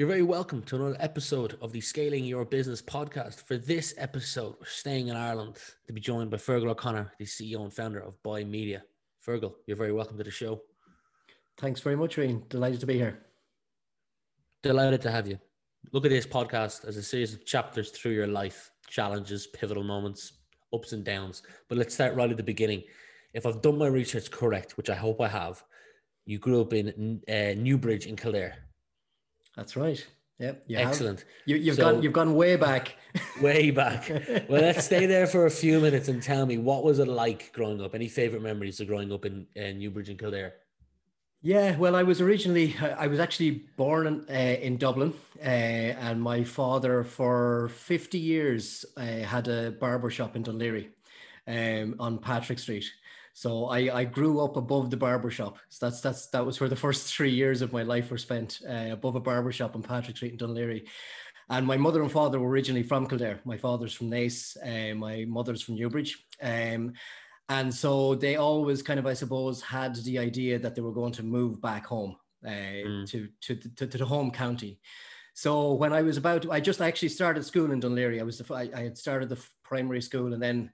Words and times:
You're 0.00 0.08
very 0.08 0.22
welcome 0.22 0.62
to 0.62 0.76
another 0.76 0.96
episode 0.98 1.58
of 1.60 1.72
the 1.72 1.80
Scaling 1.82 2.24
Your 2.24 2.46
Business 2.46 2.80
podcast. 2.80 3.42
For 3.42 3.58
this 3.58 3.92
episode, 3.98 4.54
we're 4.58 4.64
staying 4.64 5.08
in 5.08 5.14
Ireland 5.14 5.58
to 5.86 5.92
be 5.92 6.00
joined 6.00 6.30
by 6.30 6.38
Fergal 6.38 6.70
O'Connor, 6.70 7.12
the 7.18 7.26
CEO 7.26 7.62
and 7.64 7.70
founder 7.70 8.00
of 8.00 8.14
Bimedia. 8.22 8.80
Fergal, 9.22 9.56
you're 9.66 9.76
very 9.76 9.92
welcome 9.92 10.16
to 10.16 10.24
the 10.24 10.30
show. 10.30 10.62
Thanks 11.58 11.82
very 11.82 11.96
much, 11.96 12.16
Rian. 12.16 12.48
Delighted 12.48 12.80
to 12.80 12.86
be 12.86 12.94
here. 12.94 13.26
Delighted 14.62 15.02
to 15.02 15.10
have 15.10 15.28
you. 15.28 15.38
Look 15.92 16.06
at 16.06 16.10
this 16.10 16.26
podcast 16.26 16.86
as 16.88 16.96
a 16.96 17.02
series 17.02 17.34
of 17.34 17.44
chapters 17.44 17.90
through 17.90 18.12
your 18.12 18.26
life, 18.26 18.70
challenges, 18.88 19.48
pivotal 19.48 19.84
moments, 19.84 20.32
ups 20.72 20.94
and 20.94 21.04
downs. 21.04 21.42
But 21.68 21.76
let's 21.76 21.92
start 21.92 22.14
right 22.14 22.30
at 22.30 22.38
the 22.38 22.42
beginning. 22.42 22.84
If 23.34 23.44
I've 23.44 23.60
done 23.60 23.76
my 23.76 23.88
research 23.88 24.30
correct, 24.30 24.78
which 24.78 24.88
I 24.88 24.94
hope 24.94 25.20
I 25.20 25.28
have, 25.28 25.62
you 26.24 26.38
grew 26.38 26.62
up 26.62 26.72
in 26.72 27.20
uh, 27.28 27.52
Newbridge 27.54 28.06
in 28.06 28.16
Kildare. 28.16 28.69
That's 29.60 29.76
right. 29.76 30.06
Yep. 30.38 30.64
You 30.68 30.78
Excellent. 30.78 31.26
You, 31.44 31.62
have 31.66 31.76
so, 31.76 31.82
gone. 31.82 32.02
You've 32.02 32.14
gone 32.14 32.34
way 32.34 32.56
back. 32.56 32.96
way 33.42 33.70
back. 33.70 34.08
Well, 34.48 34.62
let's 34.62 34.86
stay 34.86 35.04
there 35.04 35.26
for 35.26 35.44
a 35.44 35.50
few 35.50 35.80
minutes 35.80 36.08
and 36.08 36.22
tell 36.22 36.46
me 36.46 36.56
what 36.56 36.82
was 36.82 36.98
it 36.98 37.08
like 37.08 37.52
growing 37.52 37.82
up. 37.82 37.94
Any 37.94 38.08
favorite 38.08 38.40
memories 38.40 38.80
of 38.80 38.86
growing 38.86 39.12
up 39.12 39.26
in 39.26 39.46
uh, 39.54 39.72
Newbridge 39.72 40.08
and 40.08 40.18
Kildare? 40.18 40.54
Yeah, 41.42 41.76
well, 41.76 41.94
I 41.94 42.04
was 42.04 42.22
originally, 42.22 42.74
I 42.80 43.06
was 43.06 43.18
actually 43.20 43.66
born 43.76 44.06
in, 44.06 44.26
uh, 44.30 44.56
in 44.66 44.78
Dublin, 44.78 45.12
uh, 45.38 45.42
and 45.44 46.22
my 46.22 46.42
father 46.42 47.04
for 47.04 47.68
50 47.68 48.18
years 48.18 48.86
uh, 48.96 49.02
had 49.02 49.46
a 49.46 49.72
barber 49.72 50.08
shop 50.08 50.36
in 50.36 50.44
Laoghaire 50.44 50.88
um, 51.46 51.96
on 51.98 52.16
Patrick 52.16 52.58
Street. 52.58 52.90
So 53.40 53.68
I, 53.68 54.00
I 54.00 54.04
grew 54.04 54.44
up 54.44 54.58
above 54.58 54.90
the 54.90 54.98
barber 54.98 55.30
shop. 55.30 55.56
So 55.70 55.86
that's 55.86 56.02
that's 56.02 56.26
that 56.26 56.44
was 56.44 56.60
where 56.60 56.68
the 56.68 56.76
first 56.76 57.14
three 57.14 57.30
years 57.30 57.62
of 57.62 57.72
my 57.72 57.82
life 57.82 58.10
were 58.10 58.18
spent 58.18 58.60
uh, 58.68 58.88
above 58.92 59.16
a 59.16 59.20
barber 59.20 59.50
shop 59.50 59.74
on 59.74 59.82
Patrick 59.82 60.18
Street 60.18 60.34
in 60.34 60.38
Laoghaire. 60.46 60.86
And 61.48 61.66
my 61.66 61.78
mother 61.78 62.02
and 62.02 62.12
father 62.12 62.38
were 62.38 62.50
originally 62.50 62.82
from 62.82 63.06
Kildare. 63.06 63.40
My 63.46 63.56
father's 63.56 63.94
from 63.94 64.10
Naas, 64.10 64.58
uh, 64.62 64.94
my 64.94 65.24
mother's 65.26 65.62
from 65.62 65.76
Newbridge. 65.76 66.22
Um, 66.42 66.92
and 67.48 67.72
so 67.72 68.14
they 68.14 68.36
always 68.36 68.82
kind 68.82 69.00
of, 69.00 69.06
I 69.06 69.14
suppose, 69.14 69.62
had 69.62 69.94
the 69.96 70.18
idea 70.18 70.58
that 70.58 70.74
they 70.74 70.82
were 70.82 70.92
going 70.92 71.14
to 71.14 71.22
move 71.22 71.62
back 71.62 71.86
home 71.86 72.16
uh, 72.44 72.50
mm. 72.50 73.10
to, 73.10 73.26
to, 73.40 73.56
to, 73.56 73.86
to 73.86 73.96
the 73.96 74.04
home 74.04 74.32
county. 74.32 74.80
So 75.32 75.72
when 75.72 75.94
I 75.94 76.02
was 76.02 76.18
about, 76.18 76.44
I 76.50 76.60
just 76.60 76.82
actually 76.82 77.08
started 77.08 77.46
school 77.46 77.72
in 77.72 77.80
Laoghaire. 77.80 78.20
I 78.20 78.22
was, 78.22 78.42
I, 78.50 78.68
I 78.76 78.82
had 78.82 78.98
started 78.98 79.30
the 79.30 79.42
primary 79.64 80.02
school, 80.02 80.34
and 80.34 80.42
then 80.42 80.70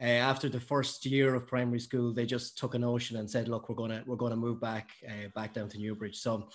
uh, 0.00 0.04
after 0.04 0.48
the 0.48 0.60
first 0.60 1.04
year 1.04 1.34
of 1.34 1.46
primary 1.46 1.80
school, 1.80 2.12
they 2.12 2.26
just 2.26 2.56
took 2.56 2.74
a 2.74 2.78
notion 2.78 3.16
and 3.16 3.28
said, 3.28 3.48
"Look, 3.48 3.68
we're 3.68 3.74
gonna 3.74 4.02
we're 4.06 4.16
gonna 4.16 4.36
move 4.36 4.60
back 4.60 4.90
uh, 5.08 5.28
back 5.34 5.54
down 5.54 5.68
to 5.70 5.78
Newbridge." 5.78 6.18
So 6.18 6.48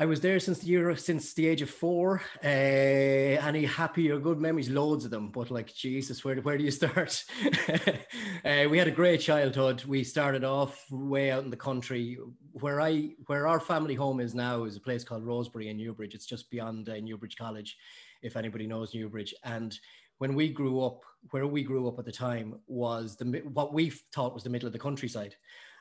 I 0.00 0.06
was 0.06 0.20
there 0.20 0.38
since 0.38 0.60
the 0.60 0.68
year 0.68 0.94
since 0.94 1.34
the 1.34 1.48
age 1.48 1.60
of 1.60 1.70
four. 1.70 2.22
Uh, 2.44 2.46
any 2.46 3.64
happy 3.64 4.12
or 4.12 4.20
good 4.20 4.40
memories? 4.40 4.70
Loads 4.70 5.04
of 5.04 5.10
them. 5.10 5.30
But 5.32 5.50
like 5.50 5.74
Jesus, 5.74 6.24
where 6.24 6.36
where 6.36 6.56
do 6.56 6.62
you 6.62 6.70
start? 6.70 7.24
uh, 8.44 8.68
we 8.70 8.78
had 8.78 8.86
a 8.86 8.92
great 8.92 9.20
childhood. 9.20 9.84
We 9.84 10.04
started 10.04 10.44
off 10.44 10.84
way 10.92 11.32
out 11.32 11.42
in 11.42 11.50
the 11.50 11.56
country, 11.56 12.16
where 12.52 12.80
I 12.80 13.14
where 13.26 13.48
our 13.48 13.58
family 13.58 13.96
home 13.96 14.20
is 14.20 14.36
now 14.36 14.62
is 14.62 14.76
a 14.76 14.80
place 14.80 15.02
called 15.02 15.24
Rosebery 15.24 15.70
in 15.70 15.76
Newbridge. 15.76 16.14
It's 16.14 16.26
just 16.26 16.48
beyond 16.48 16.88
uh, 16.88 17.00
Newbridge 17.00 17.36
College, 17.36 17.76
if 18.22 18.36
anybody 18.36 18.68
knows 18.68 18.94
Newbridge, 18.94 19.34
and 19.42 19.76
when 20.18 20.34
we 20.34 20.48
grew 20.48 20.82
up, 20.82 21.02
where 21.30 21.46
we 21.46 21.62
grew 21.62 21.88
up 21.88 21.98
at 21.98 22.04
the 22.04 22.12
time 22.12 22.60
was 22.66 23.16
the 23.16 23.42
what 23.52 23.72
we 23.72 23.90
thought 24.14 24.34
was 24.34 24.44
the 24.44 24.50
middle 24.50 24.66
of 24.66 24.72
the 24.72 24.78
countryside. 24.78 25.34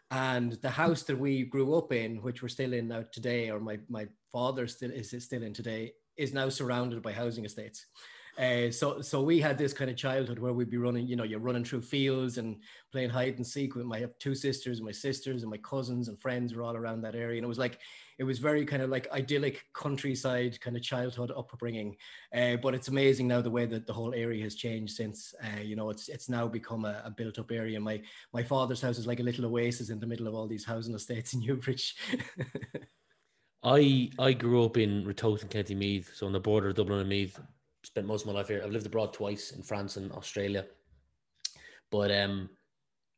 And 0.09 0.53
the 0.53 0.69
house 0.69 1.03
that 1.03 1.19
we 1.19 1.43
grew 1.43 1.75
up 1.75 1.91
in, 1.91 2.21
which 2.21 2.41
we're 2.41 2.47
still 2.47 2.73
in 2.73 2.87
now 2.87 3.03
today, 3.11 3.49
or 3.49 3.59
my 3.59 3.79
my 3.89 4.07
father 4.31 4.67
still 4.67 4.91
is 4.91 5.13
still 5.19 5.43
in 5.43 5.53
today, 5.53 5.93
is 6.15 6.33
now 6.33 6.49
surrounded 6.49 7.01
by 7.01 7.11
housing 7.11 7.45
estates. 7.45 7.85
Uh, 8.37 8.69
so 8.69 9.01
so 9.01 9.21
we 9.21 9.39
had 9.39 9.57
this 9.57 9.73
kind 9.73 9.89
of 9.89 9.97
childhood 9.97 10.37
where 10.37 10.53
we'd 10.53 10.69
be 10.69 10.77
running, 10.77 11.07
you 11.07 11.15
know, 11.15 11.23
you're 11.23 11.39
running 11.39 11.63
through 11.63 11.81
fields 11.81 12.37
and 12.37 12.57
playing 12.91 13.09
hide 13.09 13.35
and 13.37 13.47
seek 13.47 13.75
with 13.75 13.85
my 13.85 14.05
two 14.19 14.35
sisters, 14.35 14.77
and 14.77 14.85
my 14.85 14.91
sisters 14.91 15.41
and 15.41 15.49
my 15.49 15.57
cousins 15.57 16.07
and 16.07 16.21
friends 16.21 16.53
were 16.53 16.61
all 16.61 16.75
around 16.75 17.01
that 17.01 17.15
area, 17.15 17.37
and 17.37 17.45
it 17.45 17.47
was 17.47 17.57
like 17.57 17.79
it 18.19 18.23
was 18.23 18.37
very 18.37 18.63
kind 18.63 18.83
of 18.83 18.91
like 18.91 19.11
idyllic 19.11 19.65
countryside 19.73 20.59
kind 20.61 20.75
of 20.75 20.83
childhood 20.83 21.31
upbringing. 21.35 21.95
Uh, 22.35 22.57
but 22.57 22.75
it's 22.75 22.89
amazing 22.89 23.27
now 23.27 23.41
the 23.41 23.49
way 23.49 23.65
that 23.65 23.87
the 23.87 23.93
whole 23.93 24.13
area 24.13 24.43
has 24.43 24.53
changed 24.53 24.95
since. 24.95 25.33
Uh, 25.43 25.61
you 25.61 25.75
know, 25.75 25.89
it's 25.89 26.07
it's 26.07 26.29
now 26.29 26.47
become 26.47 26.85
a, 26.85 27.01
a, 27.05 27.09
built 27.09 27.39
up 27.39 27.51
area. 27.51 27.79
My 27.79 27.99
my 28.33 28.43
father's 28.43 28.81
house 28.81 28.99
is 28.99 29.07
like 29.07 29.19
a 29.19 29.23
little 29.23 29.45
oasis 29.45 29.89
in 29.89 29.99
the 29.99 30.07
middle 30.07 30.27
of 30.27 30.35
all 30.35 30.47
these 30.47 30.65
housing 30.65 30.93
estates 30.93 31.33
in 31.33 31.39
Newbridge. 31.45 31.95
I 33.63 34.11
I 34.19 34.33
grew 34.33 34.63
up 34.63 34.77
in 34.77 35.05
Ratoath 35.05 35.49
County 35.49 35.73
Meath, 35.73 36.11
so 36.13 36.27
on 36.27 36.33
the 36.33 36.39
border 36.39 36.69
of 36.69 36.75
Dublin 36.75 36.99
and 36.99 37.09
Meath. 37.09 37.39
Spent 37.97 38.07
most 38.07 38.21
of 38.21 38.27
my 38.27 38.33
life 38.33 38.49
here. 38.49 38.61
I've 38.63 38.69
lived 38.69 38.85
abroad 38.85 39.11
twice 39.11 39.53
in 39.53 39.63
France 39.63 39.97
and 39.97 40.11
Australia, 40.11 40.67
but 41.89 42.11
um, 42.11 42.47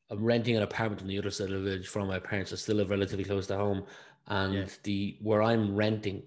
I'm 0.10 0.24
renting 0.24 0.56
an 0.56 0.64
apartment 0.64 1.02
on 1.02 1.10
the 1.10 1.18
other 1.18 1.32
side 1.32 1.52
of 1.52 1.62
the 1.62 1.70
village 1.70 1.88
from 1.90 2.08
my 2.08 2.18
parents. 2.18 2.54
I 2.54 2.56
still 2.56 2.78
live 2.78 2.90
relatively 2.90 3.26
close 3.26 3.46
to 3.48 3.58
home, 3.58 3.84
and 4.28 4.54
yeah. 4.54 4.66
the 4.84 5.18
where 5.22 5.44
I'm 5.44 5.76
renting 5.76 6.24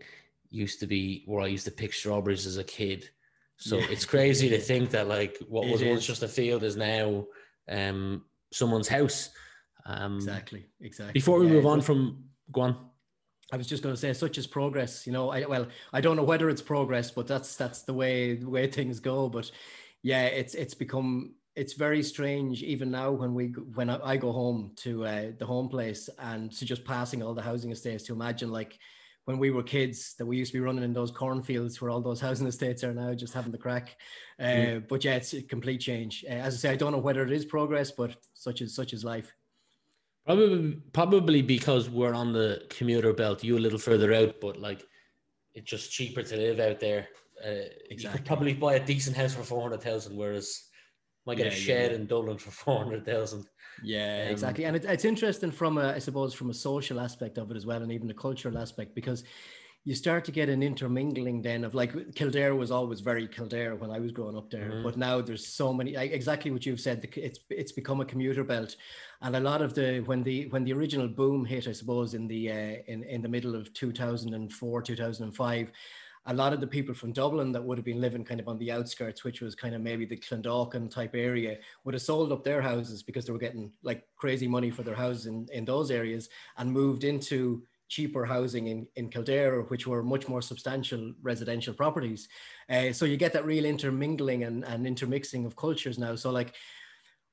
used 0.51 0.81
to 0.81 0.87
be 0.87 1.23
where 1.25 1.41
I 1.41 1.47
used 1.47 1.65
to 1.65 1.71
pick 1.71 1.95
strawberries 1.95 2.45
as 2.45 2.59
a 2.59 2.65
kid. 2.65 3.09
So 3.57 3.79
yeah. 3.79 3.87
it's 3.89 4.05
crazy 4.05 4.51
to 4.51 4.59
think 4.59 4.91
that 4.91 5.09
like 5.09 5.39
what 5.49 5.67
was 5.69 5.83
once 5.83 6.05
just 6.05 6.23
a 6.23 6.29
field 6.29 6.63
is 6.63 6.77
now 6.77 7.25
um, 7.71 8.23
someone's 8.53 8.89
house. 8.89 9.31
Um, 9.87 10.17
exactly, 10.17 10.67
exactly. 10.83 11.15
Before 11.15 11.39
we 11.39 11.47
yeah, 11.47 11.55
move 11.55 11.65
on 11.65 11.81
from 11.81 12.25
go 12.53 12.61
on. 12.61 12.91
I 13.53 13.57
was 13.59 13.67
just 13.67 13.83
going 13.83 13.95
to 13.95 14.01
say, 14.01 14.13
such 14.15 14.39
as 14.39 14.47
progress. 14.47 15.07
You 15.07 15.13
know, 15.13 15.31
I 15.31 15.45
well, 15.45 15.67
I 15.93 16.01
don't 16.01 16.17
know 16.17 16.25
whether 16.25 16.49
it's 16.49 16.63
progress, 16.63 17.11
but 17.11 17.27
that's 17.27 17.55
that's 17.55 17.83
the 17.83 17.93
way 17.93 18.37
the 18.37 18.49
way 18.49 18.67
things 18.67 18.99
go. 18.99 19.29
But 19.29 19.51
yeah, 20.03 20.25
it's 20.25 20.55
it's 20.55 20.75
become 20.75 21.35
it's 21.55 21.75
very 21.75 22.03
strange 22.03 22.63
even 22.63 22.91
now 22.91 23.11
when 23.11 23.35
we 23.35 23.49
when 23.75 23.91
I 23.91 24.17
go 24.17 24.33
home 24.33 24.73
to 24.77 25.05
uh, 25.05 25.27
the 25.39 25.45
home 25.45 25.69
place 25.69 26.09
and 26.19 26.51
to 26.53 26.65
just 26.65 26.85
passing 26.87 27.23
all 27.23 27.35
the 27.35 27.43
housing 27.43 27.71
estates 27.71 28.05
to 28.05 28.15
imagine 28.15 28.51
like 28.51 28.79
when 29.27 29.39
we 29.39 29.51
were 29.51 29.63
kids 29.63 30.15
that 30.19 30.27
we 30.27 30.39
used 30.39 30.53
to 30.53 30.59
be 30.59 30.65
running 30.65 30.83
in 30.83 30.95
those 30.95 31.11
cornfields 31.11 31.81
where 31.81 31.91
all 31.91 32.01
those 32.01 32.21
housing 32.21 32.47
estates 32.49 32.83
are 32.83 32.95
now 32.95 33.13
just 33.13 33.35
having 33.35 33.53
the 33.53 33.59
crack. 33.59 33.97
Uh, 34.41 34.45
mm. 34.45 34.89
But 34.89 35.05
yeah, 35.05 35.17
it's 35.17 35.35
a 35.35 35.43
complete 35.43 35.81
change. 35.81 36.25
Uh, 36.27 36.33
as 36.33 36.55
I 36.55 36.57
say, 36.57 36.71
I 36.71 36.77
don't 36.77 36.93
know 36.93 36.99
whether 36.99 37.23
it 37.23 37.31
is 37.31 37.45
progress, 37.45 37.91
but 37.91 38.17
such 38.33 38.63
is 38.63 38.75
such 38.75 38.95
is 38.95 39.05
life. 39.05 39.31
Probably, 40.25 40.81
probably 40.93 41.43
because 41.43 41.91
we're 41.91 42.15
on 42.15 42.33
the 42.33 42.65
commuter 42.71 43.13
belt. 43.13 43.43
You 43.43 43.59
a 43.59 43.59
little 43.59 43.79
further 43.79 44.15
out, 44.15 44.37
but 44.41 44.57
like 44.57 44.85
it's 45.55 45.69
just 45.69 45.91
cheaper 45.91 46.23
to 46.23 46.37
live 46.37 46.61
out 46.61 46.79
there. 46.79 47.09
Uh, 47.45 47.67
exactly. 47.91 48.03
You 48.03 48.09
could 48.11 48.25
probably 48.25 48.55
buy 48.55 48.75
a 48.75 48.87
decent 48.87 49.17
house 49.17 49.35
for 49.35 49.43
four 49.43 49.63
hundred 49.63 49.83
thousand, 49.83 50.17
whereas 50.17 50.63
might 51.27 51.39
get 51.39 51.47
yeah, 51.47 51.53
a 51.53 51.57
shed 51.57 51.91
yeah. 51.91 51.97
in 51.97 52.07
Dublin 52.07 52.39
for 52.39 52.53
four 52.53 52.79
hundred 52.79 53.05
thousand. 53.05 53.49
Yeah, 53.83 54.27
um, 54.27 54.33
exactly. 54.33 54.65
And 54.65 54.77
it, 54.77 54.85
it's 54.85 55.05
interesting 55.05 55.51
from 55.51 55.79
a, 55.79 55.93
I 55.93 55.99
suppose, 55.99 56.35
from 56.35 56.51
a 56.51 56.55
social 56.55 57.01
aspect 57.01 57.37
of 57.39 57.51
it 57.51 57.57
as 57.57 57.67
well, 57.67 57.83
and 57.83 57.91
even 57.91 58.11
a 58.11 58.15
cultural 58.15 58.59
aspect, 58.59 58.95
because 58.95 59.25
you 59.85 59.97
start 59.97 60.25
to 60.25 60.31
get 60.31 60.49
an 60.49 60.63
intermingling 60.63 61.43
then 61.43 61.65
of 61.65 61.75
like 61.75 62.15
Kildare 62.15 62.55
was 62.55 62.71
always 62.71 63.01
very 63.01 63.27
Kildare 63.27 63.75
when 63.75 63.91
I 63.91 63.99
was 63.99 64.13
growing 64.13 64.37
up 64.37 64.49
there, 64.51 64.71
mm-hmm. 64.71 64.83
but 64.85 64.97
now 64.97 65.21
there's 65.21 65.47
so 65.47 65.73
many 65.73 65.97
exactly 65.97 66.53
what 66.53 66.65
you've 66.65 66.81
said. 66.81 67.09
It's 67.17 67.41
it's 67.51 67.73
become 67.73 68.01
a 68.01 68.05
commuter 68.05 68.45
belt, 68.45 68.77
and 69.23 69.35
a 69.35 69.41
lot 69.41 69.61
of 69.61 69.75
the 69.75 70.01
when 70.07 70.23
the 70.23 70.47
when 70.49 70.65
the 70.65 70.73
original 70.73 71.09
boom 71.09 71.45
hit, 71.45 71.67
I 71.67 71.73
suppose 71.73 72.15
in 72.15 72.29
the 72.29 72.51
uh, 72.51 72.77
in 72.87 73.03
in 73.03 73.23
the 73.23 73.29
middle 73.29 73.57
of 73.57 73.73
2004 73.75 74.83
2005 74.83 75.73
a 76.27 76.35
lot 76.35 76.53
of 76.53 76.61
the 76.61 76.67
people 76.67 76.95
from 76.95 77.13
Dublin 77.13 77.51
that 77.51 77.65
would 77.65 77.79
have 77.79 77.85
been 77.85 78.01
living 78.01 78.25
kind 78.25 78.39
of 78.39 78.47
on 78.47 78.59
the 78.59 78.71
outskirts, 78.71 79.25
which 79.25 79.41
was 79.41 79.57
kind 79.57 79.75
of 79.75 79.81
maybe 79.81 80.05
the 80.05 80.17
Clondalkin 80.17 80.89
type 80.89 81.15
area, 81.15 81.59
would 81.83 81.95
have 81.95 82.03
sold 82.03 82.31
up 82.31 82.45
their 82.45 82.63
houses 82.63 83.03
because 83.03 83.27
they 83.27 83.33
were 83.33 83.39
getting 83.41 83.73
like 83.83 84.07
crazy 84.17 84.47
money 84.47 84.71
for 84.71 84.85
their 84.85 84.95
houses 84.95 85.27
in, 85.27 85.49
in 85.53 85.65
those 85.65 85.91
areas 85.91 86.29
and 86.59 86.71
moved 86.71 87.03
into 87.03 87.63
cheaper 87.93 88.25
housing 88.25 88.69
in, 88.69 88.87
in 88.97 89.11
Kildare, 89.11 89.61
which 89.69 89.87
were 89.87 90.03
much 90.03 90.27
more 90.27 90.41
substantial 90.41 91.13
residential 91.21 91.75
properties. 91.75 92.27
Uh, 92.71 92.91
so 92.91 93.05
you 93.05 93.19
get 93.19 93.35
that 93.35 93.45
real 93.45 93.67
intermingling 93.67 94.45
and, 94.45 94.65
and 94.65 94.87
intermixing 94.87 95.45
of 95.45 95.57
cultures 95.57 95.99
now. 95.99 96.15
So 96.15 96.31
like, 96.31 96.55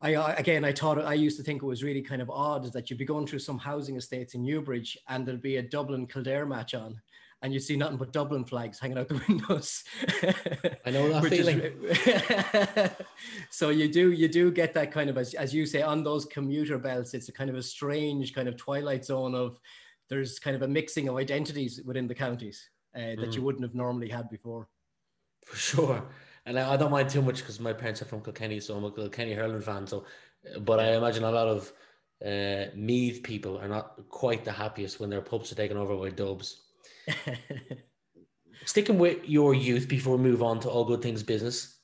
I 0.01 0.11
again, 0.33 0.65
I 0.65 0.73
thought 0.73 1.01
I 1.01 1.13
used 1.13 1.37
to 1.37 1.43
think 1.43 1.63
it 1.63 1.65
was 1.65 1.81
really 1.83 2.01
kind 2.01 2.21
of 2.21 2.29
odd 2.29 2.73
that 2.73 2.89
you'd 2.89 2.99
be 2.99 3.05
going 3.05 3.25
through 3.25 3.39
some 3.39 3.57
housing 3.57 3.95
estates 3.95 4.33
in 4.33 4.43
Newbridge 4.43 4.97
and 5.07 5.25
there'd 5.25 5.41
be 5.41 5.57
a 5.57 5.61
Dublin 5.61 6.07
Kildare 6.07 6.45
match 6.45 6.73
on, 6.73 7.01
and 7.41 7.53
you 7.53 7.59
see 7.59 7.77
nothing 7.77 7.97
but 7.97 8.11
Dublin 8.11 8.43
flags 8.43 8.79
hanging 8.79 8.97
out 8.97 9.07
the 9.07 9.21
windows. 9.27 9.83
I 10.85 10.91
know 10.91 11.09
that 11.09 11.25
feeling. 11.29 11.61
Is, 11.61 12.91
so 13.49 13.69
you 13.69 13.87
do 13.89 14.11
you 14.11 14.27
do 14.27 14.51
get 14.51 14.73
that 14.73 14.91
kind 14.91 15.09
of 15.09 15.17
as, 15.17 15.33
as 15.35 15.53
you 15.53 15.65
say 15.65 15.81
on 15.81 16.03
those 16.03 16.25
commuter 16.25 16.77
belts. 16.77 17.13
It's 17.13 17.29
a 17.29 17.33
kind 17.33 17.49
of 17.49 17.55
a 17.55 17.63
strange 17.63 18.33
kind 18.33 18.49
of 18.49 18.57
twilight 18.57 19.05
zone 19.05 19.35
of 19.35 19.59
there's 20.09 20.39
kind 20.39 20.55
of 20.55 20.61
a 20.61 20.67
mixing 20.67 21.07
of 21.07 21.15
identities 21.15 21.81
within 21.85 22.07
the 22.07 22.15
counties 22.15 22.69
uh, 22.95 22.99
that 22.99 23.29
mm. 23.29 23.35
you 23.35 23.41
wouldn't 23.41 23.63
have 23.63 23.75
normally 23.75 24.09
had 24.09 24.29
before. 24.29 24.67
For 25.45 25.55
sure. 25.55 26.03
And 26.45 26.59
I, 26.59 26.73
I 26.73 26.77
don't 26.77 26.91
mind 26.91 27.09
too 27.09 27.21
much 27.21 27.37
because 27.37 27.59
my 27.59 27.73
parents 27.73 28.01
are 28.01 28.05
from 28.05 28.21
Kilkenny, 28.21 28.59
so 28.59 28.75
I'm 28.75 28.85
a 28.85 28.91
Kilkenny 28.91 29.33
hurling 29.33 29.61
fan. 29.61 29.87
So, 29.87 30.05
but 30.61 30.79
I 30.79 30.95
imagine 30.95 31.23
a 31.23 31.31
lot 31.31 31.47
of 31.47 31.71
uh, 32.25 32.65
Meath 32.75 33.23
people 33.23 33.57
are 33.59 33.67
not 33.67 33.95
quite 34.09 34.43
the 34.43 34.51
happiest 34.51 34.99
when 34.99 35.09
their 35.09 35.21
pubs 35.21 35.51
are 35.51 35.55
taken 35.55 35.77
over 35.77 35.95
by 35.95 36.09
dubs. 36.09 36.63
Sticking 38.65 38.99
with 38.99 39.27
your 39.27 39.53
youth 39.53 39.87
before 39.87 40.17
we 40.17 40.23
move 40.23 40.43
on 40.43 40.59
to 40.61 40.69
all 40.69 40.85
good 40.85 41.01
things 41.01 41.23
business. 41.23 41.78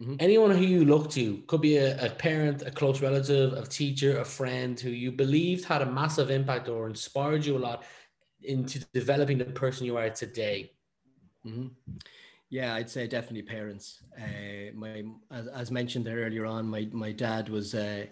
Mm-hmm. 0.00 0.16
Anyone 0.20 0.50
who 0.50 0.64
you 0.64 0.84
look 0.84 1.10
to 1.12 1.38
could 1.46 1.62
be 1.62 1.78
a, 1.78 2.04
a, 2.04 2.10
parent, 2.10 2.62
a 2.62 2.70
close 2.70 3.00
relative, 3.00 3.54
a 3.54 3.64
teacher, 3.66 4.18
a 4.18 4.24
friend 4.24 4.78
who 4.78 4.90
you 4.90 5.10
believed 5.10 5.64
had 5.64 5.80
a 5.80 5.90
massive 5.90 6.30
impact 6.30 6.68
or 6.68 6.86
inspired 6.86 7.46
you 7.46 7.56
a 7.56 7.58
lot 7.58 7.84
into 8.42 8.80
developing 8.92 9.38
the 9.38 9.46
person 9.46 9.86
you 9.86 9.96
are 9.96 10.10
today. 10.10 10.72
Mm-hmm. 11.46 11.68
Yeah, 12.50 12.74
I'd 12.74 12.90
say 12.90 13.06
definitely 13.06 13.42
parents. 13.42 14.02
Uh, 14.16 14.72
my 14.74 15.02
as, 15.30 15.46
as, 15.48 15.70
mentioned 15.70 16.06
there 16.06 16.18
earlier 16.18 16.46
on, 16.46 16.66
my 16.68 16.88
my 16.92 17.12
dad 17.12 17.48
was. 17.48 17.74
Uh, 17.74 18.06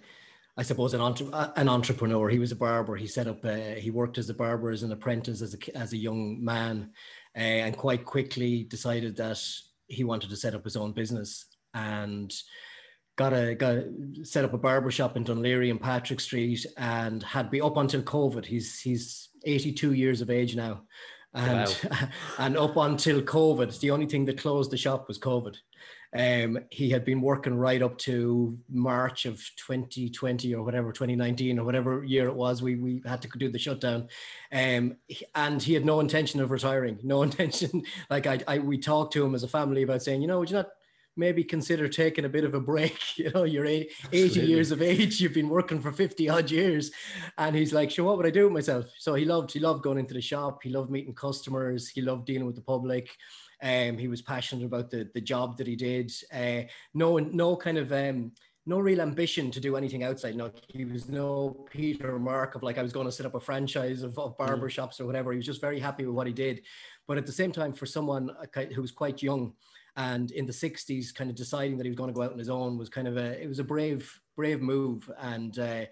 I 0.57 0.63
suppose 0.63 0.95
an, 0.95 1.01
entre- 1.01 1.53
an 1.57 1.69
entrepreneur. 1.69 2.29
He 2.29 2.39
was 2.39 2.53
a 2.53 2.57
barber. 2.57 2.95
He 2.95 3.09
set 3.09 3.27
up. 3.27 3.45
Uh, 3.45 3.75
he 3.77 3.91
worked 3.91 4.19
as 4.19 4.31
a 4.31 4.35
barber 4.35 4.71
as 4.71 4.83
an 4.83 4.93
apprentice 4.93 5.41
as 5.41 5.55
a 5.55 5.77
as 5.77 5.93
a 5.93 5.97
young 5.97 6.45
man, 6.45 6.91
uh, 7.37 7.41
and 7.41 7.77
quite 7.77 8.05
quickly 8.05 8.65
decided 8.65 9.17
that 9.17 9.41
he 9.87 10.03
wanted 10.03 10.31
to 10.31 10.37
set 10.37 10.55
up 10.55 10.65
his 10.65 10.77
own 10.77 10.93
business 10.93 11.47
and 11.75 12.33
got 13.17 13.33
a 13.33 13.55
got 13.55 13.75
a, 13.77 13.93
set 14.23 14.45
up 14.45 14.55
a 14.55 14.59
barber 14.59 14.91
shop 14.91 15.17
in 15.17 15.25
Dunleary 15.25 15.71
and 15.71 15.81
Patrick 15.81 16.21
Street, 16.21 16.65
and 16.77 17.23
had 17.23 17.51
been 17.51 17.63
up 17.63 17.77
until 17.77 18.03
COVID. 18.03 18.45
He's 18.45 18.81
he's 18.81 19.29
82 19.45 19.93
years 19.93 20.21
of 20.21 20.31
age 20.31 20.57
now, 20.57 20.83
and 21.35 21.77
wow. 21.91 22.09
and 22.39 22.57
up 22.57 22.77
until 22.77 23.21
COVID, 23.21 23.79
the 23.81 23.91
only 23.91 24.07
thing 24.07 24.25
that 24.27 24.39
closed 24.41 24.71
the 24.71 24.77
shop 24.77 25.09
was 25.09 25.19
COVID. 25.19 25.57
Um, 26.17 26.61
he 26.71 26.91
had 26.91 27.05
been 27.05 27.21
working 27.21 27.57
right 27.57 27.83
up 27.83 27.99
to 27.99 28.57
March 28.71 29.27
of 29.27 29.39
2020 29.67 30.55
or 30.55 30.63
whatever, 30.63 30.93
2019 30.93 31.59
or 31.59 31.65
whatever 31.65 32.05
year 32.05 32.29
it 32.29 32.35
was. 32.37 32.63
We, 32.63 32.77
we 32.77 33.03
had 33.05 33.21
to 33.23 33.29
do 33.37 33.51
the 33.51 33.59
shutdown. 33.59 34.07
Um, 34.53 34.97
and 35.35 35.61
he 35.61 35.75
had 35.75 35.85
no 35.85 35.99
intention 35.99 36.41
of 36.41 36.53
retiring, 36.53 37.01
no 37.03 37.23
intention. 37.25 37.83
Like 38.11 38.29
I, 38.29 38.39
I, 38.47 38.59
we 38.61 38.79
talked 38.79 39.13
to 39.15 39.25
him 39.25 39.35
as 39.35 39.43
a 39.43 39.49
family 39.49 39.83
about 39.83 40.05
saying, 40.05 40.23
you 40.23 40.29
know, 40.29 40.39
would 40.39 40.51
you 40.51 40.57
not 40.59 40.69
maybe 41.17 41.45
consider 41.45 41.89
taking 41.89 42.25
a 42.25 42.29
bit 42.29 42.45
of 42.45 42.55
a 42.55 42.61
break? 42.61 42.99
You 43.17 43.31
know, 43.31 43.45
you're 43.45 43.65
80 43.67 44.41
years 44.41 44.71
of 44.71 44.83
age, 44.83 45.21
you've 45.21 45.35
been 45.35 45.49
working 45.49 45.81
for 45.81 45.93
50 45.93 46.29
odd 46.29 46.51
years. 46.51 46.91
And 47.39 47.55
he's 47.55 47.73
like, 47.73 47.91
sure, 47.91 48.05
what 48.05 48.17
would 48.17 48.27
I 48.27 48.31
do 48.31 48.45
with 48.45 48.53
myself? 48.53 48.87
So 48.99 49.15
he 49.15 49.25
loved, 49.25 49.53
he 49.53 49.61
loved 49.61 49.83
going 49.83 49.99
into 49.99 50.15
the 50.15 50.21
shop. 50.21 50.63
He 50.63 50.71
loved 50.71 50.91
meeting 50.91 51.15
customers. 51.15 51.89
He 51.89 52.03
loved 52.03 52.27
dealing 52.27 52.47
with 52.47 52.57
the 52.57 52.63
public. 52.63 53.09
Um, 53.63 53.97
he 53.97 54.09
was 54.09 54.21
passionate 54.21 54.67
about 54.67 54.91
the 54.91 55.09
the 55.15 55.21
job 55.21 55.57
that 55.57 55.67
he 55.67 55.77
did. 55.77 56.13
Uh, 56.33 56.63
no, 56.93 57.19
no 57.19 57.57
kind 57.57 57.79
of 57.79 57.93
um, 57.93 58.33
no 58.67 58.79
real 58.79 59.01
ambition 59.01 59.51
to 59.51 59.61
do 59.61 59.77
anything 59.77 60.05
outside. 60.05 60.37
No, 60.37 60.51
he 60.69 60.85
was 60.85 61.09
no 61.09 61.67
Peter 61.71 62.19
Mark 62.19 62.55
of 62.55 62.63
like 62.63 62.79
I 62.79 62.83
was 62.83 62.93
going 62.93 63.07
to 63.07 63.13
set 63.13 63.27
up 63.27 63.35
a 63.35 63.41
franchise 63.41 64.03
of, 64.03 64.19
of 64.19 64.37
barber 64.39 64.69
mm. 64.69 64.73
shops 64.73 65.01
or 65.01 65.07
whatever. 65.07 65.33
He 65.33 65.37
was 65.37 65.47
just 65.47 65.61
very 65.61 65.79
happy 65.79 66.05
with 66.07 66.15
what 66.15 66.27
he 66.27 66.33
did. 66.33 66.63
But 67.07 67.19
at 67.19 67.27
the 67.27 67.33
same 67.33 67.53
time, 67.53 67.73
for 67.73 67.87
someone 67.87 68.31
uh, 68.31 68.63
who 68.75 68.81
was 68.81 68.93
quite 68.93 69.23
young 69.23 69.53
and 69.97 70.31
in 70.33 70.47
the 70.47 70.53
60s, 70.53 71.15
kind 71.15 71.31
of 71.31 71.37
deciding 71.37 71.77
that 71.77 71.85
he 71.85 71.91
was 71.91 71.97
going 71.97 72.09
to 72.09 72.15
go 72.15 72.23
out 72.23 72.33
on 72.33 72.39
his 72.39 72.51
own 72.51 72.77
was 72.77 72.89
kind 72.89 73.07
of 73.07 73.17
a 73.17 73.41
it 73.41 73.49
was 73.49 73.59
a 73.59 73.65
brave 73.65 74.21
brave 74.37 74.61
move. 74.61 75.11
And 75.21 75.59
uh, 75.59 75.85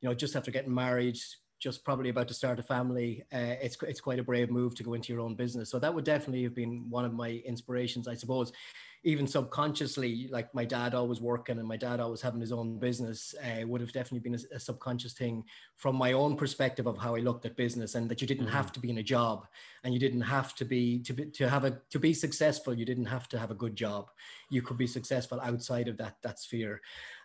you 0.00 0.08
know, 0.08 0.14
just 0.14 0.36
after 0.36 0.50
getting 0.50 0.74
married, 0.74 1.18
just 1.58 1.84
probably 1.84 2.08
about 2.08 2.28
to 2.28 2.34
start 2.34 2.58
a 2.58 2.62
family, 2.62 3.22
uh, 3.32 3.56
it's 3.60 3.76
it's 3.82 4.00
quite 4.00 4.18
a 4.18 4.24
brave 4.24 4.50
move 4.50 4.74
to 4.76 4.82
go 4.82 4.94
into 4.94 5.12
your 5.12 5.20
own 5.20 5.34
business. 5.34 5.70
So 5.70 5.78
that 5.78 5.94
would 5.94 6.04
definitely 6.04 6.42
have 6.44 6.54
been 6.54 6.86
one 6.88 7.04
of 7.04 7.12
my 7.12 7.42
inspirations, 7.44 8.08
I 8.08 8.14
suppose 8.14 8.52
even 9.02 9.26
subconsciously, 9.26 10.28
like 10.30 10.54
my 10.54 10.64
dad 10.64 10.94
always 10.94 11.20
working 11.20 11.58
and 11.58 11.66
my 11.66 11.76
dad 11.76 12.00
always 12.00 12.20
having 12.20 12.40
his 12.40 12.52
own 12.52 12.78
business, 12.78 13.34
uh, 13.42 13.66
would 13.66 13.80
have 13.80 13.92
definitely 13.92 14.20
been 14.20 14.38
a, 14.38 14.56
a, 14.56 14.60
subconscious 14.60 15.14
thing 15.14 15.42
from 15.76 15.96
my 15.96 16.12
own 16.12 16.36
perspective 16.36 16.86
of 16.86 16.98
how 16.98 17.14
I 17.16 17.20
looked 17.20 17.46
at 17.46 17.56
business, 17.56 17.94
and 17.94 18.10
that 18.10 18.20
you 18.20 18.26
didn't 18.26 18.46
mm-hmm. 18.46 18.56
have 18.56 18.72
to 18.72 18.80
be 18.80 18.90
in 18.90 18.98
a 18.98 19.02
job, 19.02 19.46
and 19.84 19.94
you 19.94 20.00
didn't 20.00 20.20
have 20.20 20.54
to 20.56 20.66
be 20.66 20.98
to 21.00 21.14
be 21.14 21.24
to 21.26 21.48
have 21.48 21.64
a 21.64 21.78
to 21.88 21.98
be 21.98 22.12
successful. 22.12 22.74
You 22.74 22.84
didn't 22.84 23.06
have 23.06 23.26
to 23.30 23.38
have 23.38 23.50
a 23.50 23.54
good 23.54 23.74
job. 23.74 24.10
You 24.50 24.60
could 24.60 24.76
be 24.76 24.86
successful 24.86 25.40
outside 25.40 25.88
of 25.88 25.96
that 25.96 26.16
that 26.22 26.38
sphere. 26.38 26.82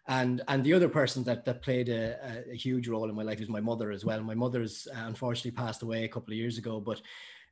And 0.07 0.43
and 0.47 0.63
the 0.63 0.73
other 0.73 0.87
person 0.87 1.23
that 1.23 1.43
that 1.45 1.61
played 1.61 1.89
a, 1.89 2.43
a 2.51 2.55
huge 2.55 2.87
role 2.87 3.09
in 3.09 3.15
my 3.15 3.23
life 3.23 3.41
is 3.41 3.49
my 3.49 3.61
mother 3.61 3.91
as 3.91 4.05
well. 4.05 4.21
My 4.21 4.35
mother's 4.35 4.87
uh, 4.95 5.07
unfortunately 5.07 5.51
passed 5.51 5.81
away 5.81 6.05
a 6.05 6.09
couple 6.09 6.31
of 6.31 6.37
years 6.37 6.57
ago, 6.57 6.79
but 6.79 7.01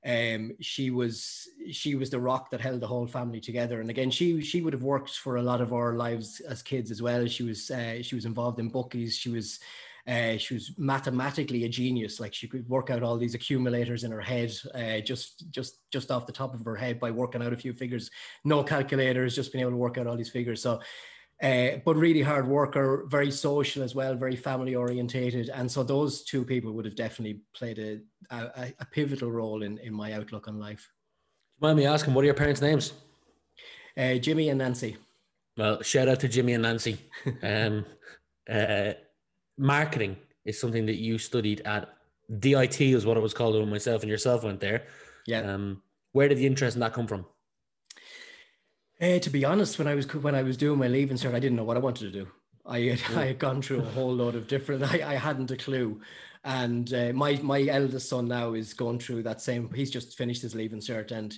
um, 0.06 0.52
she 0.60 0.90
was 0.90 1.48
she 1.72 1.96
was 1.96 2.10
the 2.10 2.20
rock 2.20 2.50
that 2.52 2.62
held 2.62 2.82
the 2.82 2.88
whole 2.88 3.08
family 3.08 3.40
together. 3.40 3.80
And 3.80 3.90
again, 3.90 4.12
she 4.12 4.42
she 4.42 4.62
would 4.62 4.74
have 4.74 4.84
worked 4.84 5.12
for 5.12 5.38
a 5.38 5.44
lot 5.44 5.62
of 5.62 5.74
our 5.74 5.94
lives 5.94 6.42
as 6.42 6.62
kids 6.62 6.92
as 6.92 7.02
well. 7.02 7.26
She 7.28 7.44
was 7.44 7.72
uh, 7.72 8.02
she 8.02 8.16
was 8.16 8.26
involved 8.26 8.60
in 8.60 8.70
bookies. 8.70 9.16
She 9.16 9.30
was 9.30 9.60
uh, 10.06 10.38
she 10.38 10.56
was 10.56 10.72
mathematically 10.78 11.64
a 11.64 11.70
genius. 11.70 12.20
Like 12.20 12.34
she 12.34 12.48
could 12.48 12.68
work 12.68 12.90
out 12.90 13.04
all 13.04 13.18
these 13.18 13.36
accumulators 13.36 14.04
in 14.04 14.12
her 14.12 14.22
head, 14.22 14.54
uh, 14.76 15.00
just 15.00 15.50
just 15.52 15.80
just 15.92 16.12
off 16.12 16.28
the 16.28 16.34
top 16.34 16.54
of 16.54 16.66
her 16.66 16.76
head 16.76 17.00
by 17.00 17.10
working 17.10 17.42
out 17.42 17.54
a 17.54 17.58
few 17.58 17.72
figures. 17.72 18.12
No 18.44 18.64
calculators, 18.64 19.36
just 19.36 19.54
being 19.54 19.62
able 19.62 19.72
to 19.72 19.78
work 19.78 19.98
out 19.98 20.08
all 20.08 20.18
these 20.18 20.30
figures. 20.30 20.62
So 20.62 20.82
uh, 21.44 21.80
but 21.84 21.98
really 21.98 22.22
hard 22.22 22.48
worker, 22.48 23.06
very 23.10 23.30
social 23.30 23.84
as 23.84 23.94
well, 23.94 24.16
very 24.16 24.36
family 24.36 24.76
orientated. 24.76 25.50
And 25.50 25.70
so 25.70 25.84
those 25.84 26.24
two 26.24 26.46
people 26.46 26.72
would 26.72 26.86
have 26.86 26.96
definitely 26.96 27.42
played 27.54 27.80
a, 27.80 28.00
a, 28.34 28.74
a 28.80 28.86
pivotal 28.86 29.30
role 29.30 29.62
in, 29.64 29.78
in 29.80 29.94
my 29.94 30.14
outlook 30.14 30.48
on 30.48 30.58
life. 30.58 30.90
Do 31.52 31.58
you 31.58 31.68
Mind 31.68 31.80
me 31.80 31.86
asking, 31.86 32.14
what 32.14 32.22
are 32.22 32.26
your 32.26 32.34
parents' 32.34 32.62
names? 32.62 32.94
Uh, 33.98 34.16
Jimmy 34.16 34.50
and 34.50 34.58
Nancy. 34.58 34.96
Well, 35.58 35.82
shout 35.84 36.08
out 36.08 36.22
to 36.22 36.30
Jimmy 36.30 36.54
and 36.54 36.64
Nancy. 36.64 36.98
um, 37.44 37.86
uh, 38.50 38.94
marketing 39.58 40.16
is 40.46 40.60
something 40.60 40.86
that 40.86 40.98
you 40.98 41.18
studied 41.18 41.62
at 41.66 41.90
DIT, 42.40 42.80
is 42.80 43.06
what 43.06 43.18
it 43.18 43.24
was 43.24 43.34
called 43.34 43.56
when 43.56 43.70
myself 43.70 44.02
and 44.02 44.10
yourself 44.10 44.46
went 44.46 44.62
there. 44.62 44.84
Yeah. 45.28 45.42
Um, 45.42 45.82
where 46.14 46.30
did 46.30 46.38
the 46.38 46.46
interest 46.46 46.78
in 46.78 46.80
that 46.80 46.94
come 46.94 47.06
from? 47.06 47.26
Uh, 49.04 49.20
to 49.20 49.30
be 49.30 49.44
honest, 49.44 49.78
when 49.80 49.88
I 49.88 49.96
was 49.96 50.06
when 50.14 50.34
I 50.34 50.44
was 50.44 50.56
doing 50.56 50.80
my 50.80 50.88
leaving 50.88 51.18
cert, 51.18 51.36
I 51.36 51.40
didn't 51.40 51.58
know 51.58 51.66
what 51.66 51.76
I 51.76 51.82
wanted 51.82 52.12
to 52.12 52.24
do. 52.24 52.28
I 52.66 52.80
had, 52.80 53.02
yeah. 53.02 53.20
I 53.20 53.26
had 53.26 53.40
gone 53.40 53.62
through 53.62 53.82
a 53.82 53.86
whole 53.86 54.14
load 54.14 54.36
of 54.36 54.48
different. 54.48 54.82
I, 54.84 55.14
I 55.14 55.16
hadn't 55.16 55.52
a 55.52 55.58
clue, 55.58 56.00
and 56.46 56.94
uh, 56.94 57.12
my 57.14 57.38
my 57.44 57.66
eldest 57.66 58.08
son 58.08 58.30
now 58.30 58.54
is 58.54 58.74
going 58.74 59.00
through 59.00 59.24
that 59.24 59.42
same. 59.42 59.70
He's 59.74 59.92
just 59.92 60.18
finished 60.18 60.42
his 60.42 60.56
leaving 60.56 60.80
cert, 60.80 61.12
and 61.12 61.38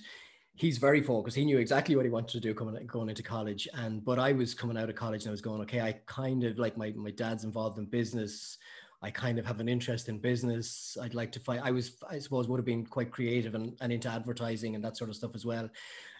he's 0.54 0.78
very 0.78 1.02
focused. 1.02 1.36
He 1.36 1.44
knew 1.44 1.58
exactly 1.58 1.96
what 1.96 2.04
he 2.04 2.10
wanted 2.10 2.30
to 2.30 2.40
do 2.40 2.54
coming 2.54 2.86
going 2.86 3.08
into 3.08 3.24
college. 3.24 3.66
And 3.74 4.04
but 4.04 4.20
I 4.20 4.32
was 4.32 4.54
coming 4.54 4.78
out 4.78 4.88
of 4.88 4.94
college 4.94 5.22
and 5.22 5.30
I 5.30 5.32
was 5.32 5.42
going, 5.42 5.60
okay, 5.62 5.80
I 5.80 5.92
kind 6.06 6.44
of 6.44 6.58
like 6.58 6.76
my 6.76 6.92
my 6.96 7.10
dad's 7.10 7.42
involved 7.42 7.78
in 7.78 7.86
business. 7.86 8.58
I 9.02 9.10
kind 9.10 9.38
of 9.38 9.46
have 9.46 9.60
an 9.60 9.68
interest 9.68 10.08
in 10.08 10.18
business. 10.18 10.96
I'd 11.00 11.14
like 11.14 11.30
to 11.32 11.40
find, 11.40 11.60
I 11.62 11.70
was, 11.70 11.96
I 12.10 12.18
suppose, 12.18 12.48
would 12.48 12.58
have 12.58 12.64
been 12.64 12.86
quite 12.86 13.10
creative 13.10 13.54
and, 13.54 13.76
and 13.80 13.92
into 13.92 14.08
advertising 14.08 14.74
and 14.74 14.82
that 14.84 14.96
sort 14.96 15.10
of 15.10 15.16
stuff 15.16 15.34
as 15.34 15.44
well. 15.44 15.68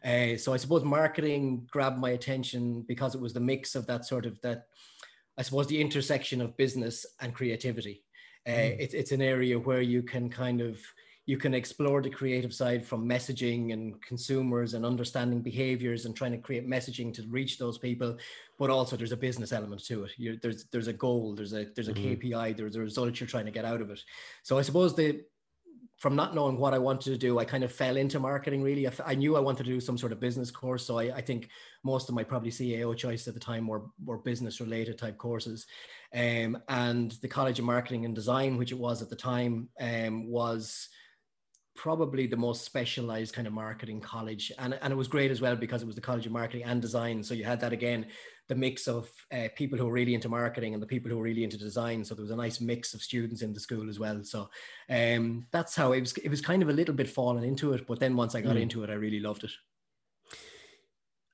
Uh, 0.04 0.36
so 0.36 0.52
I 0.52 0.58
suppose 0.58 0.84
marketing 0.84 1.66
grabbed 1.70 1.98
my 1.98 2.10
attention 2.10 2.84
because 2.86 3.14
it 3.14 3.20
was 3.20 3.32
the 3.32 3.40
mix 3.40 3.74
of 3.74 3.86
that 3.86 4.04
sort 4.04 4.26
of 4.26 4.40
that, 4.42 4.66
I 5.38 5.42
suppose, 5.42 5.66
the 5.66 5.80
intersection 5.80 6.40
of 6.40 6.56
business 6.56 7.06
and 7.20 7.34
creativity. 7.34 8.04
Uh, 8.46 8.50
mm. 8.50 8.76
it's, 8.78 8.94
it's 8.94 9.12
an 9.12 9.22
area 9.22 9.58
where 9.58 9.82
you 9.82 10.02
can 10.02 10.28
kind 10.28 10.60
of, 10.60 10.78
you 11.26 11.36
can 11.36 11.54
explore 11.54 12.00
the 12.00 12.08
creative 12.08 12.54
side 12.54 12.86
from 12.86 13.08
messaging 13.08 13.72
and 13.72 14.00
consumers 14.00 14.74
and 14.74 14.86
understanding 14.86 15.42
behaviors 15.42 16.06
and 16.06 16.16
trying 16.16 16.30
to 16.30 16.38
create 16.38 16.68
messaging 16.68 17.12
to 17.12 17.22
reach 17.28 17.58
those 17.58 17.78
people 17.78 18.16
but 18.58 18.70
also 18.70 18.96
there's 18.96 19.12
a 19.12 19.16
business 19.16 19.52
element 19.52 19.84
to 19.84 20.04
it 20.04 20.12
You're, 20.16 20.36
there's 20.36 20.64
there's 20.66 20.88
a 20.88 20.92
goal 20.92 21.34
there's 21.34 21.52
a 21.52 21.66
there's 21.74 21.88
a 21.88 21.94
mm-hmm. 21.94 22.32
kpi 22.32 22.56
there's 22.56 22.76
a 22.76 22.80
result 22.80 23.20
you're 23.20 23.28
trying 23.28 23.46
to 23.46 23.50
get 23.50 23.64
out 23.64 23.80
of 23.80 23.90
it 23.90 24.00
so 24.42 24.56
i 24.56 24.62
suppose 24.62 24.94
the 24.94 25.20
from 25.98 26.14
not 26.14 26.34
knowing 26.34 26.58
what 26.58 26.74
I 26.74 26.78
wanted 26.78 27.10
to 27.10 27.16
do, 27.16 27.38
I 27.38 27.46
kind 27.46 27.64
of 27.64 27.72
fell 27.72 27.96
into 27.96 28.20
marketing 28.20 28.62
really. 28.62 28.86
I, 29.06 29.14
knew 29.14 29.34
I 29.34 29.40
wanted 29.40 29.64
to 29.64 29.70
do 29.70 29.80
some 29.80 29.96
sort 29.96 30.12
of 30.12 30.20
business 30.20 30.50
course. 30.50 30.84
So 30.84 30.98
I, 30.98 31.04
I, 31.04 31.20
think 31.22 31.48
most 31.84 32.10
of 32.10 32.14
my 32.14 32.22
probably 32.22 32.50
CAO 32.50 32.94
choice 32.94 33.26
at 33.26 33.32
the 33.32 33.40
time 33.40 33.66
were, 33.66 33.84
were 34.04 34.18
business 34.18 34.60
related 34.60 34.98
type 34.98 35.16
courses. 35.16 35.66
Um, 36.14 36.58
and 36.68 37.12
the 37.22 37.28
College 37.28 37.58
of 37.58 37.64
Marketing 37.64 38.04
and 38.04 38.14
Design, 38.14 38.58
which 38.58 38.72
it 38.72 38.78
was 38.78 39.00
at 39.00 39.08
the 39.08 39.16
time, 39.16 39.70
um, 39.80 40.28
was 40.28 40.90
probably 41.76 42.26
the 42.26 42.36
most 42.36 42.64
specialized 42.64 43.34
kind 43.34 43.46
of 43.46 43.52
marketing 43.52 44.00
college. 44.00 44.50
And, 44.58 44.78
and 44.82 44.92
it 44.92 44.96
was 44.96 45.08
great 45.08 45.30
as 45.30 45.40
well 45.40 45.54
because 45.54 45.82
it 45.82 45.86
was 45.86 45.94
the 45.94 46.00
College 46.00 46.26
of 46.26 46.32
Marketing 46.32 46.64
and 46.64 46.82
Design. 46.82 47.22
So 47.22 47.34
you 47.34 47.44
had 47.44 47.60
that 47.60 47.72
again, 47.72 48.06
the 48.48 48.54
mix 48.54 48.88
of 48.88 49.08
uh, 49.32 49.48
people 49.54 49.78
who 49.78 49.86
were 49.86 49.92
really 49.92 50.14
into 50.14 50.28
marketing 50.28 50.74
and 50.74 50.82
the 50.82 50.86
people 50.86 51.10
who 51.10 51.16
were 51.16 51.22
really 51.22 51.44
into 51.44 51.58
design. 51.58 52.04
So 52.04 52.14
there 52.14 52.22
was 52.22 52.30
a 52.30 52.36
nice 52.36 52.60
mix 52.60 52.94
of 52.94 53.02
students 53.02 53.42
in 53.42 53.52
the 53.52 53.60
school 53.60 53.88
as 53.88 53.98
well. 53.98 54.24
So 54.24 54.48
um, 54.88 55.46
that's 55.52 55.76
how 55.76 55.92
it 55.92 56.00
was. 56.00 56.16
It 56.18 56.28
was 56.28 56.40
kind 56.40 56.62
of 56.62 56.68
a 56.68 56.72
little 56.72 56.94
bit 56.94 57.08
falling 57.08 57.44
into 57.44 57.72
it, 57.72 57.86
but 57.86 58.00
then 58.00 58.16
once 58.16 58.34
I 58.34 58.40
got 58.40 58.56
mm. 58.56 58.62
into 58.62 58.82
it, 58.82 58.90
I 58.90 58.94
really 58.94 59.20
loved 59.20 59.44
it. 59.44 59.52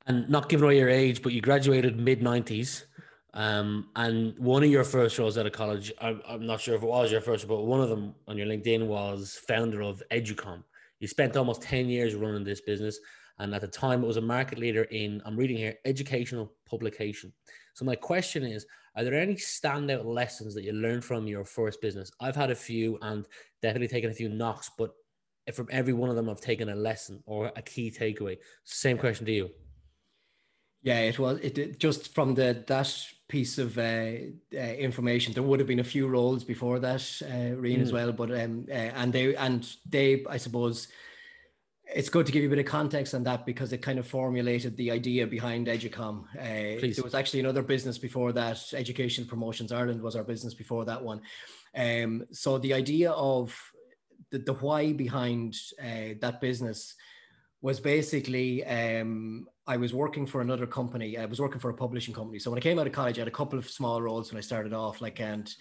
And 0.06 0.28
not 0.28 0.48
giving 0.48 0.64
away 0.64 0.78
your 0.78 0.88
age, 0.88 1.22
but 1.22 1.32
you 1.32 1.40
graduated 1.40 2.00
mid 2.00 2.22
nineties. 2.22 2.86
Um, 3.34 3.88
and 3.96 4.38
one 4.38 4.62
of 4.62 4.70
your 4.70 4.84
first 4.84 5.18
roles 5.18 5.38
out 5.38 5.46
of 5.46 5.52
college, 5.52 5.92
I'm, 6.00 6.20
I'm 6.28 6.46
not 6.46 6.60
sure 6.60 6.74
if 6.74 6.82
it 6.82 6.88
was 6.88 7.10
your 7.10 7.20
first, 7.20 7.48
but 7.48 7.62
one 7.62 7.80
of 7.80 7.88
them 7.88 8.14
on 8.28 8.36
your 8.36 8.46
LinkedIn 8.46 8.86
was 8.86 9.40
founder 9.48 9.82
of 9.82 10.02
Educom. 10.10 10.62
You 11.00 11.08
spent 11.08 11.36
almost 11.36 11.62
10 11.62 11.88
years 11.88 12.14
running 12.14 12.44
this 12.44 12.60
business. 12.60 12.98
And 13.38 13.54
at 13.54 13.60
the 13.62 13.68
time, 13.68 14.04
it 14.04 14.06
was 14.06 14.18
a 14.18 14.22
market 14.22 14.58
leader 14.58 14.84
in, 14.84 15.22
I'm 15.24 15.36
reading 15.36 15.56
here, 15.56 15.74
educational 15.84 16.52
publication. 16.66 17.32
So, 17.74 17.84
my 17.84 17.96
question 17.96 18.44
is 18.44 18.66
Are 18.94 19.02
there 19.02 19.14
any 19.14 19.34
standout 19.34 20.04
lessons 20.04 20.54
that 20.54 20.62
you 20.62 20.72
learned 20.72 21.04
from 21.04 21.26
your 21.26 21.44
first 21.44 21.80
business? 21.80 22.10
I've 22.20 22.36
had 22.36 22.50
a 22.50 22.54
few 22.54 22.98
and 23.00 23.26
definitely 23.62 23.88
taken 23.88 24.10
a 24.10 24.14
few 24.14 24.28
knocks, 24.28 24.70
but 24.76 24.92
from 25.54 25.66
every 25.70 25.92
one 25.92 26.10
of 26.10 26.14
them, 26.14 26.28
I've 26.28 26.40
taken 26.40 26.68
a 26.68 26.76
lesson 26.76 27.22
or 27.26 27.50
a 27.56 27.62
key 27.62 27.90
takeaway. 27.90 28.36
Same 28.64 28.98
question 28.98 29.26
to 29.26 29.32
you. 29.32 29.50
Yeah, 30.82 31.00
it 31.00 31.18
was 31.18 31.38
it 31.38 31.78
just 31.78 32.14
from 32.14 32.34
the 32.34 32.64
that 32.66 32.94
piece 33.32 33.56
of 33.56 33.78
uh, 33.78 34.12
uh, 34.54 34.74
information. 34.88 35.32
There 35.32 35.42
would 35.42 35.58
have 35.58 35.66
been 35.66 35.80
a 35.80 35.92
few 35.96 36.06
roles 36.06 36.44
before 36.44 36.78
that, 36.80 37.00
uh, 37.24 37.56
Rian, 37.62 37.78
mm. 37.78 37.86
as 37.86 37.90
well. 37.90 38.12
But 38.12 38.30
um, 38.30 38.66
uh, 38.70 38.92
and 39.00 39.10
they 39.10 39.34
and 39.34 39.66
they, 39.88 40.22
I 40.28 40.36
suppose, 40.36 40.88
it's 41.94 42.10
good 42.10 42.26
to 42.26 42.32
give 42.32 42.42
you 42.42 42.50
a 42.50 42.54
bit 42.54 42.58
of 42.66 42.70
context 42.80 43.14
on 43.14 43.22
that 43.24 43.46
because 43.46 43.72
it 43.72 43.78
kind 43.78 43.98
of 43.98 44.06
formulated 44.06 44.76
the 44.76 44.90
idea 44.90 45.26
behind 45.26 45.66
Educom. 45.66 46.24
Uh, 46.38 46.78
there 46.80 47.04
was 47.10 47.14
actually 47.14 47.40
another 47.40 47.62
business 47.62 47.96
before 47.96 48.32
that. 48.32 48.60
Education 48.74 49.24
Promotions 49.24 49.72
Ireland 49.72 50.02
was 50.02 50.14
our 50.14 50.24
business 50.24 50.52
before 50.52 50.84
that 50.84 51.02
one. 51.02 51.22
Um, 51.74 52.26
so 52.32 52.58
the 52.58 52.74
idea 52.74 53.12
of 53.12 53.58
the, 54.30 54.40
the 54.40 54.54
why 54.64 54.92
behind 54.92 55.56
uh, 55.80 56.20
that 56.20 56.42
business 56.42 56.94
was 57.62 57.78
basically 57.78 58.64
um, 58.66 59.48
I 59.66 59.76
was 59.76 59.94
working 59.94 60.26
for 60.26 60.40
another 60.40 60.66
company. 60.66 61.16
I 61.16 61.26
was 61.26 61.40
working 61.40 61.60
for 61.60 61.70
a 61.70 61.74
publishing 61.74 62.12
company. 62.12 62.40
So 62.40 62.50
when 62.50 62.58
I 62.58 62.60
came 62.62 62.78
out 62.78 62.88
of 62.88 62.92
college, 62.92 63.18
I 63.18 63.20
had 63.20 63.28
a 63.28 63.32
couple 63.32 63.58
of 63.58 63.70
small 63.70 64.02
roles 64.02 64.30
when 64.30 64.38
I 64.38 64.42
started 64.42 64.72
off. 64.72 65.00
Like, 65.00 65.20
and 65.20 65.52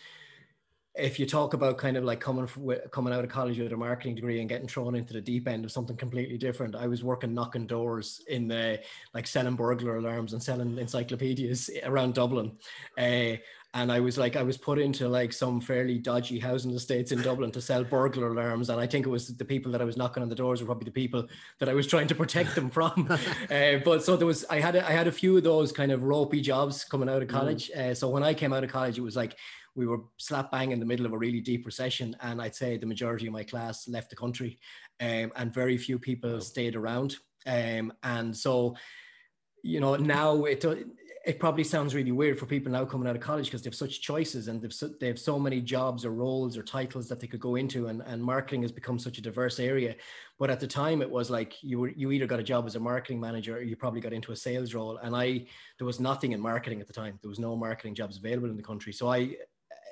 if 0.95 1.19
you 1.19 1.25
talk 1.25 1.53
about 1.53 1.77
kind 1.77 1.95
of 1.95 2.03
like 2.03 2.19
coming 2.19 2.47
coming 2.91 3.13
out 3.13 3.23
of 3.23 3.29
college 3.29 3.59
with 3.59 3.71
a 3.71 3.77
marketing 3.77 4.15
degree 4.15 4.39
and 4.39 4.49
getting 4.49 4.67
thrown 4.67 4.95
into 4.95 5.13
the 5.13 5.21
deep 5.21 5.47
end 5.47 5.63
of 5.63 5.71
something 5.71 5.95
completely 5.95 6.39
different, 6.39 6.75
I 6.75 6.87
was 6.87 7.03
working 7.03 7.35
knocking 7.35 7.67
doors 7.67 8.21
in 8.27 8.47
the 8.47 8.81
like 9.13 9.27
selling 9.27 9.55
burglar 9.55 9.97
alarms 9.97 10.33
and 10.33 10.41
selling 10.41 10.77
encyclopedias 10.79 11.69
around 11.83 12.15
Dublin. 12.15 12.57
Uh, 12.97 13.37
and 13.73 13.91
I 13.91 14.01
was 14.01 14.17
like, 14.17 14.35
I 14.35 14.43
was 14.43 14.57
put 14.57 14.79
into 14.79 15.07
like 15.07 15.31
some 15.31 15.61
fairly 15.61 15.97
dodgy 15.97 16.39
housing 16.39 16.71
estates 16.71 17.13
in 17.13 17.21
Dublin 17.21 17.51
to 17.51 17.61
sell 17.61 17.83
burglar 17.85 18.27
alarms, 18.27 18.69
and 18.69 18.79
I 18.81 18.85
think 18.85 19.05
it 19.05 19.09
was 19.09 19.35
the 19.35 19.45
people 19.45 19.71
that 19.71 19.81
I 19.81 19.85
was 19.85 19.95
knocking 19.95 20.21
on 20.21 20.29
the 20.29 20.35
doors 20.35 20.61
were 20.61 20.65
probably 20.65 20.85
the 20.85 20.91
people 20.91 21.27
that 21.59 21.69
I 21.69 21.73
was 21.73 21.87
trying 21.87 22.07
to 22.07 22.15
protect 22.15 22.53
them 22.55 22.69
from. 22.69 23.07
uh, 23.49 23.77
but 23.85 24.03
so 24.03 24.17
there 24.17 24.27
was, 24.27 24.43
I 24.49 24.59
had, 24.59 24.75
a, 24.75 24.85
I 24.85 24.91
had 24.91 25.07
a 25.07 25.11
few 25.11 25.37
of 25.37 25.43
those 25.43 25.71
kind 25.71 25.91
of 25.91 26.03
ropey 26.03 26.41
jobs 26.41 26.83
coming 26.83 27.07
out 27.07 27.21
of 27.21 27.29
mm. 27.29 27.31
college. 27.31 27.71
Mm. 27.75 27.91
Uh, 27.91 27.95
so 27.95 28.09
when 28.09 28.23
I 28.23 28.33
came 28.33 28.51
out 28.51 28.63
of 28.63 28.69
college, 28.69 28.97
it 28.97 29.01
was 29.01 29.15
like 29.15 29.37
we 29.75 29.87
were 29.87 30.01
slap 30.17 30.51
bang 30.51 30.71
in 30.71 30.79
the 30.79 30.85
middle 30.85 31.05
of 31.05 31.13
a 31.13 31.17
really 31.17 31.39
deep 31.39 31.65
recession, 31.65 32.15
and 32.21 32.41
I'd 32.41 32.55
say 32.55 32.77
the 32.77 32.85
majority 32.85 33.27
of 33.27 33.33
my 33.33 33.43
class 33.43 33.87
left 33.87 34.09
the 34.09 34.15
country, 34.17 34.59
um, 34.99 35.31
and 35.35 35.53
very 35.53 35.77
few 35.77 35.97
people 35.97 36.41
stayed 36.41 36.75
around. 36.75 37.15
Um, 37.47 37.93
and 38.03 38.35
so, 38.35 38.75
you 39.63 39.79
know, 39.79 39.95
now 39.95 40.43
it 40.43 40.65
it 41.23 41.39
probably 41.39 41.63
sounds 41.63 41.93
really 41.93 42.11
weird 42.11 42.39
for 42.39 42.47
people 42.47 42.71
now 42.71 42.83
coming 42.83 43.07
out 43.07 43.15
of 43.15 43.21
college 43.21 43.45
because 43.45 43.61
they 43.61 43.67
have 43.67 43.75
such 43.75 44.01
choices 44.01 44.47
and 44.47 44.61
they've 44.61 44.73
so, 44.73 44.89
they 44.99 45.07
have 45.07 45.19
so 45.19 45.37
many 45.37 45.61
jobs 45.61 46.03
or 46.03 46.11
roles 46.11 46.57
or 46.57 46.63
titles 46.63 47.07
that 47.07 47.19
they 47.19 47.27
could 47.27 47.39
go 47.39 47.55
into 47.55 47.87
and, 47.87 48.01
and 48.07 48.23
marketing 48.23 48.63
has 48.63 48.71
become 48.71 48.97
such 48.97 49.19
a 49.19 49.21
diverse 49.21 49.59
area. 49.59 49.95
But 50.39 50.49
at 50.49 50.59
the 50.59 50.67
time 50.67 51.01
it 51.01 51.09
was 51.09 51.29
like 51.29 51.61
you 51.61 51.79
were 51.79 51.89
you 51.89 52.11
either 52.11 52.25
got 52.25 52.39
a 52.39 52.43
job 52.43 52.65
as 52.65 52.75
a 52.75 52.79
marketing 52.79 53.19
manager 53.19 53.57
or 53.57 53.61
you 53.61 53.75
probably 53.75 54.01
got 54.01 54.13
into 54.13 54.31
a 54.31 54.35
sales 54.35 54.73
role. 54.73 54.97
And 54.97 55.15
i 55.15 55.45
there 55.77 55.85
was 55.85 55.99
nothing 55.99 56.31
in 56.31 56.39
marketing 56.39 56.81
at 56.81 56.87
the 56.87 56.93
time. 56.93 57.19
There 57.21 57.29
was 57.29 57.39
no 57.39 57.55
marketing 57.55 57.93
jobs 57.93 58.17
available 58.17 58.49
in 58.49 58.57
the 58.57 58.63
country. 58.63 58.93
So 58.93 59.07
i 59.09 59.35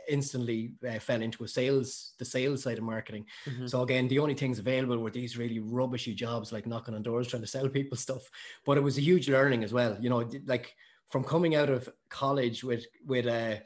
instantly 0.08 0.72
uh, 0.90 0.98
fell 0.98 1.22
into 1.22 1.44
a 1.44 1.48
sales 1.48 2.14
the 2.18 2.26
sales 2.26 2.64
side 2.64 2.80
of 2.80 2.84
marketing. 2.84 3.26
Mm-hmm. 3.46 3.68
so 3.68 3.84
again 3.84 4.08
the 4.08 4.18
only 4.18 4.34
things 4.34 4.58
available 4.58 4.98
were 4.98 5.12
these 5.12 5.38
really 5.38 5.60
rubbishy 5.60 6.16
jobs 6.16 6.52
like 6.52 6.66
knocking 6.66 6.96
on 6.96 7.04
doors 7.04 7.28
trying 7.28 7.44
to 7.44 7.48
sell 7.48 7.70
people 7.70 7.98
stuff. 8.08 8.28
But 8.66 8.78
it 8.78 8.82
was 8.82 8.98
a 8.98 9.02
huge 9.02 9.30
learning 9.30 9.64
as 9.64 9.72
well. 9.72 9.96
You 10.02 10.10
know 10.10 10.28
like 10.48 10.76
from 11.10 11.24
coming 11.24 11.56
out 11.56 11.70
of 11.70 11.89
college 12.10 12.63
with 12.63 12.86
with 13.06 13.25
a 13.25 13.62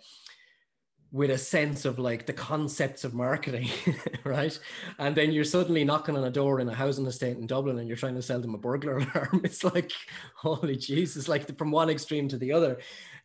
with 1.13 1.29
a 1.29 1.37
sense 1.37 1.85
of 1.85 1.99
like 1.99 2.25
the 2.25 2.33
concepts 2.33 3.03
of 3.03 3.13
marketing, 3.13 3.69
right? 4.23 4.59
And 4.97 5.15
then 5.15 5.31
you're 5.31 5.43
suddenly 5.43 5.83
knocking 5.83 6.17
on 6.17 6.23
a 6.23 6.31
door 6.31 6.59
in 6.59 6.67
a 6.67 6.73
housing 6.73 7.05
estate 7.05 7.37
in 7.37 7.45
Dublin 7.45 7.77
and 7.77 7.87
you're 7.87 7.95
trying 7.95 8.15
to 8.15 8.21
sell 8.23 8.39
them 8.39 8.55
a 8.55 8.57
burglar 8.57 8.97
alarm. 9.15 9.41
It's 9.43 9.63
like, 9.63 9.91
holy 10.35 10.75
Jesus, 10.75 11.27
like 11.27 11.45
the, 11.45 11.53
from 11.53 11.69
one 11.69 11.91
extreme 11.91 12.27
to 12.29 12.37
the 12.37 12.51
other. 12.51 12.79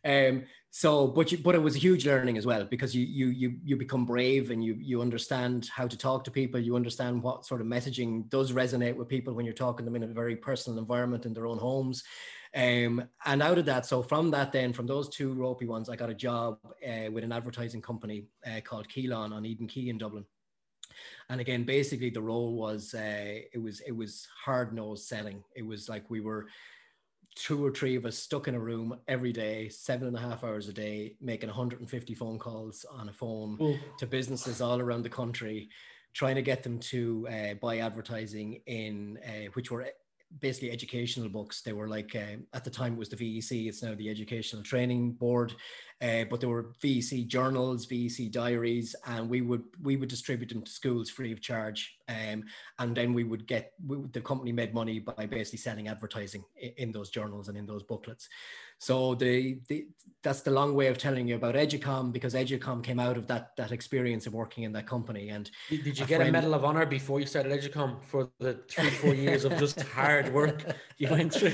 Um, 0.05 0.43
so, 0.69 1.07
but 1.07 1.31
you, 1.31 1.39
but 1.39 1.55
it 1.55 1.63
was 1.63 1.75
a 1.75 1.79
huge 1.79 2.05
learning 2.05 2.37
as 2.37 2.45
well 2.45 2.63
because 2.63 2.95
you 2.95 3.03
you 3.03 3.29
you 3.29 3.57
you 3.65 3.75
become 3.75 4.05
brave 4.05 4.51
and 4.51 4.63
you 4.63 4.77
you 4.79 5.01
understand 5.01 5.67
how 5.73 5.87
to 5.87 5.97
talk 5.97 6.23
to 6.25 6.31
people. 6.31 6.59
You 6.59 6.75
understand 6.75 7.23
what 7.23 7.47
sort 7.47 7.59
of 7.59 7.65
messaging 7.65 8.29
does 8.29 8.51
resonate 8.51 8.95
with 8.95 9.09
people 9.09 9.33
when 9.33 9.45
you're 9.45 9.53
talking 9.55 9.83
to 9.83 9.91
them 9.91 10.01
in 10.01 10.07
a 10.07 10.13
very 10.13 10.35
personal 10.35 10.77
environment 10.77 11.25
in 11.25 11.33
their 11.33 11.47
own 11.47 11.57
homes. 11.57 12.03
Um, 12.55 13.03
and 13.25 13.43
out 13.43 13.59
of 13.59 13.65
that, 13.65 13.85
so 13.85 14.01
from 14.01 14.31
that, 14.31 14.51
then 14.51 14.73
from 14.73 14.87
those 14.87 15.07
two 15.07 15.33
ropey 15.33 15.65
ones, 15.65 15.87
I 15.89 15.95
got 15.95 16.09
a 16.09 16.15
job 16.15 16.57
uh, 16.65 17.11
with 17.11 17.23
an 17.23 17.31
advertising 17.31 17.81
company 17.81 18.25
uh, 18.45 18.61
called 18.61 18.89
Keylon 18.89 19.31
on 19.31 19.45
Eden 19.45 19.67
Quay 19.67 19.89
in 19.89 19.97
Dublin. 19.97 20.25
And 21.29 21.39
again, 21.39 21.63
basically, 21.63 22.09
the 22.09 22.21
role 22.21 22.55
was 22.55 22.93
uh, 22.93 23.41
it 23.53 23.61
was 23.61 23.81
it 23.81 23.91
was 23.91 24.27
hard 24.43 24.73
nosed 24.73 25.07
selling. 25.07 25.43
It 25.55 25.65
was 25.65 25.87
like 25.87 26.09
we 26.09 26.21
were 26.21 26.47
two 27.35 27.63
or 27.63 27.71
three 27.71 27.95
of 27.95 28.05
us 28.05 28.17
stuck 28.17 28.47
in 28.47 28.55
a 28.55 28.59
room 28.59 28.99
every 29.07 29.31
day, 29.31 29.69
seven 29.69 30.07
and 30.07 30.17
a 30.17 30.19
half 30.19 30.43
hours 30.43 30.67
a 30.67 30.73
day, 30.73 31.15
making 31.21 31.47
150 31.47 32.13
phone 32.15 32.39
calls 32.39 32.85
on 32.91 33.09
a 33.09 33.13
phone 33.13 33.57
Ooh. 33.61 33.77
to 33.99 34.07
businesses 34.07 34.59
all 34.59 34.81
around 34.81 35.03
the 35.03 35.09
country, 35.09 35.69
trying 36.13 36.35
to 36.35 36.41
get 36.41 36.63
them 36.63 36.79
to 36.79 37.27
uh, 37.29 37.53
buy 37.61 37.77
advertising 37.77 38.61
in 38.65 39.19
uh, 39.25 39.49
which 39.53 39.71
were 39.71 39.85
basically 40.39 40.71
educational 40.71 41.29
books. 41.29 41.61
They 41.61 41.73
were 41.73 41.87
like 41.87 42.15
uh, 42.15 42.37
at 42.53 42.63
the 42.63 42.69
time 42.69 42.93
it 42.93 42.99
was 42.99 43.09
the 43.09 43.15
VEC. 43.15 43.67
It's 43.67 43.81
now 43.81 43.95
the 43.95 44.09
Educational 44.09 44.61
Training 44.63 45.13
Board, 45.13 45.55
uh, 46.01 46.23
but 46.29 46.39
there 46.39 46.49
were 46.49 46.71
VEC 46.81 47.27
journals, 47.27 47.85
VEC 47.85 48.31
diaries, 48.31 48.95
and 49.05 49.29
we 49.29 49.41
would 49.41 49.63
we 49.83 49.97
would 49.97 50.07
distribute 50.07 50.47
them 50.49 50.61
to 50.61 50.71
schools 50.71 51.09
free 51.09 51.33
of 51.33 51.41
charge. 51.41 51.97
Um, 52.07 52.45
and 52.79 52.95
then 52.95 53.13
we 53.13 53.25
would 53.25 53.45
get 53.45 53.73
we, 53.85 53.97
the 54.13 54.21
company 54.21 54.53
made 54.53 54.73
money 54.73 54.99
by 54.99 55.25
basically 55.25 55.59
selling 55.59 55.89
advertising 55.89 56.45
in, 56.55 56.71
in 56.77 56.91
those 56.91 57.09
journals 57.09 57.49
and 57.49 57.57
in 57.57 57.65
those 57.65 57.83
booklets. 57.83 58.29
So 58.77 59.13
the, 59.15 59.59
the 59.67 59.87
that's 60.23 60.41
the 60.41 60.51
long 60.51 60.73
way 60.73 60.87
of 60.87 60.97
telling 60.97 61.27
you 61.27 61.35
about 61.35 61.55
Educom 61.55 62.13
because 62.13 62.33
Educom 62.33 62.81
came 62.81 62.99
out 62.99 63.17
of 63.17 63.27
that 63.27 63.57
that 63.57 63.73
experience 63.73 64.25
of 64.25 64.33
working 64.33 64.63
in 64.63 64.71
that 64.71 64.87
company. 64.87 65.29
And 65.29 65.51
did, 65.69 65.83
did 65.83 65.99
you 65.99 66.05
a 66.05 66.07
get 66.07 66.15
friend, 66.17 66.29
a 66.29 66.31
medal 66.31 66.53
of 66.53 66.63
honor 66.63 66.85
before 66.85 67.19
you 67.19 67.25
started 67.25 67.51
Educom 67.51 68.01
for 68.01 68.29
the 68.39 68.53
three 68.69 68.89
four 68.89 69.13
years 69.13 69.43
of 69.43 69.57
just 69.57 69.81
hard 69.97 70.33
work 70.33 70.63
you 70.97 71.09
went 71.09 71.33
through? 71.33 71.51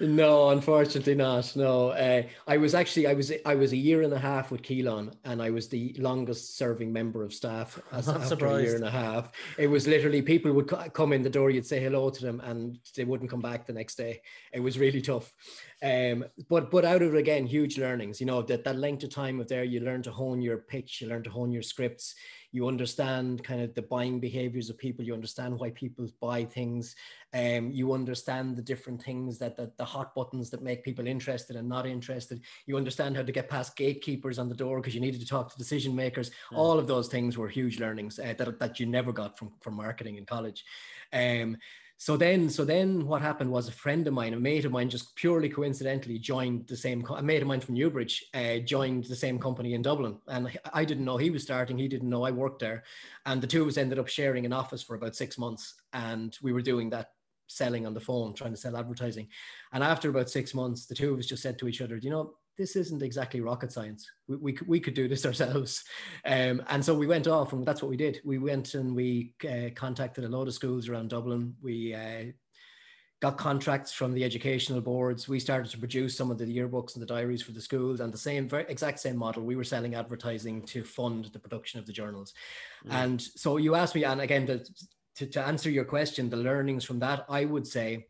No, 0.00 0.50
unfortunately 0.50 1.14
not. 1.14 1.54
No, 1.56 1.90
uh, 1.90 2.22
I 2.46 2.56
was 2.56 2.74
actually 2.74 3.06
I 3.06 3.14
was 3.14 3.32
I 3.44 3.54
was 3.54 3.72
a 3.72 3.76
year 3.76 4.02
and 4.02 4.12
a 4.12 4.18
half 4.18 4.50
with 4.50 4.62
Keylon, 4.62 5.14
and 5.24 5.42
I 5.42 5.50
was 5.50 5.68
the 5.68 5.94
longest 5.98 6.56
serving 6.56 6.92
member 6.92 7.22
of 7.22 7.32
staff 7.32 7.80
as, 7.92 8.08
after 8.08 8.26
surprised. 8.26 8.60
a 8.60 8.62
year 8.62 8.74
and 8.76 8.84
a 8.84 8.90
half. 8.90 9.32
It 9.58 9.68
was 9.68 9.86
literally 9.86 10.22
people 10.22 10.52
would 10.52 10.68
come 10.92 11.12
in 11.12 11.22
the 11.22 11.30
door, 11.30 11.50
you'd 11.50 11.66
say 11.66 11.80
hello 11.80 12.10
to 12.10 12.22
them, 12.22 12.40
and 12.40 12.78
they 12.96 13.04
wouldn't 13.04 13.30
come 13.30 13.40
back 13.40 13.66
the 13.66 13.72
next 13.72 13.96
day. 13.96 14.20
It 14.52 14.60
was 14.60 14.78
really 14.78 15.00
tough. 15.00 15.32
Um, 15.82 16.24
but 16.48 16.70
but 16.70 16.84
out 16.84 17.02
of 17.02 17.14
it 17.14 17.18
again, 17.18 17.46
huge 17.46 17.78
learnings. 17.78 18.20
You 18.20 18.26
know 18.26 18.42
that 18.42 18.64
that 18.64 18.76
length 18.76 19.04
of 19.04 19.10
time 19.10 19.40
of 19.40 19.48
there, 19.48 19.64
you 19.64 19.80
learn 19.80 20.02
to 20.02 20.12
hone 20.12 20.40
your 20.40 20.58
pitch, 20.58 21.00
you 21.00 21.08
learn 21.08 21.22
to 21.24 21.30
hone 21.30 21.52
your 21.52 21.62
scripts 21.62 22.14
you 22.54 22.68
understand 22.68 23.42
kind 23.42 23.60
of 23.60 23.74
the 23.74 23.82
buying 23.82 24.20
behaviors 24.20 24.70
of 24.70 24.78
people 24.78 25.04
you 25.04 25.12
understand 25.12 25.58
why 25.58 25.70
people 25.70 26.06
buy 26.20 26.44
things 26.44 26.94
um, 27.34 27.72
you 27.72 27.92
understand 27.92 28.56
the 28.56 28.62
different 28.62 29.02
things 29.02 29.38
that, 29.38 29.56
that 29.56 29.76
the 29.76 29.84
hot 29.84 30.14
buttons 30.14 30.50
that 30.50 30.62
make 30.62 30.84
people 30.84 31.08
interested 31.08 31.56
and 31.56 31.68
not 31.68 31.84
interested 31.84 32.40
you 32.66 32.76
understand 32.76 33.16
how 33.16 33.24
to 33.24 33.32
get 33.32 33.50
past 33.50 33.76
gatekeepers 33.76 34.38
on 34.38 34.48
the 34.48 34.54
door 34.54 34.80
because 34.80 34.94
you 34.94 35.00
needed 35.00 35.20
to 35.20 35.26
talk 35.26 35.50
to 35.50 35.58
decision 35.58 35.96
makers 35.96 36.30
mm. 36.30 36.56
all 36.56 36.78
of 36.78 36.86
those 36.86 37.08
things 37.08 37.36
were 37.36 37.48
huge 37.48 37.80
learnings 37.80 38.20
uh, 38.20 38.34
that, 38.38 38.60
that 38.60 38.78
you 38.78 38.86
never 38.86 39.12
got 39.12 39.36
from, 39.36 39.50
from 39.60 39.74
marketing 39.74 40.16
in 40.16 40.24
college 40.24 40.64
um, 41.12 41.56
so 42.04 42.18
then, 42.18 42.50
so 42.50 42.66
then 42.66 43.06
what 43.06 43.22
happened 43.22 43.50
was 43.50 43.66
a 43.66 43.72
friend 43.72 44.06
of 44.06 44.12
mine, 44.12 44.34
a 44.34 44.38
mate 44.38 44.66
of 44.66 44.72
mine, 44.72 44.90
just 44.90 45.16
purely 45.16 45.48
coincidentally 45.48 46.18
joined 46.18 46.66
the 46.66 46.76
same, 46.76 47.02
a 47.08 47.22
mate 47.22 47.40
of 47.40 47.48
mine 47.48 47.62
from 47.62 47.76
Newbridge 47.76 48.26
uh, 48.34 48.58
joined 48.58 49.04
the 49.04 49.16
same 49.16 49.38
company 49.38 49.72
in 49.72 49.80
Dublin. 49.80 50.18
And 50.28 50.54
I 50.74 50.84
didn't 50.84 51.06
know 51.06 51.16
he 51.16 51.30
was 51.30 51.44
starting. 51.44 51.78
He 51.78 51.88
didn't 51.88 52.10
know 52.10 52.24
I 52.24 52.30
worked 52.30 52.60
there. 52.60 52.84
And 53.24 53.40
the 53.40 53.46
two 53.46 53.62
of 53.62 53.68
us 53.68 53.78
ended 53.78 53.98
up 53.98 54.08
sharing 54.08 54.44
an 54.44 54.52
office 54.52 54.82
for 54.82 54.96
about 54.96 55.16
six 55.16 55.38
months. 55.38 55.76
And 55.94 56.36
we 56.42 56.52
were 56.52 56.60
doing 56.60 56.90
that 56.90 57.12
selling 57.46 57.86
on 57.86 57.94
the 57.94 58.00
phone, 58.00 58.34
trying 58.34 58.52
to 58.52 58.60
sell 58.60 58.76
advertising. 58.76 59.28
And 59.72 59.82
after 59.82 60.10
about 60.10 60.28
six 60.28 60.52
months, 60.52 60.84
the 60.84 60.94
two 60.94 61.14
of 61.14 61.18
us 61.18 61.24
just 61.24 61.42
said 61.42 61.58
to 61.60 61.68
each 61.68 61.80
other, 61.80 61.96
you 61.96 62.10
know, 62.10 62.34
this 62.56 62.76
isn't 62.76 63.02
exactly 63.02 63.40
rocket 63.40 63.72
science. 63.72 64.10
We, 64.28 64.36
we, 64.36 64.58
we 64.66 64.80
could 64.80 64.94
do 64.94 65.08
this 65.08 65.26
ourselves. 65.26 65.84
Um, 66.24 66.62
and 66.68 66.84
so 66.84 66.94
we 66.94 67.06
went 67.06 67.26
off 67.26 67.52
and 67.52 67.66
that's 67.66 67.82
what 67.82 67.90
we 67.90 67.96
did. 67.96 68.20
We 68.24 68.38
went 68.38 68.74
and 68.74 68.94
we 68.94 69.34
uh, 69.48 69.70
contacted 69.74 70.24
a 70.24 70.28
lot 70.28 70.48
of 70.48 70.54
schools 70.54 70.88
around 70.88 71.10
Dublin. 71.10 71.54
We 71.62 71.94
uh, 71.94 72.24
got 73.20 73.38
contracts 73.38 73.92
from 73.92 74.12
the 74.12 74.24
educational 74.24 74.80
boards. 74.80 75.28
We 75.28 75.40
started 75.40 75.70
to 75.70 75.78
produce 75.78 76.16
some 76.16 76.30
of 76.30 76.38
the 76.38 76.44
yearbooks 76.44 76.94
and 76.94 77.02
the 77.02 77.06
diaries 77.06 77.42
for 77.42 77.52
the 77.52 77.60
schools 77.60 78.00
and 78.00 78.12
the 78.12 78.18
same, 78.18 78.48
very 78.48 78.66
exact 78.68 79.00
same 79.00 79.16
model. 79.16 79.42
We 79.42 79.56
were 79.56 79.64
selling 79.64 79.94
advertising 79.94 80.62
to 80.66 80.84
fund 80.84 81.26
the 81.32 81.38
production 81.38 81.80
of 81.80 81.86
the 81.86 81.92
journals. 81.92 82.34
Mm. 82.86 82.92
And 82.92 83.22
so 83.22 83.56
you 83.56 83.74
asked 83.74 83.94
me, 83.94 84.04
and 84.04 84.20
again, 84.20 84.46
to, 84.46 84.64
to, 85.16 85.26
to 85.26 85.40
answer 85.40 85.70
your 85.70 85.84
question, 85.84 86.28
the 86.28 86.36
learnings 86.36 86.84
from 86.84 86.98
that, 86.98 87.24
I 87.28 87.46
would 87.46 87.66
say, 87.66 88.08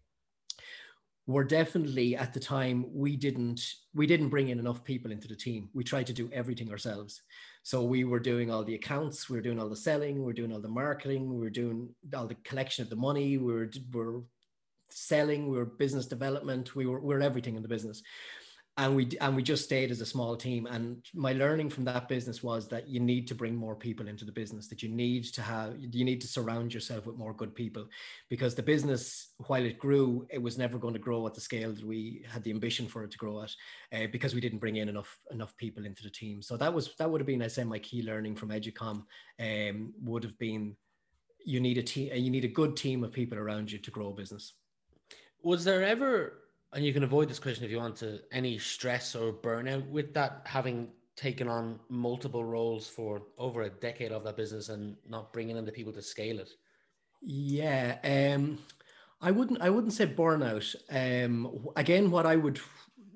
were 1.26 1.44
definitely 1.44 2.16
at 2.16 2.34
the 2.34 2.40
time 2.40 2.84
we 2.92 3.16
didn't 3.16 3.74
we 3.94 4.06
didn't 4.06 4.28
bring 4.28 4.48
in 4.48 4.58
enough 4.58 4.84
people 4.84 5.10
into 5.10 5.28
the 5.28 5.36
team. 5.36 5.70
We 5.72 5.84
tried 5.84 6.06
to 6.08 6.12
do 6.12 6.28
everything 6.32 6.70
ourselves. 6.70 7.22
So 7.62 7.82
we 7.82 8.04
were 8.04 8.20
doing 8.20 8.50
all 8.50 8.62
the 8.62 8.74
accounts 8.74 9.30
we 9.30 9.36
were 9.36 9.42
doing 9.42 9.58
all 9.58 9.70
the 9.70 9.76
selling 9.76 10.16
we 10.16 10.24
were 10.24 10.34
doing 10.34 10.52
all 10.52 10.60
the 10.60 10.68
marketing 10.68 11.30
we 11.30 11.40
were 11.40 11.50
doing 11.50 11.88
all 12.14 12.26
the 12.26 12.36
collection 12.44 12.82
of 12.82 12.90
the 12.90 12.96
money 12.96 13.38
we 13.38 13.52
were, 13.52 13.70
we 13.92 14.00
were 14.00 14.22
selling 14.90 15.48
we 15.48 15.56
were 15.56 15.64
business 15.64 16.06
development 16.06 16.74
we 16.76 16.84
were, 16.86 17.00
we 17.00 17.14
were 17.14 17.22
everything 17.22 17.56
in 17.56 17.62
the 17.62 17.68
business 17.68 18.02
and 18.76 18.96
we 18.96 19.08
and 19.20 19.36
we 19.36 19.42
just 19.42 19.64
stayed 19.64 19.92
as 19.92 20.00
a 20.00 20.06
small 20.06 20.36
team. 20.36 20.66
And 20.66 21.04
my 21.14 21.32
learning 21.32 21.70
from 21.70 21.84
that 21.84 22.08
business 22.08 22.42
was 22.42 22.66
that 22.68 22.88
you 22.88 22.98
need 22.98 23.28
to 23.28 23.34
bring 23.34 23.54
more 23.54 23.76
people 23.76 24.08
into 24.08 24.24
the 24.24 24.32
business 24.32 24.66
that 24.68 24.82
you 24.82 24.88
need 24.88 25.24
to 25.34 25.42
have 25.42 25.76
you 25.78 26.04
need 26.04 26.20
to 26.22 26.26
surround 26.26 26.74
yourself 26.74 27.06
with 27.06 27.16
more 27.16 27.32
good 27.32 27.54
people. 27.54 27.86
Because 28.28 28.54
the 28.54 28.64
business 28.64 29.32
while 29.46 29.64
it 29.64 29.78
grew 29.78 30.26
it 30.28 30.42
was 30.42 30.58
never 30.58 30.76
going 30.78 30.94
to 30.94 30.98
grow 31.00 31.24
at 31.26 31.34
the 31.34 31.40
scale 31.40 31.72
that 31.72 31.86
we 31.86 32.24
had 32.28 32.42
the 32.42 32.50
ambition 32.50 32.88
for 32.88 33.04
it 33.04 33.12
to 33.12 33.18
grow 33.18 33.42
at 33.42 33.52
uh, 33.92 34.06
because 34.10 34.34
we 34.34 34.40
didn't 34.40 34.58
bring 34.58 34.76
in 34.76 34.88
enough 34.88 35.20
enough 35.30 35.56
people 35.56 35.86
into 35.86 36.02
the 36.02 36.10
team. 36.10 36.42
So 36.42 36.56
that 36.56 36.74
was 36.74 36.94
that 36.98 37.08
would 37.08 37.20
have 37.20 37.26
been 37.26 37.42
i 37.42 37.48
say 37.48 37.62
my 37.62 37.78
key 37.78 38.02
learning 38.02 38.34
from 38.34 38.48
educom 38.48 39.04
um, 39.40 39.94
would 40.02 40.24
have 40.24 40.38
been 40.38 40.76
you 41.44 41.60
need 41.60 41.78
a 41.78 41.82
team 41.82 42.12
you 42.12 42.30
need 42.30 42.44
a 42.44 42.48
good 42.48 42.76
team 42.76 43.04
of 43.04 43.12
people 43.12 43.38
around 43.38 43.70
you 43.70 43.78
to 43.78 43.90
grow 43.92 44.08
a 44.08 44.14
business. 44.14 44.54
Was 45.44 45.62
there 45.62 45.84
ever 45.84 46.43
and 46.74 46.84
you 46.84 46.92
can 46.92 47.04
avoid 47.04 47.28
this 47.28 47.38
question 47.38 47.64
if 47.64 47.70
you 47.70 47.78
want 47.78 47.96
to 47.96 48.20
any 48.32 48.58
stress 48.58 49.14
or 49.14 49.32
burnout 49.32 49.88
with 49.88 50.12
that 50.12 50.42
having 50.44 50.88
taken 51.16 51.48
on 51.48 51.78
multiple 51.88 52.44
roles 52.44 52.88
for 52.88 53.22
over 53.38 53.62
a 53.62 53.70
decade 53.70 54.10
of 54.10 54.24
that 54.24 54.36
business 54.36 54.68
and 54.68 54.96
not 55.08 55.32
bringing 55.32 55.56
in 55.56 55.64
the 55.64 55.72
people 55.72 55.92
to 55.92 56.02
scale 56.02 56.38
it 56.40 56.50
yeah 57.22 57.96
um 58.04 58.58
i 59.22 59.30
wouldn't 59.30 59.60
i 59.62 59.70
wouldn't 59.70 59.92
say 59.92 60.06
burnout 60.06 60.74
um 60.90 61.68
again 61.76 62.10
what 62.10 62.26
i 62.26 62.34
would 62.34 62.58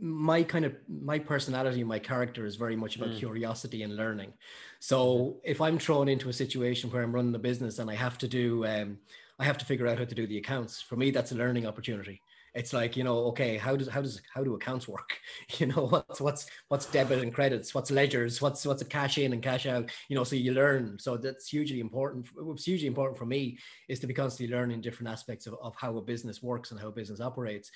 my 0.00 0.44
kind 0.44 0.64
of 0.64 0.74
my 0.88 1.18
personality 1.18 1.82
my 1.82 1.98
character 1.98 2.46
is 2.46 2.54
very 2.54 2.76
much 2.76 2.94
about 2.94 3.08
mm. 3.08 3.18
curiosity 3.18 3.82
and 3.82 3.96
learning 3.96 4.32
so 4.78 5.16
mm-hmm. 5.16 5.38
if 5.42 5.60
i'm 5.60 5.78
thrown 5.78 6.08
into 6.08 6.28
a 6.28 6.32
situation 6.32 6.88
where 6.90 7.02
i'm 7.02 7.12
running 7.12 7.34
a 7.34 7.38
business 7.38 7.80
and 7.80 7.90
i 7.90 7.94
have 7.94 8.16
to 8.16 8.28
do 8.28 8.64
um 8.64 8.96
i 9.40 9.44
have 9.44 9.58
to 9.58 9.64
figure 9.64 9.88
out 9.88 9.98
how 9.98 10.04
to 10.04 10.14
do 10.14 10.26
the 10.28 10.38
accounts 10.38 10.80
for 10.80 10.94
me 10.94 11.10
that's 11.10 11.32
a 11.32 11.34
learning 11.34 11.66
opportunity 11.66 12.22
it's 12.54 12.72
like 12.72 12.96
you 12.96 13.04
know 13.04 13.18
okay 13.26 13.56
how 13.56 13.76
does 13.76 13.88
how 13.88 14.00
does 14.00 14.20
how 14.32 14.42
do 14.42 14.54
accounts 14.54 14.88
work? 14.88 15.18
You 15.58 15.66
know 15.66 15.86
what's 15.86 16.20
what's 16.20 16.46
what's 16.68 16.86
debit 16.86 17.22
and 17.22 17.32
credits? 17.32 17.74
What's 17.74 17.90
ledgers? 17.90 18.40
What's 18.40 18.64
what's 18.66 18.82
a 18.82 18.84
cash 18.84 19.18
in 19.18 19.32
and 19.32 19.42
cash 19.42 19.66
out? 19.66 19.90
You 20.08 20.16
know 20.16 20.24
so 20.24 20.36
you 20.36 20.52
learn. 20.52 20.98
So 20.98 21.16
that's 21.16 21.48
hugely 21.48 21.80
important 21.80 22.28
what's 22.34 22.64
hugely 22.64 22.86
important 22.86 23.18
for 23.18 23.26
me 23.26 23.58
is 23.88 23.98
to 24.00 24.06
be 24.06 24.14
constantly 24.14 24.54
learning 24.54 24.80
different 24.80 25.10
aspects 25.10 25.46
of, 25.46 25.54
of 25.62 25.74
how 25.76 25.96
a 25.96 26.02
business 26.02 26.42
works 26.42 26.70
and 26.70 26.80
how 26.80 26.88
a 26.88 26.92
business 26.92 27.20
operates 27.20 27.70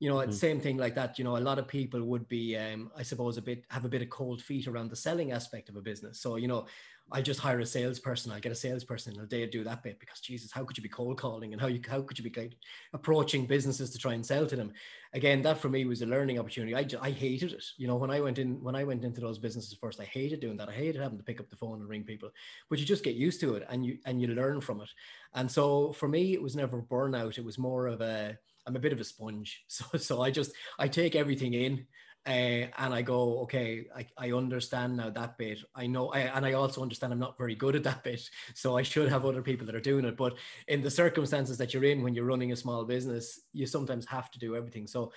you 0.00 0.08
know, 0.08 0.16
mm. 0.16 0.32
same 0.32 0.60
thing 0.60 0.76
like 0.76 0.94
that. 0.94 1.18
You 1.18 1.24
know, 1.24 1.36
a 1.36 1.38
lot 1.38 1.58
of 1.58 1.66
people 1.66 2.02
would 2.04 2.28
be, 2.28 2.56
um, 2.56 2.90
I 2.96 3.02
suppose, 3.02 3.36
a 3.36 3.42
bit 3.42 3.64
have 3.70 3.84
a 3.84 3.88
bit 3.88 4.02
of 4.02 4.10
cold 4.10 4.40
feet 4.40 4.68
around 4.68 4.90
the 4.90 4.96
selling 4.96 5.32
aspect 5.32 5.68
of 5.68 5.76
a 5.76 5.82
business. 5.82 6.20
So, 6.20 6.36
you 6.36 6.46
know, 6.46 6.66
I 7.10 7.22
just 7.22 7.40
hire 7.40 7.58
a 7.58 7.66
salesperson. 7.66 8.30
I 8.30 8.38
get 8.38 8.52
a 8.52 8.54
salesperson 8.54 9.18
and 9.18 9.30
they 9.30 9.46
do 9.46 9.64
that 9.64 9.82
bit 9.82 9.98
because 9.98 10.20
Jesus, 10.20 10.52
how 10.52 10.64
could 10.64 10.76
you 10.76 10.82
be 10.82 10.90
cold 10.90 11.18
calling 11.18 11.52
and 11.52 11.60
how 11.60 11.66
you 11.66 11.80
how 11.88 12.02
could 12.02 12.18
you 12.18 12.30
be 12.30 12.40
like 12.40 12.54
approaching 12.92 13.46
businesses 13.46 13.90
to 13.90 13.98
try 13.98 14.12
and 14.12 14.24
sell 14.24 14.46
to 14.46 14.56
them? 14.56 14.72
Again, 15.14 15.40
that 15.42 15.58
for 15.58 15.70
me 15.70 15.84
was 15.86 16.02
a 16.02 16.06
learning 16.06 16.38
opportunity. 16.38 16.76
I 16.76 16.86
I 17.00 17.10
hated 17.10 17.52
it. 17.52 17.64
You 17.78 17.88
know, 17.88 17.96
when 17.96 18.10
I 18.10 18.20
went 18.20 18.38
in 18.38 18.62
when 18.62 18.76
I 18.76 18.84
went 18.84 19.04
into 19.04 19.20
those 19.20 19.38
businesses 19.38 19.76
first, 19.80 20.00
I 20.00 20.04
hated 20.04 20.40
doing 20.40 20.58
that. 20.58 20.68
I 20.68 20.72
hated 20.72 21.00
having 21.00 21.18
to 21.18 21.24
pick 21.24 21.40
up 21.40 21.48
the 21.48 21.56
phone 21.56 21.80
and 21.80 21.88
ring 21.88 22.04
people. 22.04 22.30
But 22.68 22.78
you 22.78 22.84
just 22.84 23.04
get 23.04 23.16
used 23.16 23.40
to 23.40 23.54
it 23.54 23.66
and 23.70 23.84
you 23.84 23.98
and 24.04 24.20
you 24.20 24.28
learn 24.28 24.60
from 24.60 24.82
it. 24.82 24.90
And 25.34 25.50
so 25.50 25.92
for 25.94 26.08
me, 26.08 26.34
it 26.34 26.42
was 26.42 26.54
never 26.56 26.82
burnout. 26.82 27.38
It 27.38 27.44
was 27.44 27.58
more 27.58 27.86
of 27.86 28.02
a 28.02 28.38
I'm 28.68 28.76
a 28.76 28.80
bit 28.80 28.92
of 28.92 29.00
a 29.00 29.04
sponge. 29.04 29.64
So 29.68 29.84
so 29.98 30.22
I 30.22 30.30
just 30.30 30.52
I 30.78 30.88
take 30.88 31.16
everything 31.16 31.54
in 31.54 31.86
uh, 32.26 32.68
and 32.76 32.92
I 32.92 33.00
go, 33.00 33.40
okay, 33.40 33.86
I, 33.96 34.06
I 34.18 34.32
understand 34.32 34.98
now 34.98 35.08
that 35.08 35.38
bit. 35.38 35.60
I 35.74 35.86
know, 35.86 36.08
I, 36.08 36.20
and 36.20 36.44
I 36.44 36.52
also 36.52 36.82
understand 36.82 37.12
I'm 37.12 37.18
not 37.18 37.38
very 37.38 37.54
good 37.54 37.74
at 37.74 37.84
that 37.84 38.04
bit. 38.04 38.28
So 38.54 38.76
I 38.76 38.82
should 38.82 39.08
have 39.08 39.24
other 39.24 39.40
people 39.40 39.66
that 39.66 39.74
are 39.74 39.80
doing 39.80 40.04
it. 40.04 40.16
But 40.16 40.34
in 40.66 40.82
the 40.82 40.90
circumstances 40.90 41.56
that 41.58 41.72
you're 41.72 41.84
in 41.84 42.02
when 42.02 42.14
you're 42.14 42.26
running 42.26 42.52
a 42.52 42.56
small 42.56 42.84
business, 42.84 43.40
you 43.52 43.66
sometimes 43.66 44.04
have 44.06 44.30
to 44.32 44.38
do 44.38 44.56
everything. 44.56 44.86
So 44.86 45.12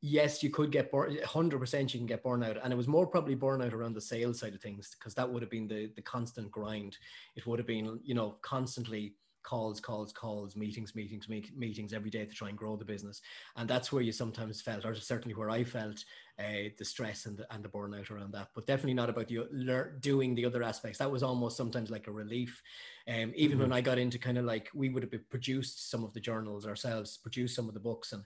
yes, 0.00 0.42
you 0.42 0.50
could 0.50 0.70
get 0.70 0.92
burned. 0.92 1.18
100% 1.18 1.94
you 1.94 1.98
can 1.98 2.06
get 2.06 2.22
burnout. 2.22 2.60
And 2.62 2.72
it 2.72 2.76
was 2.76 2.86
more 2.86 3.06
probably 3.06 3.34
burnout 3.34 3.72
around 3.72 3.94
the 3.94 4.00
sales 4.00 4.38
side 4.38 4.54
of 4.54 4.60
things 4.60 4.94
because 4.96 5.14
that 5.14 5.28
would 5.28 5.42
have 5.42 5.50
been 5.50 5.66
the, 5.66 5.90
the 5.96 6.02
constant 6.02 6.52
grind. 6.52 6.98
It 7.34 7.46
would 7.46 7.58
have 7.58 7.66
been, 7.66 7.98
you 8.04 8.14
know, 8.14 8.36
constantly 8.42 9.14
calls, 9.44 9.80
calls, 9.80 10.12
calls, 10.12 10.56
meetings, 10.56 10.94
meetings, 10.94 11.28
meetings 11.28 11.92
every 11.92 12.10
day 12.10 12.24
to 12.24 12.34
try 12.34 12.48
and 12.48 12.58
grow 12.58 12.76
the 12.76 12.84
business. 12.84 13.20
And 13.56 13.68
that's 13.68 13.92
where 13.92 14.02
you 14.02 14.10
sometimes 14.10 14.60
felt, 14.60 14.84
or 14.84 14.94
certainly 14.96 15.34
where 15.34 15.50
I 15.50 15.62
felt, 15.62 16.04
uh, 16.38 16.70
the 16.76 16.84
stress 16.84 17.26
and 17.26 17.36
the, 17.36 17.46
and 17.54 17.64
the 17.64 17.68
burnout 17.68 18.10
around 18.10 18.32
that. 18.32 18.48
But 18.54 18.66
definitely 18.66 18.94
not 18.94 19.10
about 19.10 19.28
the 19.28 19.92
doing 20.00 20.34
the 20.34 20.46
other 20.46 20.62
aspects. 20.62 20.98
That 20.98 21.12
was 21.12 21.22
almost 21.22 21.56
sometimes 21.56 21.90
like 21.90 22.08
a 22.08 22.12
relief. 22.12 22.60
Um, 23.06 23.32
even 23.36 23.58
mm-hmm. 23.58 23.60
when 23.60 23.72
I 23.72 23.80
got 23.80 23.98
into 23.98 24.18
kind 24.18 24.38
of 24.38 24.44
like 24.44 24.70
we 24.74 24.88
would 24.88 25.04
have 25.04 25.30
produced 25.30 25.90
some 25.90 26.02
of 26.02 26.12
the 26.14 26.20
journals 26.20 26.66
ourselves, 26.66 27.18
produced 27.18 27.54
some 27.54 27.68
of 27.68 27.74
the 27.74 27.80
books, 27.80 28.12
and 28.12 28.24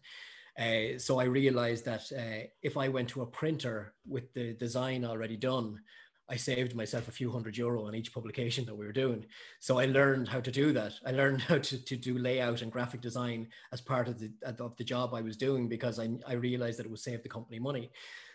uh, 0.59 0.98
so 0.98 1.20
I 1.20 1.24
realized 1.24 1.85
that 1.85 2.11
uh, 2.12 2.48
if 2.62 2.76
I 2.76 2.88
went 2.88 3.09
to 3.11 3.22
a 3.22 3.26
printer 3.26 3.94
with 4.07 4.33
the 4.35 4.54
design 4.54 5.04
already 5.04 5.37
done, 5.37 5.81
I 6.30 6.36
saved 6.36 6.74
myself 6.74 7.08
a 7.08 7.12
few 7.12 7.30
hundred 7.30 7.56
euro 7.56 7.86
on 7.86 7.94
each 7.94 8.12
publication 8.12 8.66
that 8.66 8.74
we 8.74 8.84
were 8.84 8.92
doing. 8.92 9.24
So 9.60 9.78
I 9.78 9.86
learned 9.86 10.28
how 10.28 10.40
to 10.40 10.50
do 10.50 10.72
that. 10.72 10.92
I 11.06 11.12
learned 11.12 11.40
how 11.48 11.58
to, 11.58 11.84
to 11.84 11.96
do 11.96 12.18
layout 12.18 12.62
and 12.62 12.70
graphic 12.70 13.00
design 13.00 13.48
as 13.72 13.80
part 13.80 14.08
of 14.08 14.18
the 14.18 14.30
of 14.42 14.76
the 14.76 14.84
job 14.84 15.14
I 15.14 15.22
was 15.22 15.36
doing 15.36 15.68
because 15.68 15.98
I, 15.98 16.10
I 16.26 16.34
realized 16.34 16.78
that 16.78 16.86
it 16.86 16.90
would 16.90 16.98
save 16.98 17.22
the 17.22 17.28
company 17.28 17.58
money. 17.58 17.90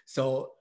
So 0.06 0.54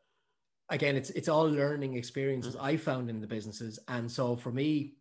again, 0.69 0.95
it's 0.95 1.11
it's 1.11 1.29
all 1.29 1.49
learning 1.49 1.97
experiences 1.97 2.55
mm-hmm. 2.55 2.67
I 2.67 2.77
found 2.77 3.09
in 3.09 3.21
the 3.21 3.27
businesses. 3.27 3.79
And 3.89 4.11
so 4.11 4.37
for 4.37 4.53
me, 4.53 4.95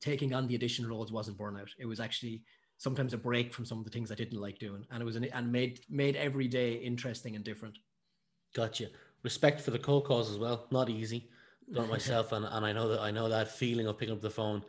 taking 0.00 0.34
on 0.34 0.46
the 0.46 0.54
additional 0.54 0.90
roles 0.90 1.12
wasn't 1.12 1.38
burnout. 1.38 1.68
It 1.78 1.86
was 1.86 2.00
actually 2.00 2.42
sometimes 2.78 3.12
a 3.12 3.18
break 3.18 3.52
from 3.52 3.66
some 3.66 3.78
of 3.78 3.84
the 3.84 3.90
things 3.90 4.10
I 4.10 4.16
didn't 4.16 4.40
like 4.40 4.58
doing. 4.58 4.86
And 4.90 5.02
it 5.02 5.04
was 5.04 5.16
an, 5.16 5.24
and 5.24 5.52
made 5.52 5.80
made 5.90 6.16
every 6.16 6.48
day 6.48 6.74
interesting 6.76 7.36
and 7.36 7.44
different. 7.44 7.76
Gotcha. 8.54 8.86
Respect 9.22 9.60
for 9.60 9.70
the 9.70 9.78
cold 9.78 10.04
calls 10.06 10.30
as 10.30 10.38
well. 10.38 10.66
Not 10.70 10.88
easy 10.88 11.28
myself, 11.72 12.32
and, 12.32 12.44
and 12.44 12.64
I 12.66 12.72
know 12.72 12.88
that 12.88 13.00
I 13.00 13.10
know 13.10 13.28
that 13.28 13.50
feeling 13.50 13.86
of 13.86 13.98
picking 13.98 14.14
up 14.14 14.20
the 14.20 14.30
phone. 14.30 14.62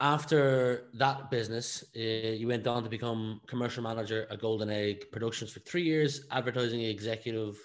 After 0.00 0.84
that 0.94 1.30
business, 1.30 1.84
uh, 1.96 2.00
you 2.00 2.46
went 2.46 2.66
on 2.66 2.84
to 2.84 2.88
become 2.88 3.40
commercial 3.48 3.82
manager 3.82 4.28
at 4.30 4.40
Golden 4.40 4.70
Egg 4.70 5.10
Productions 5.10 5.52
for 5.52 5.60
three 5.60 5.82
years, 5.82 6.24
advertising 6.30 6.82
executive 6.82 7.58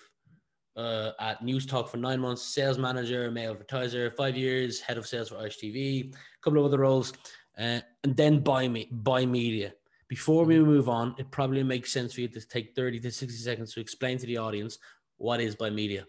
uh, 0.75 1.11
at 1.19 1.43
News 1.43 1.65
Talk 1.65 1.89
for 1.89 1.97
nine 1.97 2.19
months, 2.19 2.41
sales 2.41 2.79
manager, 2.79 3.29
male 3.29 3.51
advertiser, 3.51 4.09
five 4.11 4.35
years, 4.35 4.81
head 4.81 4.97
of 4.97 5.05
sales 5.05 5.29
for 5.29 5.37
Irish 5.37 5.59
TV, 5.59 6.11
a 6.11 6.17
couple 6.41 6.59
of 6.59 6.65
other 6.65 6.79
roles, 6.79 7.13
uh, 7.59 7.79
and 8.03 8.15
then 8.17 8.39
buy 8.39 8.67
me 8.67 8.89
Bimedia. 8.91 9.71
Before 10.07 10.45
we 10.45 10.59
move 10.59 10.89
on, 10.89 11.15
it 11.17 11.29
probably 11.31 11.63
makes 11.63 11.91
sense 11.91 12.13
for 12.13 12.21
you 12.21 12.27
to 12.29 12.41
take 12.41 12.75
30 12.75 12.99
to 13.01 13.11
60 13.11 13.37
seconds 13.37 13.73
to 13.73 13.79
explain 13.79 14.17
to 14.17 14.25
the 14.25 14.37
audience 14.37 14.77
what 15.17 15.39
is 15.39 15.55
Bimedia. 15.55 16.05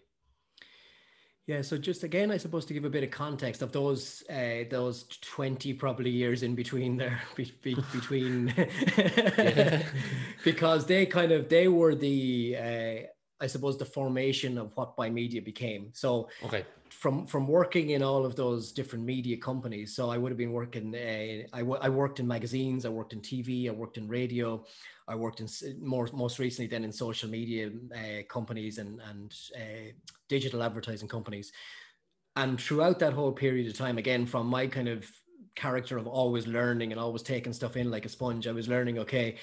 Yeah, 1.47 1.61
so 1.61 1.77
just 1.77 2.03
again, 2.03 2.31
I 2.31 2.37
suppose 2.37 2.65
to 2.65 2.73
give 2.73 2.85
a 2.85 2.89
bit 2.89 3.03
of 3.03 3.11
context 3.11 3.61
of 3.61 3.71
those 3.71 4.23
uh, 4.31 4.63
those 4.69 5.03
twenty 5.21 5.73
probably 5.73 6.09
years 6.09 6.41
in 6.41 6.55
between 6.55 6.97
there, 6.97 7.21
be, 7.35 7.53
be, 7.61 7.75
between, 7.93 8.51
because 10.43 10.87
they 10.87 11.05
kind 11.05 11.31
of 11.31 11.47
they 11.47 11.67
were 11.67 11.93
the 11.93 12.57
uh, 12.57 13.43
I 13.43 13.47
suppose 13.47 13.77
the 13.77 13.85
formation 13.85 14.57
of 14.57 14.71
what 14.75 14.97
Bimedia 14.97 15.43
became. 15.45 15.89
So 15.93 16.29
okay, 16.43 16.65
from 16.95 17.27
from 17.27 17.47
working 17.47 17.91
in 17.91 18.01
all 18.01 18.25
of 18.25 18.35
those 18.35 18.71
different 18.71 19.03
media 19.03 19.37
companies. 19.37 19.95
So 19.95 20.09
i 20.09 20.17
would 20.17 20.31
have 20.31 20.37
been 20.37 20.51
working 20.51 20.95
uh, 20.95 21.55
I, 21.55 21.59
w- 21.59 21.79
I 21.81 21.89
worked 21.89 22.19
in 22.19 22.27
magazines 22.27 22.85
i 22.85 22.89
worked 22.89 23.13
in 23.13 23.21
tv 23.21 23.67
i 23.67 23.71
worked 23.71 23.97
in 23.97 24.07
radio 24.07 24.63
i 25.07 25.15
worked 25.15 25.39
in 25.41 25.47
more 25.81 26.07
most 26.13 26.39
recently 26.39 26.67
then 26.67 26.83
in 26.83 26.91
social 26.91 27.29
media 27.29 27.69
uh, 27.93 28.23
companies 28.29 28.77
and 28.77 29.01
and 29.09 29.33
uh, 29.55 29.91
digital 30.29 30.63
advertising 30.63 31.09
companies. 31.09 31.51
And 32.37 32.59
throughout 32.59 32.99
that 32.99 33.13
whole 33.13 33.31
period 33.31 33.67
of 33.67 33.77
time 33.77 33.97
again 33.97 34.25
from 34.25 34.47
my 34.47 34.67
kind 34.67 34.89
of 34.89 35.09
character 35.55 35.97
of 35.97 36.07
always 36.07 36.47
learning 36.47 36.91
and 36.91 36.99
always 36.99 37.23
taking 37.23 37.53
stuff 37.53 37.77
in 37.77 37.89
like 37.89 38.05
a 38.05 38.09
sponge 38.09 38.45
i 38.45 38.51
was 38.51 38.67
learning 38.67 38.99
okay 38.99 39.37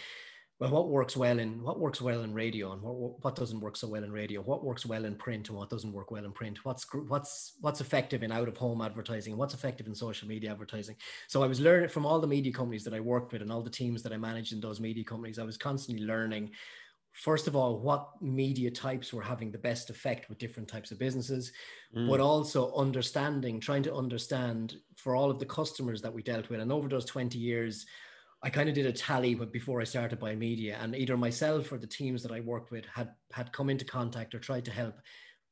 well, 0.63 0.71
what 0.71 0.89
works 0.89 1.17
well 1.17 1.41
in 1.41 1.61
what 1.61 1.81
works 1.81 2.01
well 2.01 2.23
in 2.23 2.33
radio 2.33 2.73
and 2.73 2.81
what, 2.83 3.25
what 3.25 3.35
doesn't 3.35 3.59
work 3.59 3.77
so 3.77 3.89
well 3.89 4.05
in 4.05 4.13
radio? 4.13 4.41
What 4.41 4.65
works 4.65 4.87
well 4.87 5.05
in 5.05 5.17
print 5.17 5.49
and 5.49 5.59
what 5.59 5.71
doesn't 5.71 5.93
work 5.93 6.13
well 6.13 6.25
in 6.25 6.31
print? 6.31 6.65
What's 6.65 6.87
what's 7.09 7.55
what's 7.61 7.81
effective 7.81 8.23
in 8.23 8.31
out 8.31 8.47
of 8.47 8.57
home 8.57 8.81
advertising? 8.81 9.37
What's 9.37 9.55
effective 9.55 9.89
in 9.89 9.95
social 9.95 10.29
media 10.29 10.53
advertising? 10.53 10.95
So 11.27 11.43
I 11.43 11.49
was 11.49 11.61
learning 11.61 11.89
from 11.89 12.07
all 12.07 12.21
the 12.21 12.29
media 12.29 12.53
companies 12.53 12.85
that 12.85 12.95
I 12.95 13.01
worked 13.01 13.33
with 13.33 13.43
and 13.43 13.51
all 13.51 13.63
the 13.63 13.71
teams 13.71 14.05
that 14.05 14.13
I 14.13 14.17
managed 14.17 14.53
in 14.53 14.61
those 14.61 14.79
media 14.79 15.03
companies. 15.03 15.41
I 15.41 15.45
was 15.45 15.57
constantly 15.57 16.07
learning. 16.07 16.53
First 17.13 17.49
of 17.49 17.57
all, 17.57 17.81
what 17.81 18.23
media 18.23 18.71
types 18.71 19.13
were 19.13 19.23
having 19.23 19.51
the 19.51 19.59
best 19.59 19.91
effect 19.91 20.29
with 20.29 20.39
different 20.39 20.69
types 20.69 20.93
of 20.93 20.99
businesses, 20.99 21.53
mm. 21.95 22.09
but 22.09 22.21
also 22.21 22.73
understanding, 22.75 23.59
trying 23.59 23.83
to 23.83 23.95
understand 23.95 24.77
for 24.97 25.17
all 25.17 25.31
of 25.31 25.41
the 25.41 25.45
customers 25.45 26.01
that 26.03 26.13
we 26.13 26.23
dealt 26.23 26.49
with. 26.49 26.61
And 26.61 26.73
over 26.73 26.89
those 26.89 27.05
20 27.05 27.37
years, 27.37 27.85
I 28.43 28.51
kind 28.51 28.69
of 28.69 28.75
did 28.75 28.87
a 28.87 28.93
tally 28.93 29.35
before 29.35 29.81
I 29.81 29.85
started 29.85 30.19
Bimedia, 30.19 30.83
and 30.83 30.97
either 30.97 31.17
myself 31.17 31.71
or 31.71 31.79
the 31.79 31.87
teams 31.87 32.23
that 32.23 32.33
I 32.33 32.41
worked 32.41 32.73
with 32.73 32.85
had 32.87 33.11
had 33.31 33.53
come 33.53 33.71
into 33.71 33.85
contact 33.85 34.35
or 34.35 34.41
tried 34.41 34.65
to 34.65 34.73
help 34.73 34.97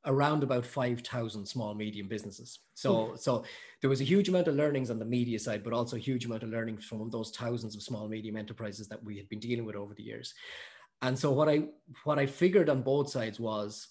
around 0.07 0.43
about 0.43 0.65
5,000 0.65 1.45
small 1.45 1.75
medium 1.75 2.09
businesses. 2.09 2.61
So, 2.75 3.05
hmm. 3.07 3.17
so 3.17 3.45
there 3.81 3.91
was 3.91 4.01
a 4.01 4.05
huge 4.05 4.31
amount 4.31 4.49
of 4.49 4.55
learnings 4.55 4.91
on 4.91 4.99
the 4.99 5.05
media 5.05 5.39
side, 5.39 5.63
but 5.63 5.75
also 5.75 5.97
a 5.97 6.01
huge 6.01 6.25
amount 6.25 6.43
of 6.43 6.49
learnings 6.49 6.87
from 6.87 7.11
those 7.11 7.31
thousands 7.31 7.77
of 7.77 7.83
small 7.83 8.09
medium 8.09 8.37
enterprises 8.37 8.89
that 8.89 9.05
we 9.05 9.19
had 9.19 9.29
been 9.29 9.41
dealing 9.41 9.67
with 9.67 9.77
over 9.77 9.95
the 9.95 10.03
years. 10.03 10.35
And 11.03 11.19
so 11.19 11.31
what 11.33 11.49
I 11.49 11.65
what 12.05 12.19
I 12.19 12.27
figured 12.27 12.69
on 12.69 12.83
both 12.83 13.11
sides 13.11 13.39
was 13.39 13.89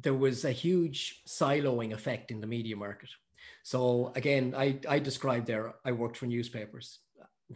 there 0.00 0.14
was 0.14 0.44
a 0.44 0.52
huge 0.52 1.22
siloing 1.26 1.92
effect 1.92 2.30
in 2.30 2.40
the 2.40 2.46
media 2.46 2.76
market. 2.76 3.10
So 3.62 4.12
again, 4.16 4.54
I, 4.56 4.78
I 4.88 4.98
described 4.98 5.46
there, 5.46 5.74
I 5.84 5.92
worked 5.92 6.16
for 6.16 6.26
newspapers 6.26 6.98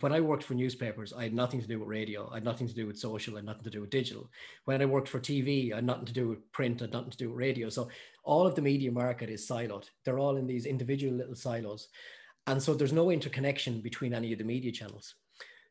when 0.00 0.12
I 0.12 0.20
worked 0.20 0.42
for 0.42 0.54
newspapers, 0.54 1.12
I 1.12 1.22
had 1.22 1.34
nothing 1.34 1.61
to 1.61 1.66
do 1.66 1.78
with 1.78 1.88
radio. 1.88 2.28
I 2.30 2.34
had 2.34 2.44
nothing 2.44 2.68
to 2.68 2.74
do 2.74 2.87
with 2.87 2.98
social. 2.98 3.34
I 3.34 3.38
had 3.38 3.46
nothing 3.46 3.64
to 3.64 3.70
do 3.70 3.80
with 3.80 3.90
digital. 3.90 4.28
When 4.64 4.82
I 4.82 4.87
worked 4.87 5.08
for 5.08 5.20
TV, 5.20 5.72
I 5.72 5.76
had 5.76 5.84
nothing 5.84 6.06
to 6.06 6.12
do 6.12 6.28
with 6.28 6.52
print. 6.52 6.80
I 6.80 6.84
had 6.84 6.92
nothing 6.92 7.11
to 7.11 7.16
do 7.16 7.30
with 7.30 7.38
radio. 7.38 7.68
So 7.68 7.88
all 8.24 8.46
of 8.46 8.54
the 8.54 8.62
media 8.62 8.92
market 8.92 9.30
is 9.30 9.46
siloed. 9.46 9.84
They're 10.04 10.18
all 10.18 10.37
in 10.37 10.46
these 10.46 10.66
individual 10.66 11.14
little 11.14 11.34
silos. 11.34 11.88
And 12.46 12.62
so 12.62 12.74
there's 12.74 12.92
no 12.92 13.11
interconnection 13.11 13.80
between 13.80 14.14
any 14.14 14.32
of 14.32 14.38
the 14.38 14.44
media 14.44 14.72
channels. 14.72 15.14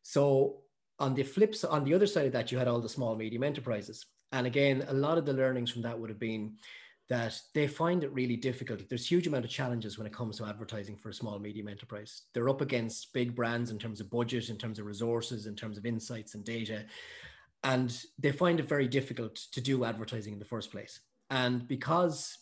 So 0.03 0.61
on 0.99 1.13
the 1.13 1.23
flips, 1.23 1.63
on 1.63 1.83
the 1.83 1.93
other 1.93 2.07
side 2.07 2.27
of 2.27 2.33
that, 2.33 2.51
you 2.51 2.57
had 2.57 2.67
all 2.67 2.79
the 2.79 2.89
small 2.89 3.15
medium 3.15 3.43
enterprises. 3.43 4.05
And 4.31 4.45
again, 4.45 4.85
a 4.87 4.93
lot 4.93 5.17
of 5.17 5.25
the 5.25 5.33
learnings 5.33 5.71
from 5.71 5.81
that 5.83 5.97
would 5.97 6.09
have 6.09 6.19
been 6.19 6.55
that 7.09 7.39
they 7.53 7.67
find 7.67 8.03
it 8.03 8.13
really 8.13 8.35
difficult. 8.35 8.87
There's 8.89 9.09
huge 9.09 9.27
amount 9.27 9.45
of 9.45 9.51
challenges 9.51 9.97
when 9.97 10.07
it 10.07 10.13
comes 10.13 10.37
to 10.37 10.45
advertising 10.45 10.97
for 10.97 11.09
a 11.09 11.13
small 11.13 11.39
medium 11.39 11.69
enterprise. 11.69 12.23
They're 12.33 12.49
up 12.49 12.61
against 12.61 13.13
big 13.13 13.33
brands 13.33 13.71
in 13.71 13.79
terms 13.79 14.01
of 14.01 14.09
budget, 14.09 14.49
in 14.49 14.57
terms 14.57 14.77
of 14.77 14.85
resources, 14.85 15.45
in 15.45 15.55
terms 15.55 15.77
of 15.77 15.85
insights 15.85 16.35
and 16.35 16.43
data, 16.43 16.85
and 17.63 17.97
they 18.19 18.31
find 18.31 18.59
it 18.59 18.67
very 18.67 18.87
difficult 18.87 19.35
to 19.53 19.61
do 19.61 19.85
advertising 19.85 20.33
in 20.33 20.39
the 20.39 20.45
first 20.45 20.69
place. 20.69 20.99
And 21.29 21.67
because 21.67 22.37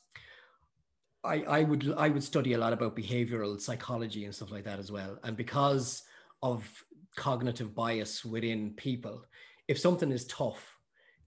I, 1.23 1.43
I 1.43 1.63
would 1.63 1.93
I 1.95 2.09
would 2.09 2.23
study 2.23 2.53
a 2.53 2.57
lot 2.57 2.73
about 2.73 2.95
behavioral 2.95 3.61
psychology 3.61 4.25
and 4.25 4.33
stuff 4.33 4.51
like 4.51 4.65
that 4.65 4.79
as 4.79 4.91
well, 4.91 5.19
and 5.23 5.37
because 5.37 6.03
of 6.41 6.67
cognitive 7.15 7.75
bias 7.75 8.25
within 8.25 8.71
people, 8.71 9.25
if 9.67 9.79
something 9.79 10.11
is 10.11 10.25
tough, 10.25 10.75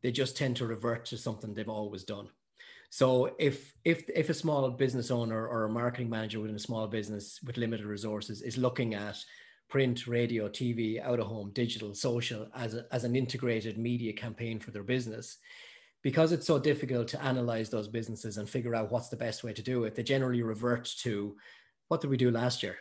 they 0.03 0.11
just 0.11 0.37
tend 0.37 0.57
to 0.57 0.67
revert 0.67 1.05
to 1.07 1.17
something 1.17 1.55
they've 1.55 1.69
always 1.69 2.03
done 2.03 2.29
so 2.91 3.35
if 3.39 3.75
if 3.85 4.09
if 4.15 4.31
a 4.31 4.35
small 4.35 4.71
business 4.71 5.11
owner 5.11 5.47
or 5.47 5.65
a 5.65 5.71
marketing 5.71 6.09
manager 6.09 6.41
within 6.41 6.57
a 6.57 6.61
small 6.61 6.87
business 6.87 7.39
with 7.45 7.57
limited 7.57 7.87
resources 7.87 8.43
is 8.43 8.57
looking 8.57 8.95
at 8.95 9.19
print, 9.69 10.07
radio, 10.07 10.49
TV, 10.49 11.01
out 11.03 11.21
of 11.21 11.27
home, 11.27 11.51
digital, 11.53 11.95
social 11.95 12.49
as, 12.57 12.75
a, 12.75 12.87
as 12.91 13.05
an 13.05 13.15
integrated 13.15 13.77
media 13.77 14.13
campaign 14.13 14.59
for 14.59 14.71
their 14.71 14.83
business, 14.83 15.39
because 16.03 16.33
it's 16.33 16.47
so 16.47 16.59
difficult 16.59 17.07
to 17.09 17.23
analyze 17.23 17.69
those 17.69 17.89
businesses 17.89 18.39
and 18.39 18.49
figure 18.49 18.75
out 18.75 18.91
what's 18.91 19.11
the 19.11 19.17
best 19.17 19.45
way 19.45 19.53
to 19.53 19.63
do 19.63 19.85
it, 19.85 19.95
they 19.95 20.03
generally 20.03 20.43
revert 20.43 20.91
to 21.01 21.37
what 21.89 22.01
did 22.01 22.11
we 22.11 22.17
do 22.17 22.31
last 22.31 22.63
year? 22.63 22.77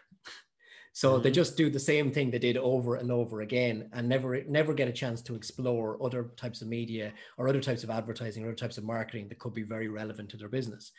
So 0.98 1.12
mm-hmm. 1.12 1.22
they 1.22 1.30
just 1.30 1.56
do 1.56 1.70
the 1.70 1.80
same 1.80 2.12
thing 2.12 2.32
they 2.32 2.40
did 2.40 2.58
over 2.58 2.96
and 2.96 3.12
over 3.12 3.42
again 3.42 3.88
and 3.94 4.10
never 4.10 4.44
never 4.46 4.74
get 4.74 4.88
a 4.88 4.92
chance 4.92 5.22
to 5.22 5.36
explore 5.36 6.04
other 6.04 6.32
types 6.36 6.64
of 6.64 6.70
media 6.70 7.14
or 7.38 7.48
other 7.48 7.62
types 7.62 7.84
of 7.84 7.92
advertising 7.92 8.44
or 8.44 8.48
other 8.48 8.56
types 8.56 8.80
of 8.80 8.84
marketing 8.84 9.28
that 9.28 9.38
could 9.38 9.54
be 9.54 9.62
very 9.62 9.90
relevant 9.90 10.28
to 10.30 10.38
their 10.38 10.50
business. 10.50 10.94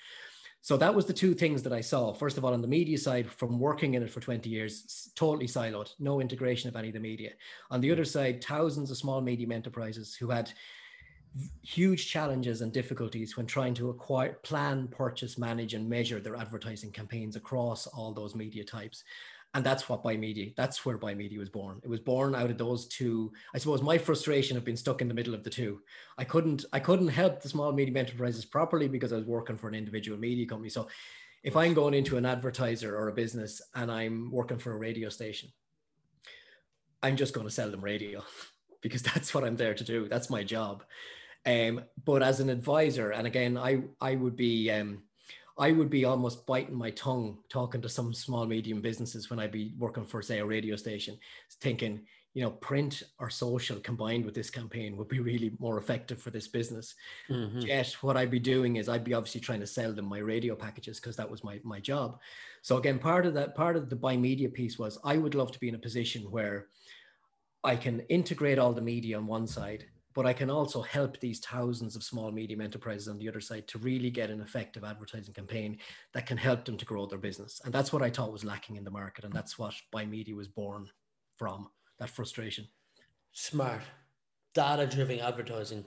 So 0.60 0.76
that 0.76 0.94
was 0.94 1.06
the 1.06 1.12
two 1.12 1.34
things 1.34 1.64
that 1.64 1.72
I 1.72 1.80
saw. 1.80 2.12
First 2.12 2.38
of 2.38 2.44
all, 2.44 2.52
on 2.54 2.62
the 2.62 2.68
media 2.68 2.96
side, 2.96 3.28
from 3.28 3.58
working 3.58 3.94
in 3.94 4.04
it 4.04 4.10
for 4.10 4.20
20 4.20 4.48
years, 4.48 5.10
totally 5.16 5.48
siloed, 5.48 5.90
no 5.98 6.20
integration 6.20 6.68
of 6.68 6.76
any 6.76 6.88
of 6.88 6.94
the 6.94 7.00
media. 7.00 7.30
On 7.72 7.80
the 7.80 7.90
other 7.90 8.04
side, 8.04 8.44
thousands 8.44 8.92
of 8.92 8.98
small 8.98 9.20
medium 9.20 9.50
enterprises 9.50 10.14
who 10.14 10.30
had 10.30 10.52
huge 11.62 12.08
challenges 12.08 12.60
and 12.60 12.72
difficulties 12.72 13.36
when 13.36 13.46
trying 13.46 13.74
to 13.74 13.90
acquire, 13.90 14.34
plan, 14.44 14.88
purchase, 14.88 15.38
manage, 15.38 15.74
and 15.74 15.88
measure 15.88 16.20
their 16.20 16.36
advertising 16.36 16.92
campaigns 16.92 17.36
across 17.36 17.86
all 17.88 18.12
those 18.12 18.34
media 18.34 18.64
types 18.64 19.04
and 19.54 19.64
that's 19.64 19.88
what 19.88 20.02
Bimedia 20.02 20.54
that's 20.56 20.84
where 20.84 20.98
Bimedia 20.98 21.38
was 21.38 21.48
born. 21.48 21.80
It 21.82 21.88
was 21.88 22.00
born 22.00 22.34
out 22.34 22.50
of 22.50 22.58
those 22.58 22.86
two 22.86 23.32
i 23.54 23.58
suppose 23.58 23.82
my 23.82 23.98
frustration 23.98 24.56
of 24.56 24.64
being 24.64 24.76
stuck 24.76 25.00
in 25.00 25.08
the 25.08 25.14
middle 25.14 25.34
of 25.34 25.44
the 25.44 25.50
two. 25.50 25.80
I 26.16 26.24
couldn't 26.24 26.64
i 26.72 26.80
couldn't 26.80 27.08
help 27.08 27.40
the 27.40 27.48
small 27.48 27.72
medium 27.72 27.96
enterprises 27.96 28.44
properly 28.44 28.88
because 28.88 29.12
i 29.12 29.16
was 29.16 29.24
working 29.24 29.56
for 29.56 29.68
an 29.68 29.74
individual 29.74 30.18
media 30.18 30.46
company. 30.46 30.68
So 30.68 30.88
if 31.42 31.56
i'm 31.56 31.74
going 31.74 31.94
into 31.94 32.16
an 32.16 32.26
advertiser 32.26 32.96
or 32.96 33.08
a 33.08 33.12
business 33.12 33.62
and 33.74 33.90
i'm 33.90 34.30
working 34.30 34.58
for 34.58 34.72
a 34.72 34.78
radio 34.78 35.08
station 35.08 35.48
i'm 37.02 37.16
just 37.16 37.32
going 37.32 37.46
to 37.46 37.52
sell 37.52 37.70
them 37.70 37.80
radio 37.80 38.22
because 38.82 39.02
that's 39.02 39.32
what 39.34 39.44
i'm 39.44 39.56
there 39.56 39.74
to 39.74 39.84
do. 39.84 40.08
That's 40.08 40.30
my 40.30 40.44
job. 40.44 40.84
Um, 41.46 41.82
but 42.04 42.22
as 42.22 42.40
an 42.40 42.50
advisor 42.50 43.12
and 43.12 43.26
again 43.26 43.56
i 43.56 43.82
i 44.00 44.14
would 44.14 44.36
be 44.36 44.70
um, 44.70 45.02
I 45.58 45.72
would 45.72 45.90
be 45.90 46.04
almost 46.04 46.46
biting 46.46 46.76
my 46.76 46.90
tongue 46.90 47.38
talking 47.48 47.82
to 47.82 47.88
some 47.88 48.14
small 48.14 48.46
medium 48.46 48.80
businesses 48.80 49.28
when 49.28 49.40
I'd 49.40 49.52
be 49.52 49.74
working 49.78 50.04
for, 50.06 50.22
say, 50.22 50.38
a 50.38 50.46
radio 50.46 50.76
station, 50.76 51.18
thinking, 51.60 52.02
you 52.34 52.42
know, 52.42 52.50
print 52.50 53.02
or 53.18 53.28
social 53.30 53.80
combined 53.80 54.24
with 54.24 54.34
this 54.34 54.50
campaign 54.50 54.96
would 54.96 55.08
be 55.08 55.18
really 55.18 55.56
more 55.58 55.78
effective 55.78 56.22
for 56.22 56.30
this 56.30 56.46
business. 56.46 56.94
Mm-hmm. 57.28 57.60
Yet, 57.60 57.96
what 58.00 58.16
I'd 58.16 58.30
be 58.30 58.38
doing 58.38 58.76
is 58.76 58.88
I'd 58.88 59.02
be 59.02 59.14
obviously 59.14 59.40
trying 59.40 59.60
to 59.60 59.66
sell 59.66 59.92
them 59.92 60.04
my 60.04 60.18
radio 60.18 60.54
packages 60.54 61.00
because 61.00 61.16
that 61.16 61.28
was 61.28 61.42
my 61.42 61.58
my 61.64 61.80
job. 61.80 62.20
So 62.62 62.76
again, 62.76 62.98
part 63.00 63.26
of 63.26 63.34
that, 63.34 63.56
part 63.56 63.76
of 63.76 63.90
the 63.90 63.96
buy 63.96 64.16
Bimedia 64.16 64.52
piece 64.52 64.78
was 64.78 64.98
I 65.04 65.16
would 65.16 65.34
love 65.34 65.50
to 65.52 65.58
be 65.58 65.68
in 65.68 65.74
a 65.74 65.78
position 65.78 66.30
where 66.30 66.68
I 67.64 67.74
can 67.74 68.00
integrate 68.08 68.58
all 68.58 68.72
the 68.72 68.80
media 68.80 69.18
on 69.18 69.26
one 69.26 69.46
side 69.46 69.86
but 70.18 70.26
I 70.26 70.32
can 70.32 70.50
also 70.50 70.82
help 70.82 71.20
these 71.20 71.38
thousands 71.38 71.94
of 71.94 72.02
small 72.02 72.32
medium 72.32 72.60
enterprises 72.60 73.06
on 73.06 73.18
the 73.18 73.28
other 73.28 73.40
side 73.40 73.68
to 73.68 73.78
really 73.78 74.10
get 74.10 74.30
an 74.30 74.40
effective 74.40 74.82
advertising 74.82 75.32
campaign 75.32 75.78
that 76.12 76.26
can 76.26 76.36
help 76.36 76.64
them 76.64 76.76
to 76.76 76.84
grow 76.84 77.06
their 77.06 77.20
business. 77.20 77.60
And 77.64 77.72
that's 77.72 77.92
what 77.92 78.02
I 78.02 78.10
thought 78.10 78.32
was 78.32 78.42
lacking 78.42 78.74
in 78.74 78.82
the 78.82 78.90
market. 78.90 79.24
And 79.24 79.32
that's 79.32 79.60
what 79.60 79.74
Bimedia 79.94 80.34
was 80.34 80.48
born 80.48 80.88
from 81.36 81.68
that 82.00 82.10
frustration. 82.10 82.66
Smart. 83.30 83.82
Data 84.54 84.88
driven 84.88 85.20
advertising 85.20 85.84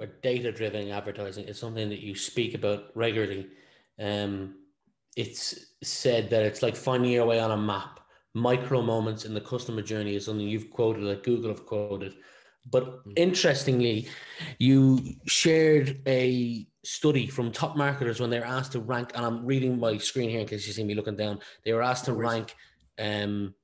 or 0.00 0.06
data 0.06 0.50
driven 0.50 0.88
advertising 0.88 1.44
is 1.44 1.58
something 1.58 1.90
that 1.90 2.00
you 2.00 2.14
speak 2.14 2.54
about 2.54 2.84
regularly. 2.94 3.46
Um, 4.00 4.54
it's 5.18 5.66
said 5.82 6.30
that 6.30 6.44
it's 6.44 6.62
like 6.62 6.76
finding 6.76 7.12
your 7.12 7.26
way 7.26 7.40
on 7.40 7.50
a 7.50 7.58
map. 7.58 8.00
Micro 8.32 8.80
moments 8.80 9.26
in 9.26 9.34
the 9.34 9.40
customer 9.42 9.82
journey 9.82 10.16
is 10.16 10.24
something 10.24 10.48
you've 10.48 10.70
quoted, 10.70 11.04
that 11.04 11.24
Google 11.24 11.50
have 11.50 11.66
quoted 11.66 12.14
but 12.70 13.06
mm. 13.06 13.12
interestingly, 13.16 14.08
you 14.58 15.00
shared 15.26 16.00
a 16.06 16.66
study 16.84 17.26
from 17.26 17.50
top 17.50 17.76
marketers 17.76 18.20
when 18.20 18.30
they 18.30 18.38
were 18.38 18.46
asked 18.46 18.72
to 18.72 18.80
rank, 18.80 19.12
and 19.14 19.24
I'm 19.24 19.44
reading 19.44 19.78
my 19.78 19.98
screen 19.98 20.30
here 20.30 20.40
in 20.40 20.46
case 20.46 20.66
you 20.66 20.72
see 20.72 20.84
me 20.84 20.94
looking 20.94 21.16
down. 21.16 21.40
They 21.64 21.72
were 21.72 21.82
asked 21.82 22.04
to 22.06 22.12
rank 22.12 22.54
um, 22.98 23.54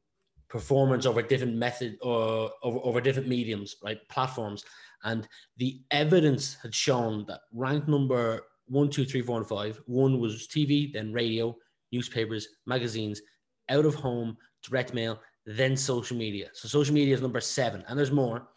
performance 0.49 1.07
over 1.07 1.23
different 1.23 1.57
method 1.57 1.99
or 2.03 2.51
over, 2.63 2.79
over 2.83 3.01
different 3.01 3.29
mediums, 3.29 3.77
right? 3.83 3.99
Platforms. 4.09 4.65
And 5.05 5.27
the 5.57 5.81
evidence 5.91 6.57
had 6.63 6.75
shown 6.75 7.25
that 7.27 7.41
rank 7.53 7.89
number 7.89 8.43
one, 8.67 8.89
two, 8.89 9.05
three, 9.05 9.23
four, 9.23 9.39
and 9.39 9.49
five. 9.49 9.81
One 9.87 10.21
was 10.21 10.47
TV, 10.49 10.93
then 10.93 11.13
radio, 11.13 11.57
newspapers, 11.91 12.49
magazines, 12.67 13.21
out 13.69 13.85
of 13.85 13.95
home, 13.95 14.37
direct 14.63 14.95
mail, 14.95 15.21
then 15.45 15.77
social 15.77 16.17
media. 16.17 16.49
So 16.53 16.69
social 16.69 16.95
media 16.95 17.15
is 17.15 17.23
number 17.23 17.41
seven, 17.41 17.85
and 17.89 17.99
there's 17.99 18.13
more. 18.13 18.49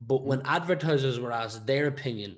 But 0.00 0.24
when 0.24 0.40
mm-hmm. 0.40 0.54
advertisers 0.54 1.20
were 1.20 1.32
asked 1.32 1.66
their 1.66 1.86
opinion, 1.86 2.36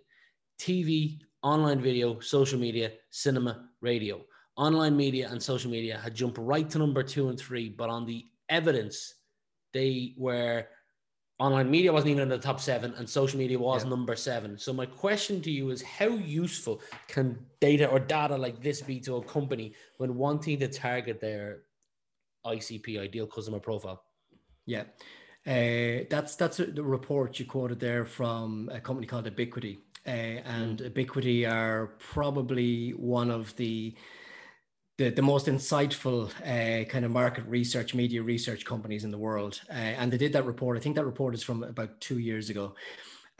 TV, 0.60 1.20
online 1.42 1.80
video, 1.80 2.20
social 2.20 2.58
media, 2.58 2.92
cinema, 3.10 3.68
radio, 3.80 4.20
online 4.56 4.96
media 4.96 5.28
and 5.30 5.42
social 5.42 5.70
media 5.70 5.98
had 5.98 6.14
jumped 6.14 6.38
right 6.38 6.68
to 6.70 6.78
number 6.78 7.02
two 7.02 7.28
and 7.28 7.38
three, 7.38 7.68
but 7.68 7.88
on 7.88 8.06
the 8.06 8.26
evidence, 8.48 9.14
they 9.72 10.14
were 10.16 10.66
online 11.38 11.70
media 11.70 11.92
wasn't 11.92 12.10
even 12.10 12.22
in 12.22 12.28
the 12.28 12.38
top 12.38 12.60
seven 12.60 12.94
and 12.98 13.08
social 13.08 13.38
media 13.38 13.58
was 13.58 13.82
yeah. 13.82 13.90
number 13.90 14.14
seven. 14.14 14.56
So 14.58 14.72
my 14.72 14.86
question 14.86 15.40
to 15.42 15.50
you 15.50 15.70
is 15.70 15.82
how 15.82 16.06
useful 16.06 16.80
can 17.08 17.38
data 17.60 17.88
or 17.88 17.98
data 17.98 18.36
like 18.36 18.62
this 18.62 18.80
be 18.80 19.00
to 19.00 19.16
a 19.16 19.24
company 19.24 19.74
when 19.96 20.14
wanting 20.14 20.60
to 20.60 20.68
target 20.68 21.20
their 21.20 21.62
ICP, 22.46 23.00
ideal 23.00 23.26
customer 23.26 23.58
profile? 23.58 24.04
Yeah. 24.66 24.84
Uh, 25.46 26.04
that's 26.08 26.36
that's 26.36 26.60
a, 26.60 26.66
the 26.66 26.82
report 26.82 27.38
you 27.38 27.44
quoted 27.44 27.80
there 27.80 28.04
from 28.04 28.70
a 28.72 28.80
company 28.80 29.06
called 29.06 29.26
Ebiquity, 29.26 29.78
uh, 30.06 30.10
and 30.10 30.78
mm. 30.78 30.86
Ebiquity 30.86 31.44
are 31.46 31.88
probably 31.98 32.90
one 32.90 33.30
of 33.30 33.54
the 33.56 33.94
the, 34.98 35.10
the 35.10 35.22
most 35.22 35.46
insightful 35.46 36.30
uh, 36.42 36.84
kind 36.84 37.04
of 37.04 37.10
market 37.10 37.44
research, 37.46 37.94
media 37.94 38.22
research 38.22 38.64
companies 38.64 39.04
in 39.04 39.10
the 39.10 39.18
world. 39.18 39.60
Uh, 39.70 39.74
and 39.74 40.12
they 40.12 40.18
did 40.18 40.32
that 40.34 40.44
report. 40.44 40.76
I 40.76 40.80
think 40.80 40.96
that 40.96 41.04
report 41.04 41.34
is 41.34 41.42
from 41.42 41.62
about 41.64 42.00
two 42.00 42.18
years 42.18 42.50
ago. 42.50 42.74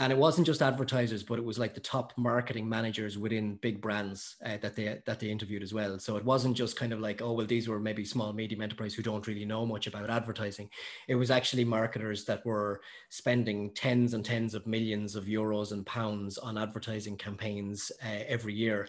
And 0.02 0.12
it 0.12 0.18
wasn't 0.18 0.48
just 0.48 0.62
advertisers, 0.62 1.22
but 1.22 1.38
it 1.38 1.44
was 1.44 1.60
like 1.60 1.74
the 1.74 1.80
top 1.80 2.12
marketing 2.16 2.68
managers 2.68 3.18
within 3.18 3.54
big 3.54 3.80
brands 3.80 4.34
uh, 4.44 4.56
that 4.60 4.74
they 4.74 5.00
that 5.06 5.20
they 5.20 5.30
interviewed 5.30 5.62
as 5.62 5.72
well. 5.72 5.96
So 6.00 6.16
it 6.16 6.24
wasn't 6.24 6.56
just 6.56 6.74
kind 6.74 6.92
of 6.92 6.98
like, 6.98 7.22
oh 7.22 7.34
well, 7.34 7.46
these 7.46 7.68
were 7.68 7.78
maybe 7.78 8.04
small 8.04 8.32
medium 8.32 8.62
enterprise 8.62 8.94
who 8.94 9.04
don't 9.04 9.24
really 9.28 9.44
know 9.44 9.64
much 9.64 9.86
about 9.86 10.10
advertising. 10.10 10.70
It 11.06 11.14
was 11.14 11.30
actually 11.30 11.64
marketers 11.64 12.24
that 12.24 12.44
were 12.44 12.80
spending 13.10 13.72
tens 13.74 14.14
and 14.14 14.24
tens 14.24 14.56
of 14.56 14.66
millions 14.66 15.14
of 15.14 15.26
euros 15.26 15.70
and 15.70 15.86
pounds 15.86 16.36
on 16.36 16.58
advertising 16.58 17.16
campaigns 17.16 17.92
uh, 18.04 18.24
every 18.26 18.54
year, 18.54 18.88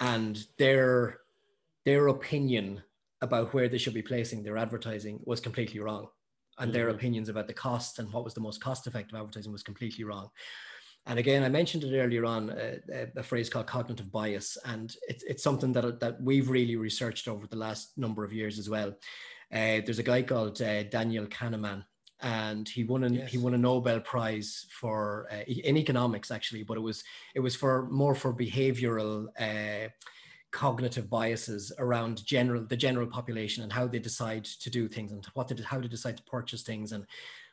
and 0.00 0.44
their 0.58 1.20
their 1.84 2.08
opinion 2.08 2.82
about 3.20 3.54
where 3.54 3.68
they 3.68 3.78
should 3.78 3.94
be 3.94 4.02
placing 4.02 4.42
their 4.42 4.58
advertising 4.58 5.20
was 5.24 5.38
completely 5.38 5.78
wrong. 5.78 6.08
And 6.58 6.72
their 6.72 6.86
mm-hmm. 6.86 6.96
opinions 6.96 7.28
about 7.28 7.46
the 7.46 7.54
cost 7.54 7.98
and 7.98 8.12
what 8.12 8.24
was 8.24 8.34
the 8.34 8.40
most 8.40 8.60
cost 8.60 8.86
effective 8.86 9.16
advertising 9.16 9.52
was 9.52 9.62
completely 9.62 10.04
wrong. 10.04 10.30
And 11.06 11.18
again, 11.18 11.42
I 11.42 11.48
mentioned 11.48 11.84
it 11.84 11.96
earlier 11.96 12.26
on, 12.26 12.50
uh, 12.50 12.76
uh, 12.94 13.06
a 13.16 13.22
phrase 13.22 13.48
called 13.48 13.66
cognitive 13.66 14.12
bias, 14.12 14.58
and 14.66 14.94
it's, 15.08 15.22
it's 15.24 15.42
something 15.42 15.72
that, 15.72 16.00
that 16.00 16.20
we've 16.20 16.50
really 16.50 16.76
researched 16.76 17.28
over 17.28 17.46
the 17.46 17.56
last 17.56 17.96
number 17.96 18.24
of 18.24 18.32
years 18.32 18.58
as 18.58 18.68
well. 18.68 18.90
Uh, 19.50 19.80
there's 19.84 19.98
a 19.98 20.02
guy 20.02 20.20
called 20.22 20.60
uh, 20.60 20.82
Daniel 20.82 21.24
Kahneman, 21.26 21.84
and 22.20 22.68
he 22.68 22.84
won 22.84 23.04
a 23.04 23.08
yes. 23.08 23.30
he 23.30 23.38
won 23.38 23.54
a 23.54 23.58
Nobel 23.58 24.00
Prize 24.00 24.66
for 24.70 25.28
uh, 25.32 25.44
in 25.46 25.76
economics 25.76 26.30
actually, 26.30 26.62
but 26.64 26.76
it 26.76 26.80
was 26.80 27.02
it 27.34 27.40
was 27.40 27.56
for 27.56 27.88
more 27.88 28.14
for 28.14 28.34
behavioral 28.34 29.28
uh, 29.40 29.88
cognitive 30.50 31.10
biases 31.10 31.72
around 31.78 32.24
general 32.24 32.64
the 32.64 32.76
general 32.76 33.06
population 33.06 33.62
and 33.62 33.72
how 33.72 33.86
they 33.86 33.98
decide 33.98 34.44
to 34.44 34.70
do 34.70 34.88
things 34.88 35.12
and 35.12 35.26
what 35.34 35.48
they, 35.48 35.62
how 35.62 35.78
they 35.78 35.88
decide 35.88 36.16
to 36.16 36.22
purchase 36.24 36.62
things 36.62 36.92
and 36.92 37.06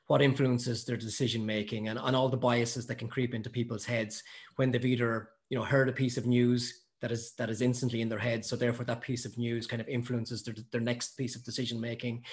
what 0.07 0.21
influences 0.21 0.85
their 0.85 0.97
decision 0.97 1.45
making 1.45 1.87
and, 1.87 1.99
and 2.01 2.15
all 2.15 2.29
the 2.29 2.37
biases 2.37 2.85
that 2.85 2.95
can 2.95 3.07
creep 3.07 3.33
into 3.33 3.49
people's 3.49 3.85
heads 3.85 4.23
when 4.55 4.71
they've 4.71 4.85
either 4.85 5.29
you 5.49 5.57
know 5.57 5.63
heard 5.63 5.89
a 5.89 5.93
piece 5.93 6.17
of 6.17 6.25
news 6.25 6.85
that 7.01 7.11
is 7.11 7.33
that 7.33 7.49
is 7.49 7.61
instantly 7.61 8.01
in 8.01 8.09
their 8.09 8.17
head. 8.17 8.43
So 8.45 8.55
therefore 8.55 8.85
that 8.85 9.01
piece 9.01 9.25
of 9.25 9.37
news 9.37 9.67
kind 9.67 9.81
of 9.81 9.87
influences 9.87 10.43
their, 10.43 10.55
their 10.71 10.81
next 10.81 11.17
piece 11.17 11.35
of 11.35 11.43
decision 11.43 11.79
making. 11.79 12.23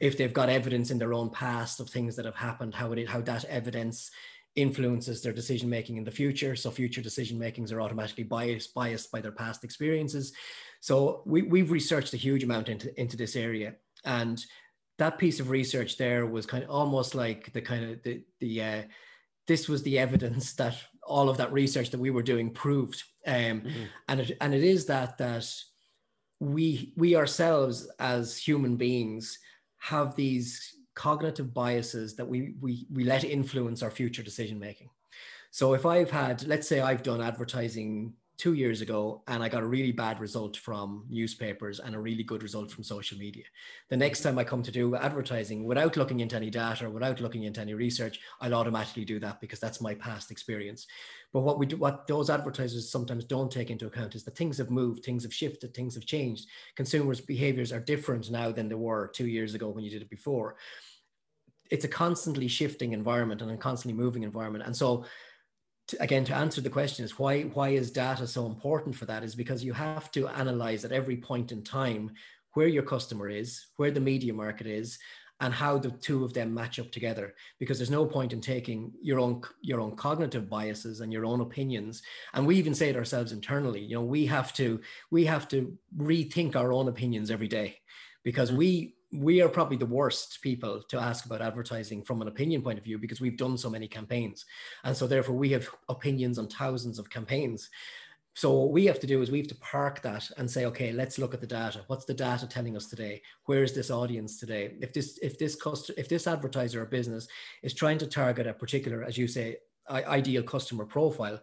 If 0.00 0.16
they've 0.16 0.32
got 0.32 0.48
evidence 0.48 0.90
in 0.90 0.98
their 0.98 1.12
own 1.12 1.30
past 1.30 1.80
of 1.80 1.90
things 1.90 2.16
that 2.16 2.24
have 2.24 2.36
happened 2.36 2.74
how 2.74 2.92
it 2.92 3.08
how 3.08 3.20
that 3.22 3.44
evidence 3.46 4.10
influences 4.54 5.22
their 5.22 5.32
decision 5.32 5.68
making 5.68 5.96
in 5.96 6.04
the 6.04 6.10
future. 6.10 6.54
So 6.54 6.70
future 6.70 7.00
decision 7.00 7.38
makings 7.38 7.72
are 7.72 7.80
automatically 7.80 8.24
biased 8.24 8.74
biased 8.74 9.10
by 9.10 9.20
their 9.20 9.32
past 9.32 9.64
experiences. 9.64 10.32
So 10.80 11.22
we, 11.24 11.42
we've 11.42 11.70
researched 11.70 12.12
a 12.12 12.18
huge 12.18 12.44
amount 12.44 12.68
into, 12.68 13.00
into 13.00 13.16
this 13.16 13.36
area. 13.36 13.74
And 14.04 14.44
that 14.98 15.18
piece 15.18 15.40
of 15.40 15.50
research 15.50 15.96
there 15.96 16.26
was 16.26 16.46
kind 16.46 16.64
of 16.64 16.70
almost 16.70 17.14
like 17.14 17.52
the 17.52 17.62
kind 17.62 17.90
of 17.90 18.02
the, 18.02 18.22
the 18.40 18.62
uh, 18.62 18.82
this 19.46 19.68
was 19.68 19.82
the 19.82 19.98
evidence 19.98 20.52
that 20.56 20.76
all 21.04 21.28
of 21.28 21.38
that 21.38 21.52
research 21.52 21.90
that 21.90 22.00
we 22.00 22.10
were 22.10 22.22
doing 22.22 22.50
proved. 22.50 23.02
Um, 23.26 23.34
mm-hmm. 23.34 23.82
and, 24.08 24.20
it, 24.20 24.36
and 24.40 24.54
it 24.54 24.62
is 24.62 24.86
that 24.86 25.18
that 25.18 25.48
we 26.40 26.92
we 26.96 27.14
ourselves 27.14 27.88
as 28.00 28.36
human 28.36 28.76
beings 28.76 29.38
have 29.78 30.16
these 30.16 30.76
cognitive 30.94 31.54
biases 31.54 32.14
that 32.16 32.26
we, 32.26 32.54
we, 32.60 32.86
we 32.92 33.04
let 33.04 33.24
influence 33.24 33.82
our 33.82 33.90
future 33.90 34.22
decision 34.22 34.58
making. 34.58 34.90
So 35.50 35.74
if 35.74 35.84
I've 35.84 36.10
had, 36.10 36.46
let's 36.46 36.66
say 36.66 36.80
I've 36.80 37.02
done 37.02 37.20
advertising 37.20 38.14
two 38.42 38.54
years 38.54 38.80
ago 38.80 39.22
and 39.28 39.40
I 39.40 39.48
got 39.48 39.62
a 39.62 39.66
really 39.66 39.92
bad 39.92 40.18
result 40.18 40.56
from 40.56 41.04
newspapers 41.08 41.78
and 41.78 41.94
a 41.94 41.98
really 42.00 42.24
good 42.24 42.42
result 42.42 42.72
from 42.72 42.82
social 42.82 43.16
media. 43.16 43.44
The 43.88 43.96
next 43.96 44.22
time 44.22 44.36
I 44.36 44.42
come 44.42 44.64
to 44.64 44.72
do 44.72 44.96
advertising 44.96 45.62
without 45.62 45.96
looking 45.96 46.18
into 46.18 46.34
any 46.34 46.50
data, 46.50 46.90
without 46.90 47.20
looking 47.20 47.44
into 47.44 47.60
any 47.60 47.74
research, 47.74 48.18
I'll 48.40 48.54
automatically 48.54 49.04
do 49.04 49.20
that 49.20 49.40
because 49.40 49.60
that's 49.60 49.80
my 49.80 49.94
past 49.94 50.32
experience. 50.32 50.88
But 51.32 51.42
what 51.42 51.60
we 51.60 51.66
do, 51.66 51.76
what 51.76 52.08
those 52.08 52.30
advertisers 52.30 52.90
sometimes 52.90 53.24
don't 53.24 53.52
take 53.52 53.70
into 53.70 53.86
account 53.86 54.16
is 54.16 54.24
that 54.24 54.36
things 54.36 54.58
have 54.58 54.72
moved, 54.72 55.04
things 55.04 55.22
have 55.22 55.32
shifted, 55.32 55.72
things 55.72 55.94
have 55.94 56.04
changed. 56.04 56.48
Consumers' 56.74 57.20
behaviors 57.20 57.72
are 57.72 57.78
different 57.78 58.28
now 58.28 58.50
than 58.50 58.68
they 58.68 58.74
were 58.74 59.12
two 59.14 59.28
years 59.28 59.54
ago 59.54 59.68
when 59.68 59.84
you 59.84 59.90
did 59.90 60.02
it 60.02 60.10
before. 60.10 60.56
It's 61.70 61.84
a 61.84 61.88
constantly 61.88 62.48
shifting 62.48 62.92
environment 62.92 63.40
and 63.40 63.52
a 63.52 63.56
constantly 63.56 63.96
moving 63.96 64.24
environment. 64.24 64.64
And 64.66 64.76
so 64.76 65.04
to, 65.88 66.02
again 66.02 66.24
to 66.24 66.34
answer 66.34 66.60
the 66.60 66.70
question 66.70 67.04
is 67.04 67.18
why 67.18 67.42
why 67.42 67.70
is 67.70 67.90
data 67.90 68.26
so 68.26 68.46
important 68.46 68.94
for 68.94 69.06
that 69.06 69.24
is 69.24 69.34
because 69.34 69.64
you 69.64 69.72
have 69.72 70.10
to 70.12 70.28
analyze 70.28 70.84
at 70.84 70.92
every 70.92 71.16
point 71.16 71.52
in 71.52 71.62
time 71.62 72.10
where 72.54 72.68
your 72.68 72.82
customer 72.82 73.28
is 73.28 73.66
where 73.76 73.90
the 73.90 74.00
media 74.00 74.32
market 74.32 74.66
is 74.66 74.98
and 75.42 75.52
how 75.52 75.76
the 75.76 75.90
two 75.90 76.24
of 76.24 76.32
them 76.32 76.54
match 76.54 76.78
up 76.78 76.92
together. 76.92 77.34
Because 77.58 77.76
there's 77.76 77.90
no 77.90 78.06
point 78.06 78.32
in 78.32 78.40
taking 78.40 78.92
your 79.02 79.18
own 79.18 79.42
your 79.60 79.80
own 79.80 79.96
cognitive 79.96 80.48
biases 80.48 81.00
and 81.00 81.12
your 81.12 81.26
own 81.26 81.40
opinions. 81.40 82.00
And 82.32 82.46
we 82.46 82.56
even 82.56 82.74
say 82.74 82.88
it 82.90 82.96
ourselves 82.96 83.32
internally 83.32 83.80
you 83.80 83.96
know 83.96 84.02
we 84.02 84.24
have 84.26 84.52
to 84.54 84.80
we 85.10 85.24
have 85.26 85.48
to 85.48 85.76
rethink 85.96 86.54
our 86.54 86.72
own 86.72 86.88
opinions 86.88 87.30
every 87.30 87.48
day 87.48 87.78
because 88.22 88.52
we 88.52 88.94
we 89.12 89.42
are 89.42 89.48
probably 89.48 89.76
the 89.76 89.86
worst 89.86 90.40
people 90.40 90.82
to 90.88 90.98
ask 90.98 91.26
about 91.26 91.42
advertising 91.42 92.02
from 92.02 92.22
an 92.22 92.28
opinion 92.28 92.62
point 92.62 92.78
of 92.78 92.84
view 92.84 92.98
because 92.98 93.20
we've 93.20 93.36
done 93.36 93.58
so 93.58 93.68
many 93.68 93.86
campaigns. 93.86 94.46
And 94.84 94.96
so 94.96 95.06
therefore 95.06 95.36
we 95.36 95.50
have 95.50 95.68
opinions 95.90 96.38
on 96.38 96.48
thousands 96.48 96.98
of 96.98 97.10
campaigns. 97.10 97.68
So 98.34 98.52
what 98.52 98.72
we 98.72 98.86
have 98.86 98.98
to 99.00 99.06
do 99.06 99.20
is 99.20 99.30
we 99.30 99.38
have 99.38 99.48
to 99.48 99.54
park 99.56 100.00
that 100.02 100.30
and 100.38 100.50
say, 100.50 100.64
okay, 100.64 100.92
let's 100.92 101.18
look 101.18 101.34
at 101.34 101.42
the 101.42 101.46
data. 101.46 101.82
What's 101.88 102.06
the 102.06 102.14
data 102.14 102.46
telling 102.46 102.74
us 102.74 102.86
today? 102.86 103.20
Where 103.44 103.62
is 103.62 103.74
this 103.74 103.90
audience 103.90 104.40
today? 104.40 104.72
If 104.80 104.94
this 104.94 105.18
if 105.22 105.38
this 105.38 105.54
cost 105.54 105.90
if 105.98 106.08
this 106.08 106.26
advertiser 106.26 106.82
or 106.82 106.86
business 106.86 107.28
is 107.62 107.74
trying 107.74 107.98
to 107.98 108.06
target 108.06 108.46
a 108.46 108.54
particular, 108.54 109.02
as 109.02 109.18
you 109.18 109.28
say, 109.28 109.58
ideal 109.90 110.42
customer 110.42 110.86
profile, 110.86 111.42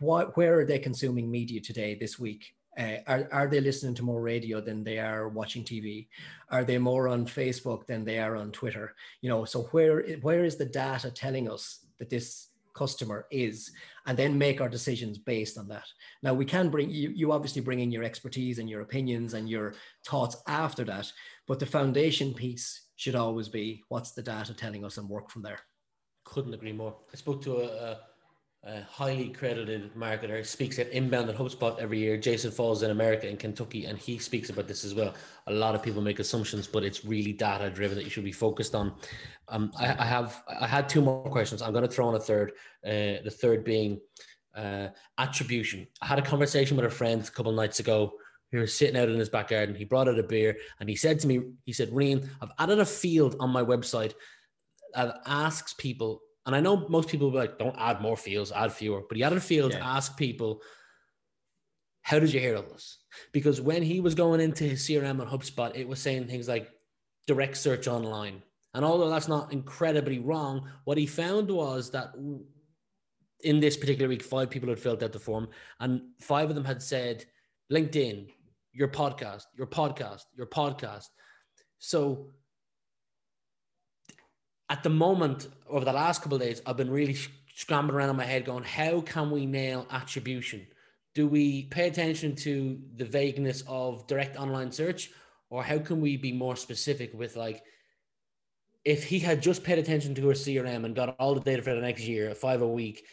what 0.00 0.36
where 0.36 0.60
are 0.60 0.66
they 0.66 0.78
consuming 0.78 1.30
media 1.30 1.62
today 1.62 1.94
this 1.94 2.18
week? 2.18 2.52
Uh, 2.78 2.98
are, 3.08 3.28
are 3.32 3.48
they 3.48 3.60
listening 3.60 3.94
to 3.94 4.04
more 4.04 4.20
radio 4.20 4.60
than 4.60 4.84
they 4.84 4.98
are 4.98 5.28
watching 5.28 5.64
TV? 5.64 6.06
Are 6.50 6.64
they 6.64 6.78
more 6.78 7.08
on 7.08 7.26
Facebook 7.26 7.86
than 7.86 8.04
they 8.04 8.20
are 8.20 8.36
on 8.36 8.52
Twitter? 8.52 8.94
You 9.20 9.28
know, 9.30 9.44
so 9.44 9.62
where 9.72 10.02
where 10.22 10.44
is 10.44 10.56
the 10.56 10.64
data 10.64 11.10
telling 11.10 11.50
us 11.50 11.84
that 11.98 12.08
this 12.08 12.48
customer 12.74 13.26
is, 13.32 13.72
and 14.06 14.16
then 14.16 14.38
make 14.38 14.60
our 14.60 14.68
decisions 14.68 15.18
based 15.18 15.58
on 15.58 15.66
that. 15.68 15.86
Now 16.22 16.34
we 16.34 16.44
can 16.44 16.68
bring 16.70 16.90
you, 16.90 17.10
you 17.10 17.32
obviously 17.32 17.60
bring 17.60 17.80
in 17.80 17.90
your 17.90 18.04
expertise 18.04 18.60
and 18.60 18.70
your 18.70 18.82
opinions 18.82 19.34
and 19.34 19.48
your 19.48 19.74
thoughts 20.06 20.36
after 20.46 20.84
that, 20.84 21.10
but 21.48 21.58
the 21.58 21.66
foundation 21.66 22.32
piece 22.32 22.82
should 22.94 23.16
always 23.16 23.48
be 23.48 23.82
what's 23.88 24.12
the 24.12 24.22
data 24.22 24.54
telling 24.54 24.84
us 24.84 24.96
and 24.96 25.08
work 25.08 25.28
from 25.30 25.42
there. 25.42 25.58
Couldn't 26.24 26.54
agree 26.54 26.72
more. 26.72 26.94
I 27.12 27.16
spoke 27.16 27.42
to 27.42 27.56
a, 27.56 27.66
a 27.66 28.00
highly 28.90 29.30
credited 29.30 29.94
marketer, 29.94 30.44
speaks 30.44 30.78
at 30.78 30.90
Inbound 30.90 31.28
and 31.28 31.38
HubSpot 31.38 31.78
every 31.78 31.98
year. 31.98 32.16
Jason 32.16 32.50
Falls 32.50 32.82
in 32.82 32.90
America 32.90 33.28
in 33.28 33.36
Kentucky, 33.36 33.86
and 33.86 33.98
he 33.98 34.18
speaks 34.18 34.50
about 34.50 34.66
this 34.66 34.84
as 34.84 34.94
well. 34.94 35.14
A 35.46 35.52
lot 35.52 35.74
of 35.74 35.82
people 35.82 36.02
make 36.02 36.18
assumptions, 36.18 36.66
but 36.66 36.82
it's 36.82 37.04
really 37.04 37.32
data 37.32 37.70
driven 37.70 37.96
that 37.96 38.04
you 38.04 38.10
should 38.10 38.24
be 38.24 38.32
focused 38.32 38.74
on. 38.74 38.94
Um, 39.48 39.72
I, 39.78 39.94
I, 39.98 40.04
have 40.04 40.42
I 40.60 40.66
had 40.66 40.88
two 40.88 41.00
more 41.00 41.30
questions. 41.30 41.62
I'm 41.62 41.72
going 41.72 41.86
to 41.86 41.90
throw 41.90 42.08
in 42.10 42.16
a 42.16 42.20
third. 42.20 42.52
Uh, 42.84 43.22
the 43.24 43.34
third 43.40 43.64
being 43.64 44.00
uh, 44.56 44.88
attribution. 45.18 45.86
I 46.02 46.06
had 46.06 46.18
a 46.18 46.22
conversation 46.22 46.76
with 46.76 46.86
a 46.86 46.90
friend 46.90 47.22
a 47.26 47.30
couple 47.30 47.52
nights 47.52 47.80
ago. 47.80 48.12
He 48.50 48.56
was 48.56 48.74
sitting 48.74 48.96
out 48.96 49.08
in 49.08 49.18
his 49.18 49.28
backyard, 49.28 49.68
and 49.68 49.78
he 49.78 49.84
brought 49.84 50.08
out 50.08 50.18
a 50.18 50.22
beer, 50.22 50.56
and 50.80 50.88
he 50.88 50.96
said 50.96 51.20
to 51.20 51.26
me, 51.26 51.42
he 51.64 51.72
said, 51.72 51.90
"Rian, 51.90 52.28
I've 52.40 52.52
added 52.58 52.80
a 52.80 52.86
field 52.86 53.36
on 53.40 53.50
my 53.50 53.62
website." 53.62 54.14
that 54.94 55.20
asks 55.26 55.74
people 55.74 56.22
and 56.48 56.56
I 56.56 56.60
know 56.60 56.86
most 56.88 57.10
people 57.10 57.26
will 57.26 57.32
be 57.32 57.46
like, 57.46 57.58
don't 57.58 57.76
add 57.78 58.00
more 58.00 58.16
fields, 58.16 58.52
add 58.52 58.72
fewer. 58.72 59.02
But 59.06 59.18
he 59.18 59.22
added 59.22 59.36
a 59.36 59.42
field 59.42 59.72
yeah. 59.72 59.80
to 59.80 59.84
ask 59.84 60.16
people, 60.16 60.62
how 62.00 62.18
did 62.18 62.32
you 62.32 62.40
hear 62.40 62.54
of 62.54 62.70
this? 62.70 62.96
Because 63.32 63.60
when 63.60 63.82
he 63.82 64.00
was 64.00 64.14
going 64.14 64.40
into 64.40 64.64
his 64.64 64.80
CRM 64.80 65.20
on 65.20 65.28
HubSpot, 65.28 65.76
it 65.76 65.86
was 65.86 66.00
saying 66.00 66.26
things 66.26 66.48
like 66.48 66.70
direct 67.26 67.58
search 67.58 67.86
online. 67.86 68.42
And 68.72 68.82
although 68.82 69.10
that's 69.10 69.28
not 69.28 69.52
incredibly 69.52 70.20
wrong, 70.20 70.66
what 70.84 70.96
he 70.96 71.04
found 71.04 71.50
was 71.50 71.90
that 71.90 72.14
in 73.44 73.60
this 73.60 73.76
particular 73.76 74.08
week, 74.08 74.22
five 74.22 74.48
people 74.48 74.70
had 74.70 74.80
filled 74.80 75.02
out 75.02 75.12
the 75.12 75.18
form, 75.18 75.48
and 75.80 76.00
five 76.18 76.48
of 76.48 76.54
them 76.54 76.64
had 76.64 76.82
said, 76.82 77.26
LinkedIn, 77.70 78.30
your 78.72 78.88
podcast, 78.88 79.44
your 79.54 79.66
podcast, 79.66 80.22
your 80.34 80.46
podcast. 80.46 81.08
So 81.78 82.30
at 84.70 84.82
the 84.82 84.90
moment, 84.90 85.48
over 85.68 85.84
the 85.84 85.92
last 85.92 86.22
couple 86.22 86.36
of 86.36 86.42
days, 86.42 86.60
I've 86.66 86.76
been 86.76 86.90
really 86.90 87.16
scrambling 87.54 87.96
around 87.96 88.10
in 88.10 88.16
my 88.16 88.24
head 88.24 88.44
going, 88.44 88.64
how 88.64 89.00
can 89.00 89.30
we 89.30 89.46
nail 89.46 89.86
attribution? 89.90 90.66
Do 91.14 91.26
we 91.26 91.64
pay 91.64 91.88
attention 91.88 92.36
to 92.36 92.78
the 92.96 93.04
vagueness 93.04 93.64
of 93.66 94.06
direct 94.06 94.36
online 94.36 94.70
search? 94.70 95.10
Or 95.50 95.62
how 95.64 95.78
can 95.78 96.00
we 96.00 96.16
be 96.16 96.32
more 96.32 96.56
specific 96.56 97.12
with 97.14 97.34
like, 97.36 97.62
if 98.84 99.04
he 99.04 99.18
had 99.18 99.42
just 99.42 99.64
paid 99.64 99.78
attention 99.78 100.14
to 100.14 100.28
her 100.28 100.34
CRM 100.34 100.84
and 100.84 100.94
got 100.94 101.16
all 101.18 101.34
the 101.34 101.40
data 101.40 101.62
for 101.62 101.74
the 101.74 101.80
next 101.80 102.02
year, 102.06 102.34
five 102.34 102.62
a 102.62 102.68
week, 102.68 103.04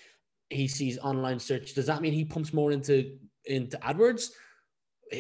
he 0.50 0.68
sees 0.68 0.98
online 1.00 1.40
search. 1.40 1.74
Does 1.74 1.88
that 1.88 2.02
mean 2.02 2.14
he 2.14 2.24
pumps 2.24 2.54
more 2.54 2.72
into 2.72 3.18
into 3.46 3.78
AdWords? 3.78 4.30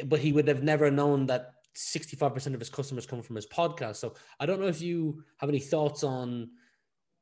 But 0.05 0.19
he 0.19 0.31
would 0.31 0.47
have 0.47 0.63
never 0.63 0.91
known 0.91 1.25
that 1.27 1.54
65% 1.75 2.53
of 2.53 2.59
his 2.59 2.69
customers 2.69 3.05
come 3.05 3.21
from 3.21 3.35
his 3.35 3.47
podcast. 3.47 3.97
So 3.97 4.13
I 4.39 4.45
don't 4.45 4.59
know 4.59 4.67
if 4.67 4.81
you 4.81 5.23
have 5.37 5.49
any 5.49 5.59
thoughts 5.59 6.03
on 6.03 6.49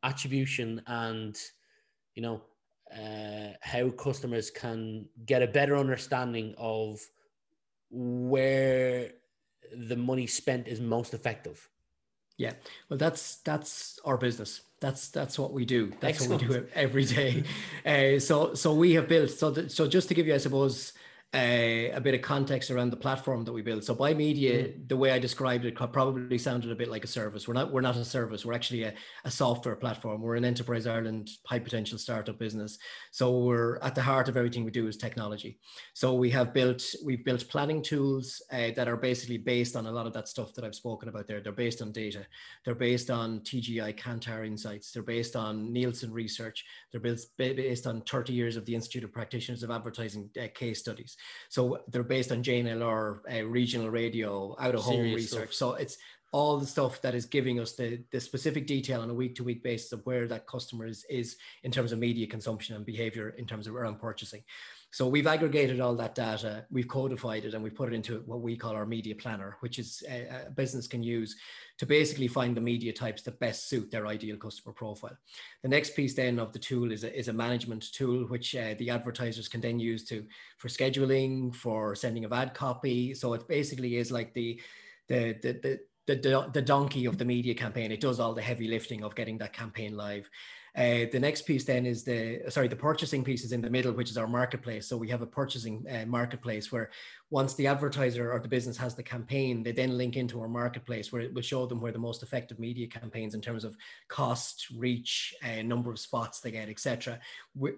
attribution 0.03 0.81
and 0.87 1.39
you 2.13 2.21
know 2.21 2.41
uh, 2.93 3.53
how 3.61 3.89
customers 3.89 4.51
can 4.51 5.07
get 5.25 5.41
a 5.41 5.47
better 5.47 5.75
understanding 5.75 6.53
of 6.57 6.99
where 7.89 9.11
the 9.75 9.95
money 9.95 10.27
spent 10.27 10.67
is 10.67 10.79
most 10.79 11.13
effective. 11.13 11.69
Yeah, 12.37 12.53
well, 12.89 12.97
that's 12.97 13.37
that's 13.37 13.99
our 14.05 14.17
business. 14.17 14.61
That's 14.79 15.09
that's 15.09 15.37
what 15.37 15.53
we 15.53 15.65
do. 15.65 15.93
That's 15.99 16.19
Excellent. 16.21 16.41
what 16.41 16.49
we 16.49 16.55
do 16.57 16.67
every 16.73 17.05
day. 17.05 17.43
Uh, 17.85 18.17
so 18.17 18.53
so 18.53 18.73
we 18.73 18.93
have 18.93 19.09
built. 19.09 19.29
So 19.29 19.53
th- 19.53 19.69
so 19.69 19.87
just 19.87 20.07
to 20.07 20.13
give 20.13 20.25
you, 20.25 20.33
I 20.33 20.37
suppose, 20.37 20.93
uh, 21.33 21.89
a 21.93 21.99
bit 21.99 22.13
of 22.13 22.21
context 22.21 22.69
around 22.69 22.91
the 22.91 22.97
platform 22.97 23.43
that 23.43 23.51
we 23.51 23.63
build. 23.63 23.83
So 23.83 23.95
Bimedia, 23.95 24.67
mm. 24.67 24.87
the 24.87 24.95
way 24.95 25.11
I 25.11 25.17
described 25.17 25.65
it 25.65 25.73
probably 25.73 26.37
sounded 26.37 26.71
a 26.71 26.75
bit 26.75 26.89
like 26.89 27.03
a 27.03 27.07
service. 27.07 27.47
We're 27.47 27.55
not 27.55 27.71
we're 27.71 27.81
not 27.81 27.95
a 27.95 28.05
service. 28.05 28.45
We're 28.45 28.53
actually 28.53 28.83
a, 28.83 28.93
a 29.25 29.31
software 29.31 29.75
platform. 29.75 30.21
We're 30.21 30.35
an 30.35 30.45
enterprise 30.45 30.85
Ireland 30.85 31.29
high 31.47 31.57
potential 31.57 31.97
startup 31.97 32.37
business. 32.37 32.77
So 33.11 33.39
we're 33.39 33.77
at 33.77 33.95
the 33.95 34.01
heart 34.03 34.29
of 34.29 34.37
everything 34.37 34.63
we 34.63 34.69
do 34.69 34.87
is 34.87 34.95
technology. 34.95 35.59
So 35.95 36.13
we 36.13 36.29
have 36.29 36.53
built 36.53 36.83
we've 37.03 37.25
built 37.25 37.49
planning 37.49 37.81
tools 37.81 38.39
uh, 38.51 38.69
that 38.75 38.87
are 38.87 38.97
basically 38.97 39.39
based 39.39 39.75
on 39.75 39.87
a 39.87 39.91
lot 39.91 40.05
of 40.05 40.13
that 40.13 40.27
stuff 40.27 40.53
that 40.53 40.63
I've 40.63 40.75
spoken 40.75 41.09
about 41.09 41.27
there. 41.27 41.41
They're 41.41 41.51
based 41.51 41.81
on 41.81 41.91
data. 41.91 42.27
They're 42.63 42.75
based 42.75 43.09
on 43.09 43.39
TGI 43.39 43.97
Kantar 43.97 44.45
insights. 44.45 44.91
They're 44.91 45.01
based 45.01 45.35
on 45.35 45.73
Nielsen 45.73 46.13
research. 46.13 46.63
They're 46.91 47.01
based 47.01 47.87
on 47.87 48.01
30 48.01 48.33
years 48.33 48.55
of 48.55 48.65
the 48.65 48.75
Institute 48.75 49.03
of 49.03 49.11
Practitioners 49.11 49.63
of 49.63 49.71
Advertising 49.71 50.29
uh, 50.39 50.45
case 50.53 50.79
studies. 50.79 51.17
So 51.49 51.79
they're 51.87 52.03
based 52.03 52.31
on 52.31 52.43
JNLR, 52.43 53.19
uh, 53.31 53.45
regional 53.45 53.89
radio, 53.89 54.55
out 54.59 54.75
of 54.75 54.81
home 54.81 55.01
research. 55.01 55.53
Stuff. 55.55 55.73
So 55.73 55.73
it's 55.73 55.97
all 56.33 56.57
the 56.57 56.65
stuff 56.65 56.99
that 57.03 57.13
is 57.13 57.25
giving 57.25 57.59
us 57.59 57.73
the, 57.73 58.03
the 58.11 58.19
specific 58.19 58.65
detail 58.65 59.01
on 59.01 59.09
a 59.09 59.13
week 59.13 59.35
to 59.35 59.43
week 59.43 59.63
basis 59.63 59.91
of 59.91 60.03
where 60.05 60.27
that 60.27 60.47
customer 60.47 60.87
is, 60.87 61.05
is 61.09 61.37
in 61.63 61.71
terms 61.71 61.91
of 61.91 61.99
media 61.99 62.25
consumption 62.25 62.75
and 62.75 62.85
behavior 62.85 63.29
in 63.37 63.45
terms 63.45 63.67
of 63.67 63.75
around 63.75 63.99
purchasing. 63.99 64.41
So 64.93 65.07
we've 65.07 65.25
aggregated 65.25 65.79
all 65.79 65.95
that 65.95 66.13
data, 66.13 66.67
we've 66.69 66.87
codified 66.87 67.45
it, 67.45 67.55
and 67.55 67.63
we've 67.63 67.73
put 67.73 67.91
it 67.91 67.95
into 67.95 68.21
what 68.27 68.41
we 68.41 68.55
call 68.55 68.73
our 68.73 68.85
media 68.85 69.15
planner, 69.15 69.57
which 69.61 69.79
is 69.79 70.03
a, 70.07 70.45
a 70.45 70.51
business 70.51 70.85
can 70.85 71.01
use 71.01 71.35
to 71.79 71.87
basically 71.87 72.27
find 72.27 72.55
the 72.55 72.61
media 72.61 72.93
types 72.93 73.23
that 73.23 73.39
best 73.39 73.67
suit 73.67 73.89
their 73.89 74.05
ideal 74.05 74.37
customer 74.37 74.71
profile. 74.71 75.17
The 75.63 75.69
next 75.69 75.95
piece 75.95 76.13
then 76.13 76.37
of 76.37 76.53
the 76.53 76.59
tool 76.59 76.91
is 76.91 77.03
a, 77.03 77.17
is 77.17 77.27
a 77.27 77.33
management 77.33 77.91
tool, 77.91 78.25
which 78.25 78.55
uh, 78.55 78.75
the 78.77 78.91
advertisers 78.91 79.47
can 79.47 79.61
then 79.61 79.79
use 79.79 80.05
to 80.09 80.27
for 80.59 80.67
scheduling, 80.67 81.55
for 81.55 81.95
sending 81.95 82.23
of 82.23 82.31
ad 82.31 82.53
copy. 82.53 83.15
So 83.15 83.33
it 83.33 83.47
basically 83.47 83.97
is 83.97 84.11
like 84.11 84.35
the 84.35 84.61
the 85.07 85.35
the, 85.41 85.53
the 85.63 85.79
the, 86.05 86.49
the 86.53 86.61
donkey 86.61 87.05
of 87.05 87.17
the 87.17 87.25
media 87.25 87.55
campaign. 87.55 87.91
It 87.91 88.01
does 88.01 88.19
all 88.19 88.35
the 88.35 88.41
heavy 88.43 88.67
lifting 88.67 89.03
of 89.03 89.15
getting 89.15 89.39
that 89.39 89.53
campaign 89.53 89.97
live. 89.97 90.29
Uh, 90.75 91.05
the 91.11 91.19
next 91.19 91.43
piece 91.43 91.65
then 91.65 91.85
is 91.85 92.03
the 92.03 92.41
sorry 92.49 92.67
the 92.67 92.75
purchasing 92.75 93.23
piece 93.23 93.43
is 93.43 93.51
in 93.51 93.61
the 93.61 93.69
middle, 93.69 93.91
which 93.91 94.09
is 94.09 94.17
our 94.17 94.27
marketplace. 94.27 94.87
So 94.87 94.97
we 94.97 95.07
have 95.09 95.21
a 95.21 95.27
purchasing 95.27 95.85
uh, 95.87 96.05
marketplace 96.07 96.71
where 96.71 96.89
once 97.29 97.53
the 97.53 97.67
advertiser 97.67 98.31
or 98.31 98.39
the 98.39 98.47
business 98.47 98.75
has 98.77 98.95
the 98.95 99.03
campaign, 99.03 99.61
they 99.61 99.71
then 99.71 99.97
link 99.97 100.17
into 100.17 100.41
our 100.41 100.47
marketplace 100.47 101.11
where 101.11 101.21
it 101.21 101.33
will 101.33 101.43
show 101.43 101.67
them 101.67 101.79
where 101.79 101.91
the 101.91 101.99
most 101.99 102.23
effective 102.23 102.57
media 102.57 102.87
campaigns 102.87 103.35
in 103.35 103.41
terms 103.41 103.63
of 103.63 103.77
cost, 104.07 104.67
reach, 104.75 105.35
uh, 105.43 105.61
number 105.61 105.91
of 105.91 105.99
spots 105.99 106.39
they 106.39 106.49
get, 106.49 106.69
etc., 106.69 107.19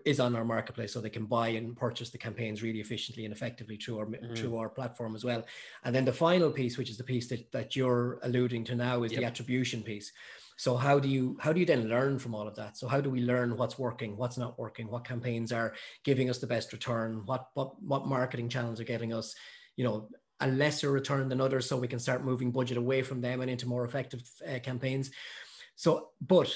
is 0.06 0.22
on 0.22 0.34
our 0.34 0.46
marketplace, 0.46 0.94
so 0.94 1.02
they 1.02 1.10
can 1.10 1.26
buy 1.26 1.50
and 1.50 1.76
purchase 1.76 2.12
the 2.12 2.18
campaigns 2.18 2.64
really 2.64 2.80
efficiently 2.80 3.26
and 3.26 3.34
effectively 3.34 3.76
through 3.76 4.00
our 4.00 4.06
mm. 4.06 4.38
through 4.38 4.56
our 4.56 4.70
platform 4.70 5.16
as 5.16 5.26
well. 5.26 5.44
And 5.84 5.94
then 5.94 6.06
the 6.06 6.14
final 6.14 6.50
piece, 6.50 6.78
which 6.78 6.90
is 6.90 6.98
the 6.98 7.04
piece 7.04 7.28
that 7.28 7.52
that 7.52 7.76
you're 7.76 8.20
alluding 8.24 8.64
to 8.66 8.76
now, 8.76 9.04
is 9.04 9.12
yep. 9.12 9.20
the 9.20 9.28
attribution 9.28 9.84
piece. 9.84 10.14
So 10.58 10.78
how 10.78 11.00
do 11.00 11.10
you 11.10 11.38
how 11.42 11.52
do 11.52 11.60
you 11.60 11.66
then 11.66 11.90
learn 11.90 12.18
from 12.20 12.34
all 12.34 12.48
of 12.48 12.56
that? 12.56 12.78
So 12.78 12.88
how 12.88 13.02
do 13.02 13.10
we 13.10 13.22
learn 13.22 13.58
what's 13.58 13.78
working, 13.78 14.16
what's 14.16 14.38
not 14.38 14.58
working, 14.58 14.88
what 14.88 15.06
campaigns 15.06 15.52
are 15.52 15.74
giving 16.04 16.30
us 16.30 16.40
the 16.40 16.48
best 16.48 16.72
return, 16.72 17.24
what 17.26 17.50
what 17.54 17.82
what 17.82 18.08
marketing 18.08 18.50
channels 18.50 18.80
are 18.80 18.86
getting 18.86 19.14
us, 19.14 19.36
you 19.76 19.84
know, 19.84 20.10
a 20.40 20.48
lesser 20.48 20.92
return 20.92 21.30
than 21.30 21.42
others, 21.42 21.68
so 21.68 21.78
we 21.78 21.88
can 21.88 22.00
start 22.00 22.24
moving 22.24 22.52
budget 22.52 22.78
away 22.78 23.02
from 23.02 23.22
them 23.22 23.42
and 23.42 23.50
into 23.50 23.68
more 23.68 23.86
effective 23.86 24.22
uh, 24.48 24.60
campaigns. 24.60 25.12
So, 25.76 26.10
but 26.22 26.54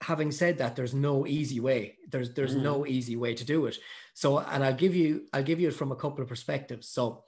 having 0.00 0.30
said 0.30 0.58
that, 0.58 0.76
there's 0.76 0.94
no 0.94 1.26
easy 1.26 1.60
way. 1.60 1.96
There's 2.10 2.32
there's 2.34 2.54
mm. 2.54 2.62
no 2.62 2.86
easy 2.86 3.16
way 3.16 3.34
to 3.34 3.44
do 3.44 3.66
it. 3.66 3.78
So, 4.14 4.38
and 4.38 4.64
I'll 4.64 4.74
give 4.74 4.94
you 4.94 5.26
I'll 5.32 5.42
give 5.42 5.60
you 5.60 5.68
it 5.68 5.74
from 5.74 5.92
a 5.92 5.96
couple 5.96 6.22
of 6.22 6.28
perspectives. 6.28 6.88
So 6.88 7.24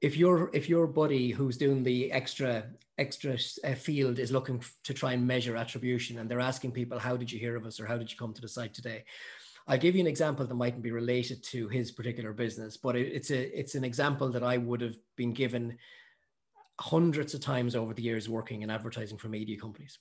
if 0.00 0.16
your 0.16 0.50
if 0.54 0.68
your 0.68 0.86
buddy 0.86 1.30
who's 1.30 1.56
doing 1.56 1.82
the 1.82 2.10
extra 2.12 2.64
extra 2.98 3.36
uh, 3.64 3.74
field 3.74 4.18
is 4.18 4.32
looking 4.32 4.62
to 4.84 4.94
try 4.94 5.12
and 5.12 5.26
measure 5.26 5.56
attribution 5.56 6.18
and 6.18 6.30
they're 6.30 6.40
asking 6.40 6.72
people 6.72 6.98
how 6.98 7.16
did 7.16 7.30
you 7.30 7.38
hear 7.38 7.56
of 7.56 7.66
us 7.66 7.80
or 7.80 7.86
how 7.86 7.96
did 7.96 8.10
you 8.10 8.16
come 8.16 8.32
to 8.32 8.40
the 8.40 8.48
site 8.48 8.74
today? 8.74 9.04
I'll 9.68 9.78
give 9.78 9.94
you 9.94 10.00
an 10.00 10.06
example 10.06 10.46
that 10.46 10.54
mightn't 10.54 10.82
be 10.82 10.90
related 10.90 11.42
to 11.44 11.68
his 11.68 11.92
particular 11.92 12.32
business 12.32 12.76
but 12.76 12.96
it, 12.96 13.08
it's 13.12 13.30
a 13.30 13.58
it's 13.58 13.74
an 13.74 13.84
example 13.84 14.30
that 14.30 14.42
i 14.42 14.56
would 14.56 14.80
have 14.80 14.96
been 15.16 15.32
given 15.32 15.78
hundreds 16.80 17.34
of 17.34 17.40
times 17.40 17.76
over 17.76 17.92
the 17.92 18.02
years 18.02 18.28
working 18.28 18.62
in 18.62 18.70
advertising 18.70 19.18
for 19.18 19.28
media 19.28 19.58
companies. 19.58 19.98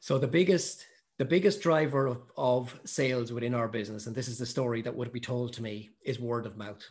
So 0.00 0.18
the 0.18 0.28
biggest 0.28 0.86
the 1.16 1.24
biggest 1.24 1.60
driver 1.60 2.06
of, 2.06 2.22
of 2.36 2.80
sales 2.84 3.32
within 3.32 3.54
our 3.54 3.68
business 3.68 4.06
and 4.06 4.14
this 4.14 4.28
is 4.28 4.38
the 4.38 4.46
story 4.46 4.82
that 4.82 4.96
would 4.96 5.12
be 5.12 5.20
told 5.20 5.52
to 5.52 5.62
me 5.62 5.90
is 6.04 6.18
word 6.20 6.46
of 6.46 6.56
mouth 6.56 6.82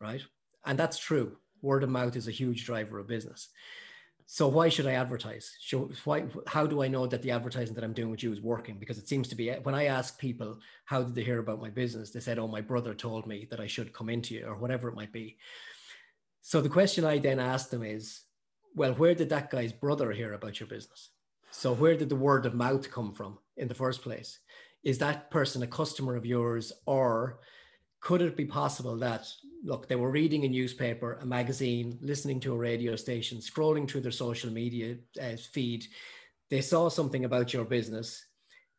right? 0.00 0.22
And 0.66 0.78
that's 0.78 0.98
true 0.98 1.36
word 1.64 1.82
of 1.82 1.90
mouth 1.90 2.14
is 2.14 2.28
a 2.28 2.32
huge 2.32 2.64
driver 2.64 2.98
of 2.98 3.08
business. 3.08 3.48
So 4.26 4.48
why 4.48 4.68
should 4.68 4.86
I 4.86 4.92
advertise? 4.92 5.54
Show, 5.60 5.90
why, 6.04 6.24
how 6.46 6.66
do 6.66 6.82
I 6.82 6.88
know 6.88 7.06
that 7.06 7.22
the 7.22 7.30
advertising 7.30 7.74
that 7.74 7.84
I'm 7.84 7.92
doing 7.92 8.10
with 8.10 8.22
you 8.22 8.32
is 8.32 8.40
working? 8.40 8.78
Because 8.78 8.98
it 8.98 9.08
seems 9.08 9.28
to 9.28 9.34
be 9.34 9.50
when 9.50 9.74
I 9.74 9.84
ask 9.84 10.18
people 10.18 10.60
how 10.86 11.02
did 11.02 11.14
they 11.14 11.24
hear 11.24 11.40
about 11.40 11.60
my 11.60 11.70
business, 11.70 12.10
they 12.10 12.20
said, 12.20 12.38
"Oh, 12.38 12.48
my 12.48 12.62
brother 12.62 12.94
told 12.94 13.26
me 13.26 13.46
that 13.50 13.60
I 13.60 13.66
should 13.66 13.92
come 13.92 14.08
into 14.08 14.34
you," 14.34 14.46
or 14.46 14.56
whatever 14.56 14.88
it 14.88 14.94
might 14.94 15.12
be. 15.12 15.36
So 16.40 16.60
the 16.60 16.68
question 16.70 17.04
I 17.04 17.18
then 17.18 17.38
ask 17.38 17.70
them 17.70 17.82
is, 17.82 18.20
well, 18.74 18.94
where 18.94 19.14
did 19.14 19.28
that 19.30 19.50
guy's 19.50 19.72
brother 19.72 20.10
hear 20.10 20.32
about 20.32 20.58
your 20.58 20.68
business? 20.68 21.10
So 21.50 21.72
where 21.72 21.96
did 21.96 22.08
the 22.08 22.16
word 22.16 22.44
of 22.46 22.54
mouth 22.54 22.90
come 22.90 23.14
from 23.14 23.38
in 23.56 23.68
the 23.68 23.74
first 23.74 24.02
place? 24.02 24.40
Is 24.82 24.98
that 24.98 25.30
person 25.30 25.62
a 25.62 25.66
customer 25.66 26.16
of 26.16 26.26
yours, 26.26 26.72
or 26.86 27.40
could 28.04 28.20
it 28.20 28.36
be 28.36 28.44
possible 28.44 28.96
that 28.98 29.26
look 29.64 29.88
they 29.88 29.96
were 29.96 30.10
reading 30.10 30.44
a 30.44 30.48
newspaper 30.48 31.18
a 31.22 31.26
magazine 31.26 31.98
listening 32.02 32.38
to 32.38 32.52
a 32.52 32.56
radio 32.70 32.94
station 32.94 33.38
scrolling 33.38 33.88
through 33.88 34.02
their 34.02 34.12
social 34.12 34.50
media 34.50 34.96
uh, 35.20 35.36
feed 35.52 35.84
they 36.50 36.60
saw 36.60 36.88
something 36.88 37.24
about 37.24 37.52
your 37.52 37.64
business. 37.64 38.26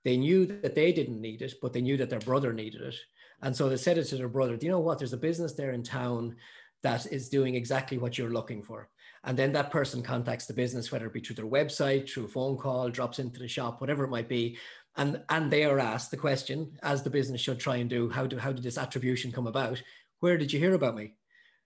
They 0.04 0.18
knew 0.18 0.46
that 0.46 0.76
they 0.76 0.92
didn't 0.94 1.20
need 1.20 1.42
it 1.42 1.56
but 1.62 1.74
they 1.74 1.82
knew 1.82 1.98
that 1.98 2.10
their 2.10 2.20
brother 2.20 2.54
needed 2.54 2.82
it. 2.82 2.96
And 3.42 3.56
so 3.56 3.68
they 3.68 3.78
said 3.78 3.98
it 3.98 4.06
to 4.06 4.18
their 4.18 4.30
brother 4.30 4.56
do 4.56 4.66
you 4.66 4.72
know 4.72 4.80
what? 4.80 5.00
There's 5.00 5.14
a 5.14 5.18
business 5.18 5.54
there 5.54 5.72
in 5.72 5.84
town 5.84 6.36
that 6.84 7.06
is 7.08 7.30
doing 7.30 7.56
exactly 7.56 7.98
what 7.98 8.18
you're 8.18 8.32
looking 8.32 8.62
for. 8.62 8.90
And 9.24 9.36
then 9.36 9.52
that 9.54 9.72
person 9.72 10.04
contacts 10.04 10.46
the 10.46 10.54
business 10.54 10.92
whether 10.92 11.08
it 11.08 11.14
be 11.14 11.20
through 11.20 11.38
their 11.38 11.46
website 11.46 12.10
through 12.10 12.26
a 12.26 12.30
phone 12.30 12.58
call 12.58 12.90
drops 12.90 13.20
into 13.20 13.40
the 13.40 13.48
shop 13.48 13.82
whatever 13.82 14.04
it 14.04 14.10
might 14.10 14.30
be 14.30 14.58
and 14.98 15.22
and 15.30 15.52
they 15.52 15.66
are 15.66 15.80
asked 15.80 16.12
the 16.12 16.18
question 16.18 16.78
as 16.84 17.04
the 17.04 17.10
business 17.10 17.42
should 17.42 17.60
try 17.60 17.78
and 17.78 17.90
do 17.90 18.10
how 18.10 18.26
do 18.26 18.38
how 18.38 18.52
did 18.52 18.64
this 18.64 18.78
attribution 18.78 19.32
come 19.32 19.48
about? 19.48 19.82
Where 20.20 20.38
did 20.38 20.54
you 20.54 20.60
hear 20.60 20.74
about 20.74 20.96
me? 20.96 21.14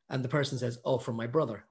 And 0.10 0.24
the 0.24 0.30
person 0.30 0.58
says 0.58 0.80
oh 0.86 0.98
from 0.98 1.16
my 1.16 1.28
brother. 1.28 1.66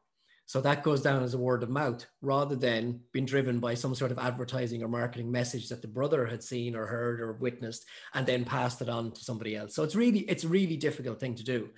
So 0.46 0.62
that 0.62 0.82
goes 0.82 1.02
down 1.02 1.22
as 1.22 1.34
a 1.34 1.38
word 1.38 1.62
of 1.62 1.68
mouth 1.68 2.06
rather 2.22 2.56
than 2.56 3.00
being 3.12 3.26
driven 3.26 3.60
by 3.60 3.74
some 3.74 3.94
sort 3.94 4.10
of 4.10 4.18
advertising 4.18 4.82
or 4.82 4.88
marketing 4.88 5.30
message 5.30 5.68
that 5.68 5.82
the 5.82 5.88
brother 5.88 6.24
had 6.24 6.42
seen 6.42 6.74
or 6.74 6.86
heard 6.86 7.20
or 7.20 7.34
witnessed 7.34 7.84
and 8.14 8.26
then 8.26 8.46
passed 8.46 8.80
it 8.80 8.88
on 8.88 9.12
to 9.12 9.22
somebody 9.22 9.54
else. 9.56 9.74
So 9.74 9.82
it's 9.82 9.94
really 9.94 10.20
it's 10.20 10.44
a 10.44 10.48
really 10.48 10.76
difficult 10.76 11.20
thing 11.20 11.34
to 11.34 11.44
do. 11.44 11.68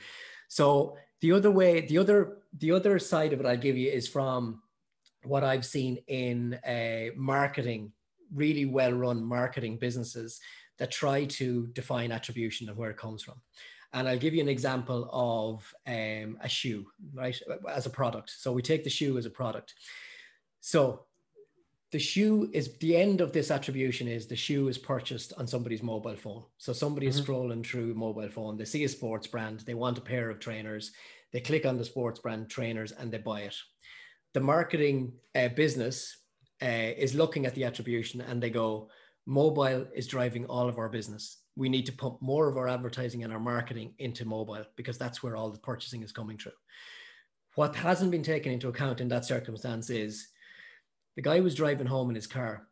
So 0.49 0.97
the 1.21 1.33
other 1.33 1.51
way 1.51 1.81
the 1.83 1.99
other 1.99 2.39
the 2.59 2.73
other 2.73 2.99
side 2.99 3.33
of 3.33 3.41
it 3.41 3.47
i'll 3.47 3.57
give 3.57 3.77
you 3.77 3.91
is 3.91 4.09
from 4.09 4.63
what 5.25 5.45
i've 5.45 5.67
seen 5.67 5.99
in 6.09 6.55
uh, 6.67 7.13
marketing 7.17 7.93
really 8.35 8.65
well 8.65 8.93
run 8.93 9.25
marketing 9.25 9.79
businesses 9.79 10.41
that 10.79 10.91
try 10.91 11.25
to 11.25 11.67
define 11.69 12.13
attribution 12.13 12.69
and 12.69 12.77
where 12.77 12.91
it 12.91 12.97
comes 12.97 13.23
from. 13.23 13.41
And 13.93 14.09
I'll 14.09 14.19
give 14.19 14.35
you 14.35 14.41
an 14.41 14.49
example 14.49 15.09
of 15.13 15.75
um, 15.87 16.39
a 16.43 16.49
shoe, 16.49 16.87
right, 17.13 17.39
as 17.69 17.87
a 17.87 17.91
product. 17.91 18.31
So 18.31 18.53
we 18.53 18.63
take 18.63 18.85
the 18.85 18.91
shoe 18.91 19.19
as 19.19 19.27
a 19.27 19.31
product. 19.31 19.75
So 20.61 21.07
the 21.91 21.99
shoe 21.99 22.49
is 22.53 22.77
the 22.79 22.97
end 22.97 23.21
of 23.21 23.33
this 23.33 23.51
attribution 23.51 24.07
is 24.07 24.27
the 24.27 24.37
shoe 24.37 24.69
is 24.69 24.79
purchased 24.79 25.33
on 25.39 25.47
somebody's 25.47 25.83
mobile 25.83 26.17
phone. 26.17 26.45
So 26.59 26.73
somebody 26.73 27.09
is 27.09 27.21
mm-hmm. 27.21 27.33
scrolling 27.33 27.67
through 27.67 27.95
mobile 27.95 28.29
phone, 28.29 28.57
they 28.57 28.65
see 28.65 28.85
a 28.85 28.89
sports 28.89 29.27
brand, 29.27 29.61
they 29.61 29.75
want 29.75 29.99
a 29.99 30.03
pair 30.03 30.31
of 30.31 30.39
trainers, 30.39 30.93
they 31.33 31.41
click 31.41 31.67
on 31.67 31.77
the 31.77 31.85
sports 31.85 32.21
brand 32.21 32.49
trainers 32.49 32.93
and 32.93 33.11
they 33.11 33.19
buy 33.19 33.41
it. 33.41 33.57
The 34.35 34.41
marketing 34.41 35.15
uh, 35.35 35.49
business 35.49 36.17
uh, 36.63 36.93
is 36.97 37.15
looking 37.15 37.47
at 37.47 37.55
the 37.55 37.65
attribution 37.65 38.21
and 38.21 38.43
they 38.43 38.51
go, 38.51 38.89
mobile 39.27 39.87
is 39.95 40.07
driving 40.07 40.47
all 40.47 40.69
of 40.69 40.79
our 40.79 40.89
business. 40.89 41.39
We 41.57 41.69
need 41.69 41.87
to 41.87 41.93
pump 41.93 42.21
more 42.21 42.49
of 42.49 42.57
our 42.57 42.69
advertising 42.69 43.25
and 43.25 43.33
our 43.33 43.41
marketing 43.41 43.95
into 43.99 44.25
mobile 44.25 44.65
because 44.77 44.99
that's 44.99 45.23
where 45.23 45.37
all 45.37 45.51
the 45.51 45.59
purchasing 45.59 46.03
is 46.03 46.13
coming 46.13 46.39
through. 46.39 46.53
What 47.55 47.75
hasn't 47.75 48.11
been 48.11 48.23
taken 48.23 48.53
into 48.53 48.69
account 48.69 49.01
in 49.01 49.09
that 49.09 49.25
circumstance 49.25 49.91
is 49.91 50.29
the 51.17 51.23
guy 51.23 51.41
was 51.41 51.55
driving 51.55 51.87
home 51.87 52.09
in 52.09 52.15
his 52.15 52.27
car 52.27 52.69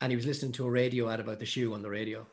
and 0.00 0.10
he 0.12 0.16
was 0.16 0.26
listening 0.26 0.52
to 0.52 0.66
a 0.66 0.70
radio 0.70 1.08
ad 1.08 1.20
about 1.20 1.38
the 1.38 1.46
shoe 1.46 1.74
on 1.74 1.82
the 1.82 1.90
radio. 1.90 2.26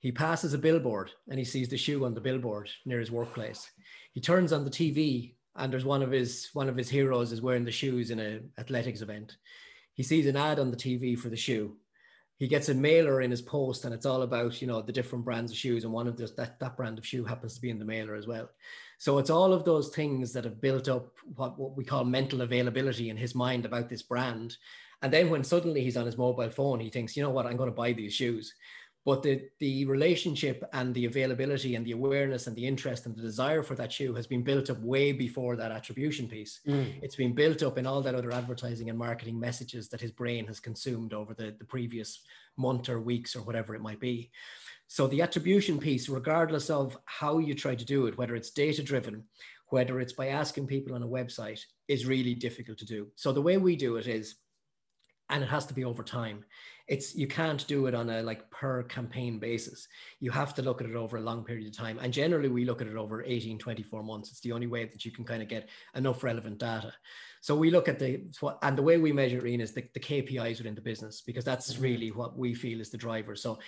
He 0.00 0.12
passes 0.12 0.52
a 0.52 0.58
billboard 0.58 1.12
and 1.28 1.38
he 1.38 1.44
sees 1.44 1.68
the 1.68 1.78
shoe 1.78 2.04
on 2.04 2.14
the 2.14 2.20
billboard 2.20 2.68
near 2.84 3.00
his 3.00 3.10
workplace. 3.10 3.70
He 4.12 4.20
turns 4.20 4.52
on 4.52 4.64
the 4.64 4.70
TV 4.70 5.34
and 5.56 5.72
there's 5.72 5.84
one 5.84 6.02
of 6.02 6.10
his 6.10 6.50
one 6.52 6.68
of 6.68 6.76
his 6.76 6.90
heroes 6.90 7.32
is 7.32 7.40
wearing 7.40 7.64
the 7.64 7.72
shoes 7.72 8.10
in 8.10 8.18
an 8.18 8.50
athletics 8.58 9.00
event. 9.00 9.36
He 9.94 10.02
sees 10.02 10.26
an 10.26 10.36
ad 10.36 10.58
on 10.58 10.70
the 10.70 10.76
TV 10.76 11.18
for 11.18 11.28
the 11.28 11.36
shoe. 11.36 11.76
He 12.36 12.48
gets 12.48 12.68
a 12.68 12.74
mailer 12.74 13.20
in 13.20 13.30
his 13.30 13.42
post 13.42 13.84
and 13.84 13.94
it's 13.94 14.06
all 14.06 14.22
about, 14.22 14.60
you 14.60 14.66
know, 14.66 14.82
the 14.82 14.92
different 14.92 15.24
brands 15.24 15.52
of 15.52 15.56
shoes 15.56 15.84
and 15.84 15.92
one 15.92 16.08
of 16.08 16.16
those 16.16 16.34
that 16.34 16.58
that 16.58 16.76
brand 16.76 16.98
of 16.98 17.06
shoe 17.06 17.24
happens 17.24 17.54
to 17.54 17.60
be 17.60 17.70
in 17.70 17.78
the 17.78 17.84
mailer 17.84 18.16
as 18.16 18.26
well. 18.26 18.50
So 18.98 19.18
it's 19.18 19.30
all 19.30 19.52
of 19.52 19.64
those 19.64 19.90
things 19.90 20.32
that 20.32 20.44
have 20.44 20.60
built 20.60 20.88
up 20.88 21.12
what, 21.36 21.58
what 21.58 21.76
we 21.76 21.84
call 21.84 22.04
mental 22.04 22.42
availability 22.42 23.08
in 23.08 23.16
his 23.16 23.34
mind 23.36 23.64
about 23.64 23.88
this 23.88 24.02
brand. 24.02 24.56
And 25.02 25.12
then 25.12 25.30
when 25.30 25.44
suddenly 25.44 25.82
he's 25.84 25.96
on 25.96 26.06
his 26.06 26.18
mobile 26.18 26.50
phone, 26.50 26.80
he 26.80 26.90
thinks, 26.90 27.16
you 27.16 27.22
know 27.22 27.30
what, 27.30 27.46
I'm 27.46 27.56
going 27.56 27.70
to 27.70 27.74
buy 27.74 27.92
these 27.92 28.14
shoes. 28.14 28.52
But 29.04 29.22
the, 29.22 29.42
the 29.60 29.84
relationship 29.84 30.64
and 30.72 30.94
the 30.94 31.04
availability 31.04 31.74
and 31.74 31.84
the 31.84 31.92
awareness 31.92 32.46
and 32.46 32.56
the 32.56 32.66
interest 32.66 33.04
and 33.04 33.14
the 33.14 33.20
desire 33.20 33.62
for 33.62 33.74
that 33.74 33.92
shoe 33.92 34.14
has 34.14 34.26
been 34.26 34.42
built 34.42 34.70
up 34.70 34.80
way 34.80 35.12
before 35.12 35.56
that 35.56 35.72
attribution 35.72 36.26
piece. 36.26 36.60
Mm. 36.66 37.00
It's 37.02 37.16
been 37.16 37.34
built 37.34 37.62
up 37.62 37.76
in 37.76 37.86
all 37.86 38.00
that 38.00 38.14
other 38.14 38.32
advertising 38.32 38.88
and 38.88 38.98
marketing 38.98 39.38
messages 39.38 39.90
that 39.90 40.00
his 40.00 40.10
brain 40.10 40.46
has 40.46 40.58
consumed 40.58 41.12
over 41.12 41.34
the, 41.34 41.54
the 41.58 41.66
previous 41.66 42.20
month 42.56 42.88
or 42.88 42.98
weeks 42.98 43.36
or 43.36 43.42
whatever 43.42 43.74
it 43.74 43.82
might 43.82 44.00
be. 44.00 44.30
So 44.86 45.06
the 45.06 45.22
attribution 45.22 45.78
piece, 45.78 46.08
regardless 46.08 46.70
of 46.70 46.96
how 47.04 47.38
you 47.38 47.54
try 47.54 47.74
to 47.74 47.84
do 47.84 48.06
it, 48.06 48.16
whether 48.16 48.36
it's 48.36 48.50
data 48.50 48.82
driven, 48.82 49.24
whether 49.68 50.00
it's 50.00 50.12
by 50.12 50.28
asking 50.28 50.66
people 50.66 50.94
on 50.94 51.02
a 51.02 51.06
website, 51.06 51.60
is 51.88 52.06
really 52.06 52.34
difficult 52.34 52.78
to 52.78 52.86
do. 52.86 53.08
So 53.16 53.32
the 53.32 53.42
way 53.42 53.56
we 53.56 53.76
do 53.76 53.96
it 53.96 54.06
is, 54.06 54.36
and 55.30 55.42
it 55.42 55.48
has 55.48 55.66
to 55.66 55.74
be 55.74 55.84
over 55.84 56.02
time. 56.02 56.44
It's 56.86 57.14
you 57.14 57.26
can't 57.26 57.66
do 57.66 57.86
it 57.86 57.94
on 57.94 58.10
a 58.10 58.22
like 58.22 58.50
per 58.50 58.82
campaign 58.82 59.38
basis. 59.38 59.88
You 60.20 60.30
have 60.32 60.54
to 60.54 60.62
look 60.62 60.80
at 60.80 60.88
it 60.88 60.96
over 60.96 61.16
a 61.16 61.20
long 61.20 61.44
period 61.44 61.66
of 61.66 61.76
time. 61.76 61.98
And 62.00 62.12
generally 62.12 62.48
we 62.48 62.64
look 62.64 62.82
at 62.82 62.88
it 62.88 62.96
over 62.96 63.24
18, 63.24 63.58
24 63.58 64.02
months. 64.02 64.30
It's 64.30 64.40
the 64.40 64.52
only 64.52 64.66
way 64.66 64.84
that 64.84 65.04
you 65.04 65.10
can 65.10 65.24
kind 65.24 65.42
of 65.42 65.48
get 65.48 65.68
enough 65.94 66.22
relevant 66.22 66.58
data. 66.58 66.92
So 67.40 67.54
we 67.54 67.70
look 67.70 67.88
at 67.88 67.98
the 67.98 68.22
and 68.62 68.76
the 68.76 68.82
way 68.82 68.98
we 68.98 69.12
measure 69.12 69.46
Ian 69.46 69.60
is 69.60 69.72
the, 69.72 69.84
the 69.94 70.00
KPIs 70.00 70.58
within 70.58 70.74
the 70.74 70.80
business 70.80 71.20
because 71.20 71.44
that's 71.44 71.72
mm-hmm. 71.72 71.82
really 71.82 72.10
what 72.10 72.38
we 72.38 72.54
feel 72.54 72.80
is 72.80 72.90
the 72.90 72.98
driver. 72.98 73.34
So 73.34 73.58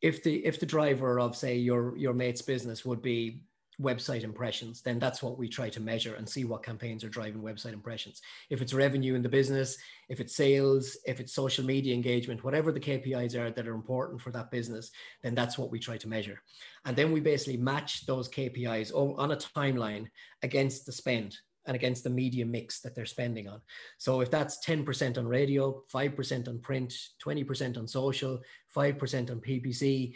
if 0.00 0.22
the 0.22 0.44
if 0.44 0.60
the 0.60 0.66
driver 0.66 1.18
of 1.18 1.34
say 1.34 1.56
your 1.56 1.96
your 1.96 2.12
mate's 2.12 2.42
business 2.42 2.84
would 2.84 3.02
be 3.02 3.40
website 3.80 4.22
impressions, 4.22 4.82
then 4.82 4.98
that's 4.98 5.22
what 5.22 5.38
we 5.38 5.48
try 5.48 5.68
to 5.70 5.80
measure 5.80 6.14
and 6.14 6.28
see 6.28 6.44
what 6.44 6.62
campaigns 6.62 7.04
are 7.04 7.08
driving 7.08 7.42
website 7.42 7.72
impressions. 7.72 8.20
If 8.50 8.62
it's 8.62 8.74
revenue 8.74 9.14
in 9.14 9.22
the 9.22 9.28
business, 9.28 9.76
if 10.08 10.20
it's 10.20 10.36
sales, 10.36 10.96
if 11.06 11.20
it's 11.20 11.32
social 11.32 11.64
media 11.64 11.94
engagement, 11.94 12.44
whatever 12.44 12.72
the 12.72 12.80
KPIs 12.80 13.34
are 13.34 13.50
that 13.50 13.68
are 13.68 13.74
important 13.74 14.20
for 14.20 14.30
that 14.32 14.50
business, 14.50 14.90
then 15.22 15.34
that's 15.34 15.58
what 15.58 15.70
we 15.70 15.78
try 15.78 15.96
to 15.96 16.08
measure. 16.08 16.40
And 16.84 16.96
then 16.96 17.12
we 17.12 17.20
basically 17.20 17.56
match 17.56 18.06
those 18.06 18.28
KPIs 18.28 18.92
on 18.94 19.30
a 19.30 19.36
timeline 19.36 20.06
against 20.42 20.86
the 20.86 20.92
spend 20.92 21.36
and 21.66 21.74
against 21.74 22.04
the 22.04 22.10
media 22.10 22.44
mix 22.44 22.80
that 22.80 22.94
they're 22.94 23.06
spending 23.06 23.48
on. 23.48 23.60
So 23.98 24.20
if 24.20 24.30
that's 24.30 24.64
10% 24.64 25.16
on 25.16 25.26
radio, 25.26 25.82
5% 25.92 26.48
on 26.48 26.58
print, 26.60 26.94
20% 27.24 27.78
on 27.78 27.88
social, 27.88 28.40
5% 28.76 29.30
on 29.30 29.40
PPC, 29.40 30.14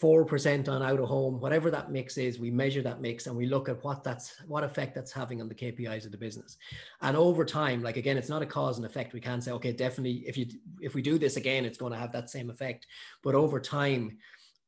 4% 0.00 0.68
on 0.68 0.82
out 0.82 1.00
of 1.00 1.08
home, 1.08 1.40
whatever 1.40 1.70
that 1.70 1.90
mix 1.90 2.16
is, 2.16 2.38
we 2.38 2.50
measure 2.50 2.82
that 2.82 3.00
mix 3.00 3.26
and 3.26 3.36
we 3.36 3.46
look 3.46 3.68
at 3.68 3.82
what 3.84 4.04
that's 4.04 4.40
what 4.46 4.64
effect 4.64 4.94
that's 4.94 5.12
having 5.12 5.40
on 5.40 5.48
the 5.48 5.54
KPIs 5.54 6.04
of 6.04 6.12
the 6.12 6.18
business. 6.18 6.56
And 7.02 7.16
over 7.16 7.44
time, 7.44 7.82
like 7.82 7.96
again, 7.96 8.16
it's 8.16 8.28
not 8.28 8.42
a 8.42 8.46
cause 8.46 8.76
and 8.76 8.86
effect. 8.86 9.12
We 9.12 9.20
can't 9.20 9.42
say, 9.42 9.52
okay, 9.52 9.72
definitely 9.72 10.24
if 10.26 10.36
you 10.36 10.46
if 10.80 10.94
we 10.94 11.02
do 11.02 11.18
this 11.18 11.36
again, 11.36 11.64
it's 11.64 11.78
going 11.78 11.92
to 11.92 11.98
have 11.98 12.12
that 12.12 12.30
same 12.30 12.50
effect. 12.50 12.86
But 13.22 13.34
over 13.34 13.60
time, 13.60 14.18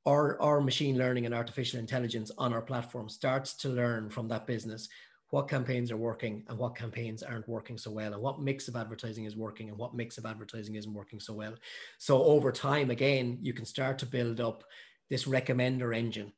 our, 0.06 0.40
our 0.40 0.60
machine 0.60 0.96
learning 0.96 1.26
and 1.26 1.34
artificial 1.34 1.80
intelligence 1.80 2.30
on 2.38 2.52
our 2.52 2.62
platform 2.62 3.08
starts 3.08 3.54
to 3.56 3.68
learn 3.68 4.08
from 4.08 4.28
that 4.28 4.46
business 4.46 4.88
what 5.30 5.48
campaigns 5.48 5.90
are 5.90 5.96
working 5.96 6.44
and 6.48 6.56
what 6.56 6.76
campaigns 6.76 7.22
aren't 7.22 7.48
working 7.48 7.76
so 7.76 7.90
well 7.90 8.12
and 8.12 8.22
what 8.22 8.40
mix 8.40 8.68
of 8.68 8.76
advertising 8.76 9.24
is 9.24 9.36
working 9.36 9.68
and 9.68 9.76
what 9.76 9.94
mix 9.94 10.18
of 10.18 10.24
advertising 10.24 10.76
isn't 10.76 10.94
working 10.94 11.18
so 11.18 11.32
well 11.32 11.54
so 11.98 12.22
over 12.22 12.52
time 12.52 12.90
again 12.90 13.38
you 13.42 13.52
can 13.52 13.64
start 13.64 13.98
to 13.98 14.06
build 14.06 14.40
up 14.40 14.62
this 15.10 15.24
recommender 15.24 15.96
engine 15.96 16.32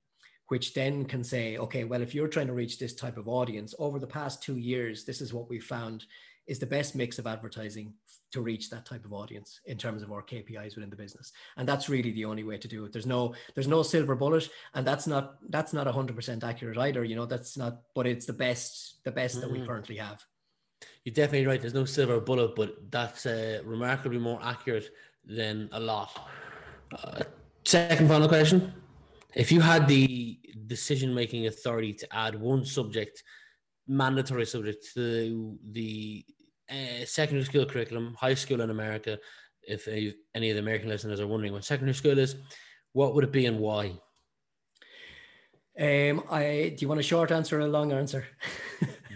which 0.48 0.72
then 0.74 1.04
can 1.04 1.22
say 1.22 1.58
okay 1.58 1.84
well 1.84 2.02
if 2.02 2.14
you're 2.14 2.28
trying 2.28 2.46
to 2.46 2.52
reach 2.52 2.78
this 2.78 2.94
type 2.94 3.16
of 3.16 3.28
audience 3.28 3.74
over 3.78 3.98
the 3.98 4.06
past 4.06 4.42
two 4.42 4.56
years 4.56 5.04
this 5.04 5.20
is 5.20 5.32
what 5.32 5.48
we 5.48 5.58
found 5.60 6.04
is 6.48 6.58
the 6.58 6.66
best 6.66 6.96
mix 6.96 7.18
of 7.18 7.26
advertising 7.26 7.92
to 8.32 8.40
reach 8.40 8.68
that 8.70 8.84
type 8.84 9.04
of 9.04 9.12
audience 9.12 9.60
in 9.66 9.78
terms 9.78 10.02
of 10.02 10.12
our 10.12 10.22
KPIs 10.22 10.74
within 10.74 10.90
the 10.90 10.96
business. 10.96 11.32
And 11.56 11.68
that's 11.68 11.88
really 11.88 12.10
the 12.10 12.24
only 12.24 12.42
way 12.42 12.58
to 12.58 12.68
do 12.68 12.84
it. 12.84 12.92
There's 12.92 13.06
no 13.06 13.34
there's 13.54 13.68
no 13.68 13.82
silver 13.82 14.14
bullet 14.14 14.48
and 14.74 14.86
that's 14.86 15.06
not 15.06 15.36
that's 15.50 15.72
not 15.72 15.86
100% 15.86 16.44
accurate 16.44 16.78
either, 16.78 17.04
you 17.04 17.16
know, 17.16 17.26
that's 17.26 17.56
not 17.56 17.82
but 17.94 18.06
it's 18.06 18.26
the 18.26 18.32
best 18.32 19.04
the 19.04 19.12
best 19.12 19.34
mm-hmm. 19.34 19.40
that 19.42 19.52
we 19.52 19.58
mm-hmm. 19.58 19.66
currently 19.66 19.96
have. 19.96 20.24
You're 21.04 21.14
definitely 21.14 21.46
right. 21.46 21.60
There's 21.60 21.74
no 21.74 21.84
silver 21.84 22.20
bullet, 22.20 22.54
but 22.54 22.90
that's 22.90 23.26
uh, 23.26 23.60
remarkably 23.64 24.18
more 24.18 24.40
accurate 24.42 24.90
than 25.24 25.68
a 25.72 25.80
lot. 25.80 26.28
Uh, 26.92 27.22
second 27.68 28.08
final 28.08 28.28
question. 28.28 28.72
If 29.34 29.52
you 29.52 29.60
had 29.60 29.86
the 29.86 30.38
decision 30.66 31.14
making 31.14 31.46
authority 31.46 31.92
to 31.92 32.16
add 32.16 32.34
one 32.34 32.64
subject, 32.64 33.22
mandatory 33.86 34.46
subject 34.46 34.86
to 34.94 35.58
the 35.70 36.24
uh, 36.70 37.04
secondary 37.04 37.44
school 37.44 37.66
curriculum, 37.66 38.16
high 38.18 38.34
school 38.34 38.62
in 38.62 38.70
America. 38.70 39.18
If 39.62 39.86
any 39.86 40.50
of 40.50 40.56
the 40.56 40.62
American 40.62 40.88
listeners 40.88 41.20
are 41.20 41.26
wondering 41.26 41.52
what 41.52 41.64
secondary 41.64 41.94
school 41.94 42.18
is, 42.18 42.36
what 42.94 43.14
would 43.14 43.24
it 43.24 43.32
be 43.32 43.44
and 43.44 43.58
why? 43.58 43.92
Um, 45.78 46.24
I 46.30 46.74
do 46.74 46.78
you 46.78 46.88
want 46.88 47.00
a 47.00 47.10
short 47.12 47.30
answer 47.30 47.58
or 47.58 47.66
a 47.66 47.68
long 47.68 47.92
answer? 47.92 48.26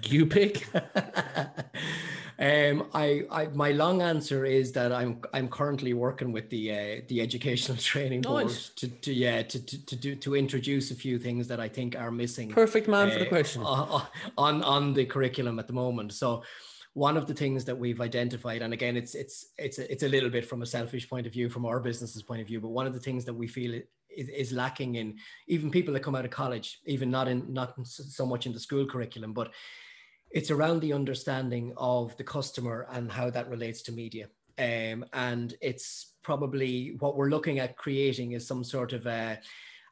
you 0.04 0.26
pick. 0.26 0.66
um, 2.42 2.88
I, 2.92 3.22
I, 3.30 3.46
my 3.54 3.70
long 3.70 4.02
answer 4.02 4.44
is 4.44 4.72
that 4.72 4.92
I'm 4.92 5.20
I'm 5.32 5.48
currently 5.48 5.94
working 5.94 6.32
with 6.32 6.50
the 6.50 6.72
uh, 6.72 7.00
the 7.06 7.20
educational 7.20 7.78
training 7.92 8.22
board 8.22 8.46
nice. 8.46 8.70
to, 8.70 8.88
to 8.88 9.14
yeah 9.14 9.42
to, 9.42 9.64
to, 9.64 9.86
to 9.86 9.96
do 9.96 10.16
to 10.16 10.34
introduce 10.34 10.90
a 10.90 10.96
few 10.96 11.20
things 11.20 11.46
that 11.46 11.60
I 11.60 11.68
think 11.68 11.96
are 11.96 12.10
missing. 12.10 12.50
Perfect 12.50 12.88
man 12.88 13.08
uh, 13.08 13.12
for 13.12 13.18
the 13.20 13.26
uh, 13.26 13.28
question 13.28 13.62
on 13.62 14.62
on 14.64 14.92
the 14.92 15.04
curriculum 15.04 15.60
at 15.60 15.68
the 15.68 15.72
moment. 15.72 16.14
So 16.14 16.42
one 16.94 17.16
of 17.16 17.28
the 17.28 17.34
things 17.34 17.64
that 17.64 17.78
we've 17.78 18.00
identified 18.00 18.60
and 18.60 18.74
again 18.74 18.96
it's 18.96 19.14
it's 19.14 19.46
it's 19.56 19.78
a, 19.78 19.90
it's 19.90 20.02
a 20.02 20.08
little 20.08 20.28
bit 20.28 20.44
from 20.44 20.62
a 20.62 20.66
selfish 20.66 21.08
point 21.08 21.26
of 21.26 21.32
view 21.32 21.48
from 21.48 21.64
our 21.64 21.80
business's 21.80 22.22
point 22.22 22.42
of 22.42 22.46
view 22.46 22.60
but 22.60 22.68
one 22.68 22.86
of 22.86 22.92
the 22.92 23.00
things 23.00 23.24
that 23.24 23.32
we 23.32 23.46
feel 23.46 23.80
is, 24.14 24.28
is 24.28 24.52
lacking 24.52 24.96
in 24.96 25.16
even 25.48 25.70
people 25.70 25.94
that 25.94 26.00
come 26.02 26.14
out 26.14 26.26
of 26.26 26.30
college 26.30 26.80
even 26.84 27.10
not 27.10 27.28
in 27.28 27.50
not 27.50 27.74
so 27.86 28.26
much 28.26 28.44
in 28.44 28.52
the 28.52 28.60
school 28.60 28.84
curriculum 28.84 29.32
but 29.32 29.50
it's 30.32 30.50
around 30.50 30.80
the 30.80 30.92
understanding 30.92 31.72
of 31.76 32.16
the 32.16 32.24
customer 32.24 32.86
and 32.90 33.10
how 33.10 33.30
that 33.30 33.48
relates 33.48 33.82
to 33.82 33.92
media. 33.92 34.28
Um, 34.58 35.04
and 35.12 35.54
it's 35.60 36.14
probably 36.22 36.96
what 37.00 37.16
we're 37.16 37.30
looking 37.30 37.58
at 37.58 37.76
creating 37.76 38.32
is 38.32 38.46
some 38.46 38.64
sort 38.64 38.92
of 38.92 39.06
a 39.06 39.40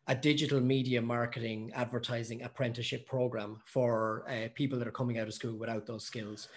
a 0.06 0.14
digital 0.14 0.60
media 0.60 1.00
marketing 1.00 1.70
advertising 1.74 2.42
apprenticeship 2.42 3.06
program 3.06 3.60
for 3.64 4.24
uh, 4.28 4.48
people 4.54 4.76
that 4.78 4.88
are 4.88 4.92
coming 4.92 5.18
out 5.18 5.28
of 5.28 5.34
school 5.34 5.56
without 5.56 5.86
those 5.86 6.04
skills 6.04 6.48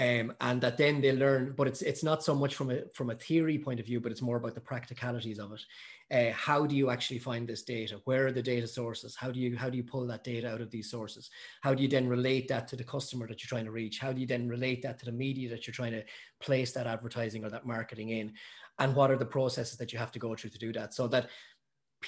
um, 0.00 0.32
and 0.40 0.62
that 0.62 0.78
then 0.78 1.02
they 1.02 1.12
learn. 1.12 1.52
But 1.54 1.68
it's 1.68 1.82
it's 1.82 2.02
not 2.02 2.24
so 2.24 2.34
much 2.34 2.54
from 2.54 2.70
a 2.70 2.88
from 2.94 3.10
a 3.10 3.14
theory 3.14 3.58
point 3.58 3.80
of 3.80 3.86
view, 3.86 4.00
but 4.00 4.10
it's 4.10 4.22
more 4.22 4.38
about 4.38 4.54
the 4.54 4.60
practicalities 4.60 5.38
of 5.38 5.52
it. 5.52 5.62
Uh, 6.10 6.32
how 6.32 6.64
do 6.64 6.74
you 6.74 6.88
actually 6.88 7.18
find 7.18 7.46
this 7.46 7.62
data? 7.62 8.00
Where 8.04 8.26
are 8.26 8.32
the 8.32 8.42
data 8.42 8.66
sources? 8.66 9.14
How 9.14 9.30
do 9.30 9.38
you 9.38 9.58
how 9.58 9.68
do 9.68 9.76
you 9.76 9.84
pull 9.84 10.06
that 10.06 10.24
data 10.24 10.50
out 10.50 10.62
of 10.62 10.70
these 10.70 10.90
sources? 10.90 11.28
How 11.60 11.74
do 11.74 11.82
you 11.82 11.88
then 11.88 12.08
relate 12.08 12.48
that 12.48 12.66
to 12.68 12.76
the 12.76 12.84
customer 12.84 13.28
that 13.28 13.42
you're 13.42 13.48
trying 13.48 13.66
to 13.66 13.72
reach? 13.72 13.98
How 13.98 14.10
do 14.12 14.22
you 14.22 14.26
then 14.26 14.48
relate 14.48 14.80
that 14.82 14.98
to 15.00 15.04
the 15.04 15.12
media 15.12 15.50
that 15.50 15.66
you're 15.66 15.74
trying 15.74 15.92
to 15.92 16.04
place 16.40 16.72
that 16.72 16.86
advertising 16.86 17.44
or 17.44 17.50
that 17.50 17.66
marketing 17.66 18.08
in? 18.08 18.32
And 18.78 18.96
what 18.96 19.10
are 19.10 19.18
the 19.18 19.26
processes 19.26 19.76
that 19.76 19.92
you 19.92 19.98
have 19.98 20.12
to 20.12 20.18
go 20.18 20.34
through 20.34 20.50
to 20.50 20.58
do 20.58 20.72
that? 20.72 20.94
So 20.94 21.08
that 21.08 21.28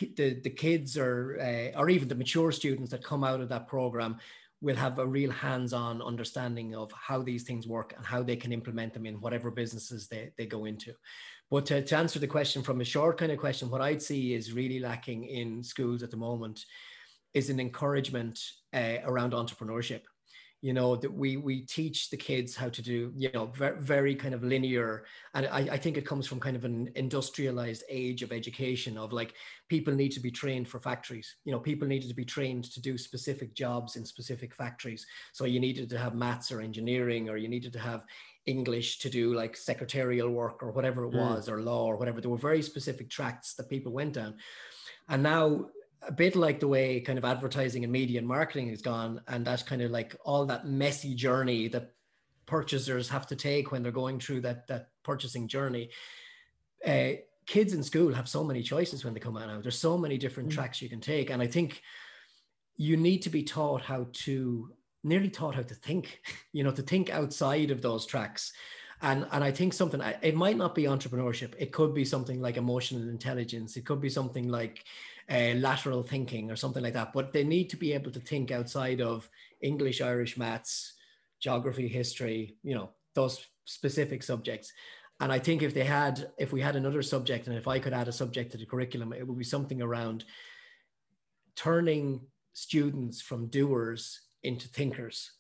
the, 0.01 0.41
the 0.43 0.51
kids 0.51 0.97
or 0.97 1.39
uh, 1.39 1.79
or 1.79 1.91
even 1.91 2.09
the 2.09 2.15
mature 2.15 2.53
students 2.53 2.91
that 2.93 3.05
come 3.05 3.23
out 3.23 3.43
of 3.43 3.51
that 3.51 3.69
program 3.69 4.17
will 4.63 4.77
have 4.77 4.99
a 4.99 5.07
real 5.07 5.31
hands-on 5.31 6.01
understanding 6.01 6.75
of 6.75 6.91
how 6.93 7.21
these 7.21 7.43
things 7.43 7.67
work 7.67 7.93
and 7.97 8.07
how 8.07 8.23
they 8.23 8.37
can 8.37 8.53
implement 8.53 8.95
them 8.95 9.05
in 9.05 9.21
whatever 9.21 9.51
businesses 9.51 10.09
they, 10.09 10.31
they 10.39 10.47
go 10.47 10.65
into. 10.65 10.95
But 11.51 11.67
to, 11.67 11.83
to 11.83 11.97
answer 11.97 12.19
the 12.19 12.27
question 12.29 12.63
from 12.63 12.81
a 12.81 12.85
short 12.85 13.19
kind 13.19 13.31
of 13.31 13.37
question 13.37 13.69
what 13.69 13.83
i'd 13.83 14.01
see 14.01 14.33
is 14.33 14.55
really 14.55 14.79
lacking 14.79 15.25
in 15.25 15.63
schools 15.63 16.03
at 16.03 16.11
the 16.11 16.17
moment 16.17 16.65
is 17.35 17.51
an 17.51 17.61
encouragement 17.61 18.41
uh, 18.73 18.97
around 19.05 19.33
entrepreneurship 19.33 20.03
you 20.63 20.73
know 20.73 20.95
that 20.95 21.13
we 21.13 21.37
we 21.37 21.63
teach 21.63 22.09
the 22.09 22.17
kids 22.17 22.55
how 22.55 22.69
to 22.69 22.81
do 22.81 23.13
you 23.17 23.29
know 23.35 23.47
very, 23.47 23.79
very 23.81 24.15
kind 24.15 24.33
of 24.33 24.45
linear. 24.45 25.05
And 25.35 25.47
I, 25.47 25.59
I 25.73 25.77
think 25.77 25.97
it 25.97 26.07
comes 26.07 26.27
from 26.27 26.39
kind 26.39 26.57
of 26.57 26.65
an 26.65 26.89
industrialized 26.95 27.83
age 27.89 28.23
of 28.23 28.31
education 28.31 28.97
of 28.97 29.13
like 29.13 29.35
people 29.69 29.93
need 29.93 30.13
to 30.13 30.21
be 30.21 30.31
trained 30.31 30.69
for 30.69 30.79
factories. 30.79 31.35
You 31.45 31.53
know 31.53 31.59
people 31.59 31.89
needed 31.89 32.09
to 32.09 32.15
be 32.15 32.25
trained 32.25 32.65
to 32.73 32.81
do 32.81 32.97
specific 32.97 33.55
jobs 33.55 33.97
in 33.97 34.05
specific 34.05 34.55
factories. 34.55 35.05
So 35.33 35.45
you 35.45 35.59
needed 35.59 35.91
to 35.91 35.99
have 35.99 36.15
maths 36.15 36.53
or 36.53 36.61
engineering 36.61 37.29
or 37.29 37.37
you 37.37 37.49
needed 37.49 37.73
to 37.75 37.81
have 37.81 38.05
english 38.47 38.99
to 38.99 39.09
do 39.09 39.33
like 39.35 39.57
secretarial 39.57 40.29
work 40.29 40.65
or 40.65 40.73
whatever 40.73 41.05
it 41.05 41.13
mm. 41.13 41.21
was 41.21 41.49
or 41.49 41.61
law 41.61 41.85
or 41.87 41.97
whatever. 41.97 42.21
There 42.21 42.31
were 42.31 42.37
very 42.37 42.63
specific 42.63 43.11
tracks 43.11 43.55
that 43.55 43.69
people 43.69 43.93
went 43.93 44.15
down. 44.15 44.35
And 45.09 45.23
now 45.23 45.67
a 46.07 46.13
bit 46.13 46.35
like 46.35 46.61
the 46.61 46.69
way 46.69 47.01
kind 47.01 47.19
of 47.19 47.25
advertising 47.25 47.85
and 47.85 47.93
media 47.93 48.19
and 48.19 48.27
marketing 48.27 48.69
has 48.69 48.83
gone 48.83 49.21
and 49.29 49.47
that's 49.47 49.63
kind 49.63 49.83
of 49.83 49.91
like 49.91 50.17
all 50.25 50.47
that 50.47 50.67
messy 50.67 51.15
journey 51.15 51.69
that 51.69 51.93
purchasers 52.47 53.09
have 53.09 53.27
to 53.27 53.37
take 53.37 53.71
when 53.71 53.83
they're 53.83 53.93
going 53.93 54.19
through 54.19 54.41
that 54.41 54.67
that 54.67 54.89
purchasing 55.03 55.47
journey 55.47 55.91
uh, 56.87 57.13
kids 57.47 57.73
in 57.73 57.83
school 57.83 58.13
have 58.13 58.29
so 58.29 58.43
many 58.43 58.63
choices 58.63 59.05
when 59.05 59.15
they 59.15 59.21
come 59.21 59.37
out. 59.37 59.47
Now 59.47 59.61
there's 59.61 59.79
so 59.79 59.97
many 59.97 60.19
different 60.19 60.51
mm. 60.51 60.55
tracks 60.55 60.83
you 60.83 60.89
can 60.89 61.01
take 61.01 61.31
and 61.31 61.41
i 61.41 61.47
think 61.47 61.83
you 62.77 62.97
need 62.97 63.23
to 63.23 63.31
be 63.31 63.43
taught 63.43 63.83
how 63.83 64.07
to 64.13 64.73
nearly 65.05 65.29
taught 65.29 65.55
how 65.55 65.63
to 65.63 65.75
think 65.75 66.21
you 66.53 66.65
know 66.65 66.73
to 66.73 66.83
think 66.83 67.11
outside 67.11 67.71
of 67.71 67.83
those 67.83 68.07
tracks. 68.07 68.53
And 69.05 69.27
and 69.33 69.43
i 69.43 69.51
think 69.51 69.73
something 69.73 70.01
it 70.23 70.37
might 70.37 70.57
not 70.57 70.75
be 70.75 70.85
entrepreneurship. 70.85 71.55
It 71.59 71.73
could 71.73 71.93
be 71.95 72.05
something 72.05 72.41
like 72.41 72.57
emotional 72.57 73.09
intelligence. 73.09 73.77
It 73.77 73.85
could 73.85 74.01
be 74.01 74.11
something 74.11 74.49
like 74.49 74.85
uh, 75.31 75.55
lateral 75.57 76.03
thinking 76.03 76.51
or 76.51 76.57
something 76.57 76.83
like 76.83 76.95
that. 76.95 77.13
But 77.13 77.33
they 77.33 77.45
need 77.45 77.71
to 77.71 77.77
be 77.77 77.93
able 77.93 78.11
to 78.13 78.21
think 78.21 78.51
outside 78.51 79.01
of 79.01 79.29
English, 79.61 80.01
Irish, 80.01 80.37
maths, 80.37 80.95
geography, 81.41 81.89
history, 81.89 82.57
you 82.63 82.75
know, 82.75 82.91
those 83.15 83.47
specific 83.65 84.23
subjects. 84.23 84.73
And 85.21 85.33
I 85.33 85.39
think 85.39 85.63
if 85.63 85.75
they 85.75 85.85
had, 85.85 86.31
if 86.39 86.53
we 86.53 86.61
had 86.61 86.77
another 86.77 87.03
subject, 87.03 87.47
and 87.47 87.57
if 87.57 87.69
I 87.69 87.79
could 87.79 87.93
add 87.93 88.09
a 88.09 88.13
subject 88.13 88.53
to 88.53 88.59
the 88.59 88.67
curriculum, 88.67 89.13
it 89.13 89.27
would 89.27 89.39
be 89.39 89.45
something 89.45 89.81
around 89.81 90.25
turning 91.55 92.23
students 92.55 93.21
from 93.21 93.47
doers 93.47 94.21
into 94.43 94.69
thinkers 94.69 95.33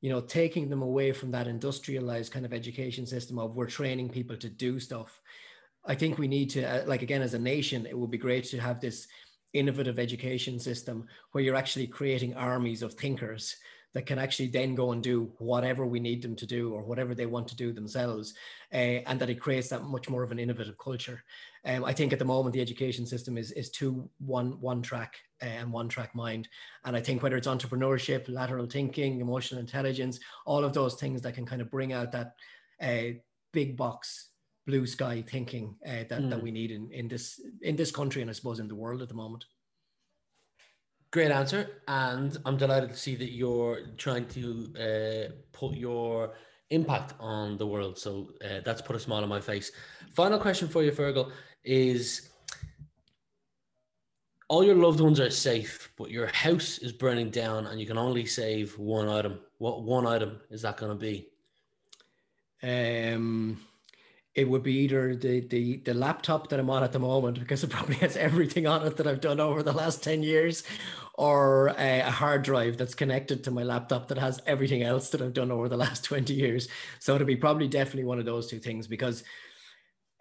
you 0.00 0.10
know 0.10 0.20
taking 0.20 0.68
them 0.68 0.82
away 0.82 1.12
from 1.12 1.30
that 1.30 1.46
industrialized 1.46 2.32
kind 2.32 2.44
of 2.44 2.52
education 2.52 3.06
system 3.06 3.38
of 3.38 3.54
we're 3.54 3.66
training 3.66 4.08
people 4.08 4.36
to 4.36 4.48
do 4.48 4.78
stuff 4.78 5.20
i 5.84 5.94
think 5.94 6.18
we 6.18 6.28
need 6.28 6.50
to 6.50 6.62
uh, 6.62 6.84
like 6.86 7.02
again 7.02 7.22
as 7.22 7.34
a 7.34 7.38
nation 7.38 7.86
it 7.86 7.98
would 7.98 8.10
be 8.10 8.18
great 8.18 8.44
to 8.44 8.60
have 8.60 8.80
this 8.80 9.06
innovative 9.52 9.98
education 9.98 10.58
system 10.58 11.06
where 11.32 11.42
you're 11.42 11.56
actually 11.56 11.86
creating 11.86 12.34
armies 12.34 12.82
of 12.82 12.94
thinkers 12.94 13.56
that 13.92 14.06
can 14.06 14.18
actually 14.18 14.48
then 14.48 14.74
go 14.74 14.92
and 14.92 15.02
do 15.02 15.32
whatever 15.38 15.84
we 15.84 15.98
need 15.98 16.22
them 16.22 16.36
to 16.36 16.46
do 16.46 16.72
or 16.72 16.84
whatever 16.84 17.14
they 17.14 17.26
want 17.26 17.48
to 17.48 17.56
do 17.56 17.72
themselves 17.72 18.34
uh, 18.72 18.76
and 18.76 19.18
that 19.18 19.30
it 19.30 19.40
creates 19.40 19.68
that 19.68 19.82
much 19.82 20.08
more 20.08 20.22
of 20.22 20.30
an 20.30 20.38
innovative 20.38 20.78
culture. 20.78 21.24
Um, 21.64 21.84
i 21.84 21.92
think 21.92 22.12
at 22.12 22.18
the 22.18 22.24
moment 22.24 22.54
the 22.54 22.60
education 22.60 23.04
system 23.04 23.36
is 23.36 23.52
is 23.52 23.70
too 23.70 24.08
one 24.18 24.60
one 24.60 24.80
track 24.80 25.16
uh, 25.42 25.46
and 25.46 25.72
one 25.72 25.88
track 25.88 26.14
mind. 26.14 26.48
And 26.84 26.96
i 26.96 27.00
think 27.00 27.22
whether 27.22 27.36
it's 27.36 27.48
entrepreneurship 27.48 28.28
lateral 28.28 28.66
thinking 28.66 29.20
emotional 29.20 29.60
intelligence 29.60 30.20
all 30.46 30.64
of 30.64 30.72
those 30.72 30.94
things 30.94 31.20
that 31.22 31.34
can 31.34 31.46
kind 31.46 31.60
of 31.60 31.70
bring 31.70 31.92
out 31.92 32.12
that 32.12 32.34
uh, 32.80 33.18
big 33.52 33.76
box 33.76 34.29
blue 34.70 34.86
sky 34.86 35.24
thinking 35.26 35.74
uh, 35.86 36.04
that, 36.08 36.20
mm. 36.20 36.30
that 36.30 36.38
hmm. 36.38 36.44
we 36.44 36.50
need 36.50 36.70
in, 36.70 36.90
in 36.92 37.08
this 37.08 37.40
in 37.62 37.74
this 37.76 37.90
country 37.90 38.22
and 38.22 38.30
I 38.30 38.34
suppose 38.34 38.60
in 38.60 38.68
the 38.68 38.80
world 38.84 39.02
at 39.02 39.08
the 39.08 39.20
moment. 39.24 39.44
Great 41.12 41.32
answer, 41.32 41.62
and 41.88 42.38
I'm 42.44 42.56
delighted 42.56 42.90
to 42.90 42.96
see 42.96 43.16
that 43.16 43.32
you're 43.32 43.78
trying 43.96 44.26
to 44.28 44.44
uh, 44.86 45.32
put 45.50 45.72
your 45.74 46.34
impact 46.70 47.14
on 47.18 47.58
the 47.58 47.66
world. 47.66 47.98
So 47.98 48.30
uh, 48.44 48.60
that's 48.64 48.80
put 48.80 48.94
a 48.94 49.00
smile 49.00 49.24
on 49.24 49.28
my 49.28 49.40
face. 49.40 49.72
Final 50.14 50.38
question 50.38 50.68
for 50.68 50.84
you, 50.84 50.92
Fergal, 50.92 51.32
is 51.64 52.30
all 54.48 54.62
your 54.62 54.76
loved 54.76 55.00
ones 55.00 55.18
are 55.18 55.30
safe, 55.30 55.90
but 55.98 56.12
your 56.12 56.28
house 56.28 56.78
is 56.78 56.92
burning 56.92 57.30
down, 57.30 57.66
and 57.66 57.80
you 57.80 57.86
can 57.88 57.98
only 57.98 58.24
save 58.24 58.78
one 58.78 59.08
item. 59.08 59.40
What 59.58 59.82
one 59.82 60.06
item 60.06 60.40
is 60.48 60.62
that 60.62 60.76
going 60.76 60.92
to 60.92 61.04
be? 61.08 61.28
Um 62.62 63.58
it 64.40 64.48
would 64.48 64.62
be 64.62 64.74
either 64.74 65.14
the, 65.14 65.40
the 65.40 65.76
the 65.78 65.94
laptop 65.94 66.48
that 66.48 66.58
I'm 66.58 66.70
on 66.70 66.82
at 66.82 66.92
the 66.92 66.98
moment 66.98 67.38
because 67.38 67.62
it 67.62 67.70
probably 67.70 67.96
has 67.96 68.16
everything 68.16 68.66
on 68.66 68.86
it 68.86 68.96
that 68.96 69.06
I've 69.06 69.20
done 69.20 69.38
over 69.38 69.62
the 69.62 69.72
last 69.72 70.02
10 70.02 70.22
years 70.22 70.64
or 71.14 71.68
a, 71.78 72.00
a, 72.00 72.10
hard 72.10 72.42
drive 72.42 72.78
that's 72.78 72.94
connected 72.94 73.44
to 73.44 73.50
my 73.50 73.62
laptop 73.62 74.08
that 74.08 74.16
has 74.16 74.40
everything 74.46 74.82
else 74.82 75.10
that 75.10 75.20
I've 75.20 75.34
done 75.34 75.50
over 75.50 75.68
the 75.68 75.76
last 75.76 76.04
20 76.10 76.32
years. 76.32 76.68
So 76.98 77.14
it'll 77.14 77.26
be 77.26 77.36
probably 77.36 77.68
definitely 77.68 78.04
one 78.04 78.18
of 78.18 78.24
those 78.24 78.46
two 78.46 78.58
things 78.58 78.86
because 78.86 79.22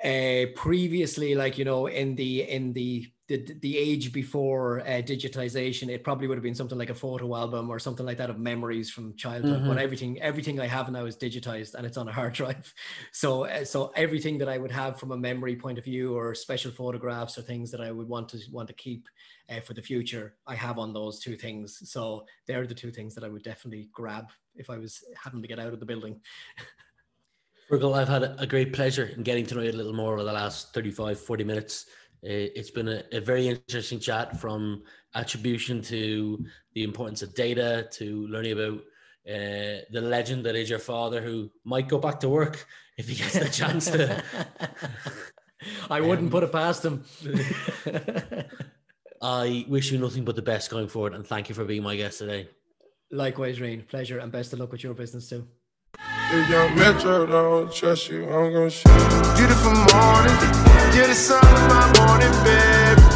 uh, 0.04 0.46
previously 0.56 1.36
like 1.36 1.58
you 1.58 1.66
know 1.66 1.88
in 1.88 2.16
the 2.16 2.44
in 2.44 2.74
the 2.74 3.08
the, 3.30 3.56
the 3.62 3.78
age 3.78 4.12
before 4.12 4.82
uh, 4.82 5.04
digitization, 5.04 5.88
it 5.90 6.04
probably 6.04 6.28
would 6.28 6.36
have 6.36 6.44
been 6.44 6.56
something 6.56 6.80
like 6.80 6.90
a 6.90 6.96
photo 6.96 7.36
album 7.36 7.70
or 7.70 7.78
something 7.78 8.06
like 8.06 8.18
that 8.18 8.32
of 8.32 8.40
memories 8.40 8.90
from 8.90 9.16
childhood. 9.16 9.60
Mm-hmm. 9.60 9.68
But 9.68 9.78
everything 9.78 10.20
everything 10.20 10.60
I 10.60 10.66
have 10.66 10.92
now 10.92 11.06
is 11.06 11.16
digitized 11.16 11.76
and 11.76 11.86
it's 11.86 11.96
on 11.96 12.08
a 12.08 12.12
hard 12.12 12.34
drive. 12.40 12.74
So 13.12 13.46
uh, 13.46 13.64
so 13.64 13.94
everything 13.96 14.40
that 14.40 14.50
I 14.50 14.58
would 14.58 14.72
have 14.72 15.00
from 15.00 15.12
a 15.12 15.18
memory 15.18 15.56
point 15.56 15.78
of 15.78 15.84
view 15.86 16.18
or 16.18 16.34
special 16.34 16.72
photographs 16.72 17.38
or 17.38 17.44
things 17.44 17.70
that 17.70 17.82
I 17.82 17.92
would 17.92 18.10
want 18.10 18.30
to 18.30 18.40
want 18.52 18.68
to 18.70 18.74
keep 18.74 19.08
uh, 19.48 19.60
for 19.60 19.76
the 19.76 19.82
future, 19.82 20.34
I 20.48 20.56
have 20.56 20.80
on 20.80 20.92
those 20.92 21.20
two 21.20 21.38
things. 21.38 21.88
So 21.92 22.26
they're 22.48 22.66
the 22.66 22.74
two 22.74 22.92
things 22.92 23.14
that 23.14 23.24
I 23.24 23.30
would 23.30 23.44
definitely 23.44 23.90
grab 23.94 24.32
if 24.56 24.72
I 24.72 24.80
was 24.80 25.04
having 25.24 25.44
to 25.44 25.48
get 25.48 25.60
out 25.60 25.72
of 25.72 25.80
the 25.80 25.86
building. 25.86 26.20
Fergal, 27.70 27.96
I've 27.96 28.10
had 28.10 28.24
a 28.40 28.48
great 28.48 28.74
pleasure 28.74 29.12
in 29.16 29.22
getting 29.22 29.46
to 29.46 29.54
know 29.54 29.62
you 29.62 29.70
a 29.70 29.74
little 29.74 29.94
more 29.94 30.14
over 30.14 30.24
the 30.24 30.34
last 30.34 30.74
35, 30.74 31.20
40 31.20 31.44
minutes. 31.44 31.86
Uh, 32.22 32.52
it's 32.54 32.72
been 32.72 32.90
a, 32.90 33.04
a, 33.14 33.22
very 33.22 33.48
interesting 33.48 33.98
chat 33.98 34.38
from 34.42 34.84
attribution 35.16 35.82
to 35.82 36.44
the 36.74 36.84
importance 36.84 37.22
of 37.22 37.34
data 37.34 37.88
to 37.92 38.28
learning 38.28 38.52
about 38.52 38.80
uh, 39.28 39.80
the 39.92 40.02
legend 40.02 40.46
that 40.46 40.56
is 40.56 40.70
your 40.70 40.80
father 40.80 41.22
who 41.22 41.50
might 41.64 41.88
go 41.88 41.98
back 41.98 42.20
to 42.20 42.28
work 42.28 42.68
if 42.98 43.08
he 43.08 43.16
gets 43.16 43.40
the 43.40 43.48
chance 43.62 43.86
to. 43.86 44.22
I 45.90 46.02
wouldn't 46.02 46.28
um, 46.28 46.30
put 46.30 46.44
it 46.44 46.52
past 46.52 46.84
him. 46.84 47.06
I 49.22 49.66
wish 49.70 49.92
you 49.92 49.98
nothing 49.98 50.26
but 50.26 50.36
the 50.36 50.42
best 50.42 50.70
going 50.70 50.90
forward 50.90 51.14
and 51.14 51.26
thank 51.26 51.48
you 51.48 51.56
for 51.56 51.64
being 51.64 51.84
my 51.84 51.96
guest 51.96 52.20
today. 52.20 52.50
Likewise, 53.12 53.60
Rian. 53.60 53.88
Pleasure 53.88 54.20
and 54.20 54.30
best 54.30 54.52
of 54.52 54.60
luck 54.60 54.74
with 54.74 54.84
your 54.84 54.94
business 54.94 55.30
too. 55.30 55.48
If 56.32 56.50
young 56.50 56.76
Metro 56.76 57.26
don't 57.26 57.74
trust 57.74 58.10
you, 58.10 58.26
I'm 58.26 58.54
gonna 58.54 58.70
shoot. 58.70 58.86
Beautiful 59.38 59.74
morning 59.74 60.69
Get 60.92 61.08
the 61.08 61.14
sun 61.14 61.46
in 61.46 61.68
my 61.68 61.86
morning, 62.00 62.32
babe. 62.44 63.09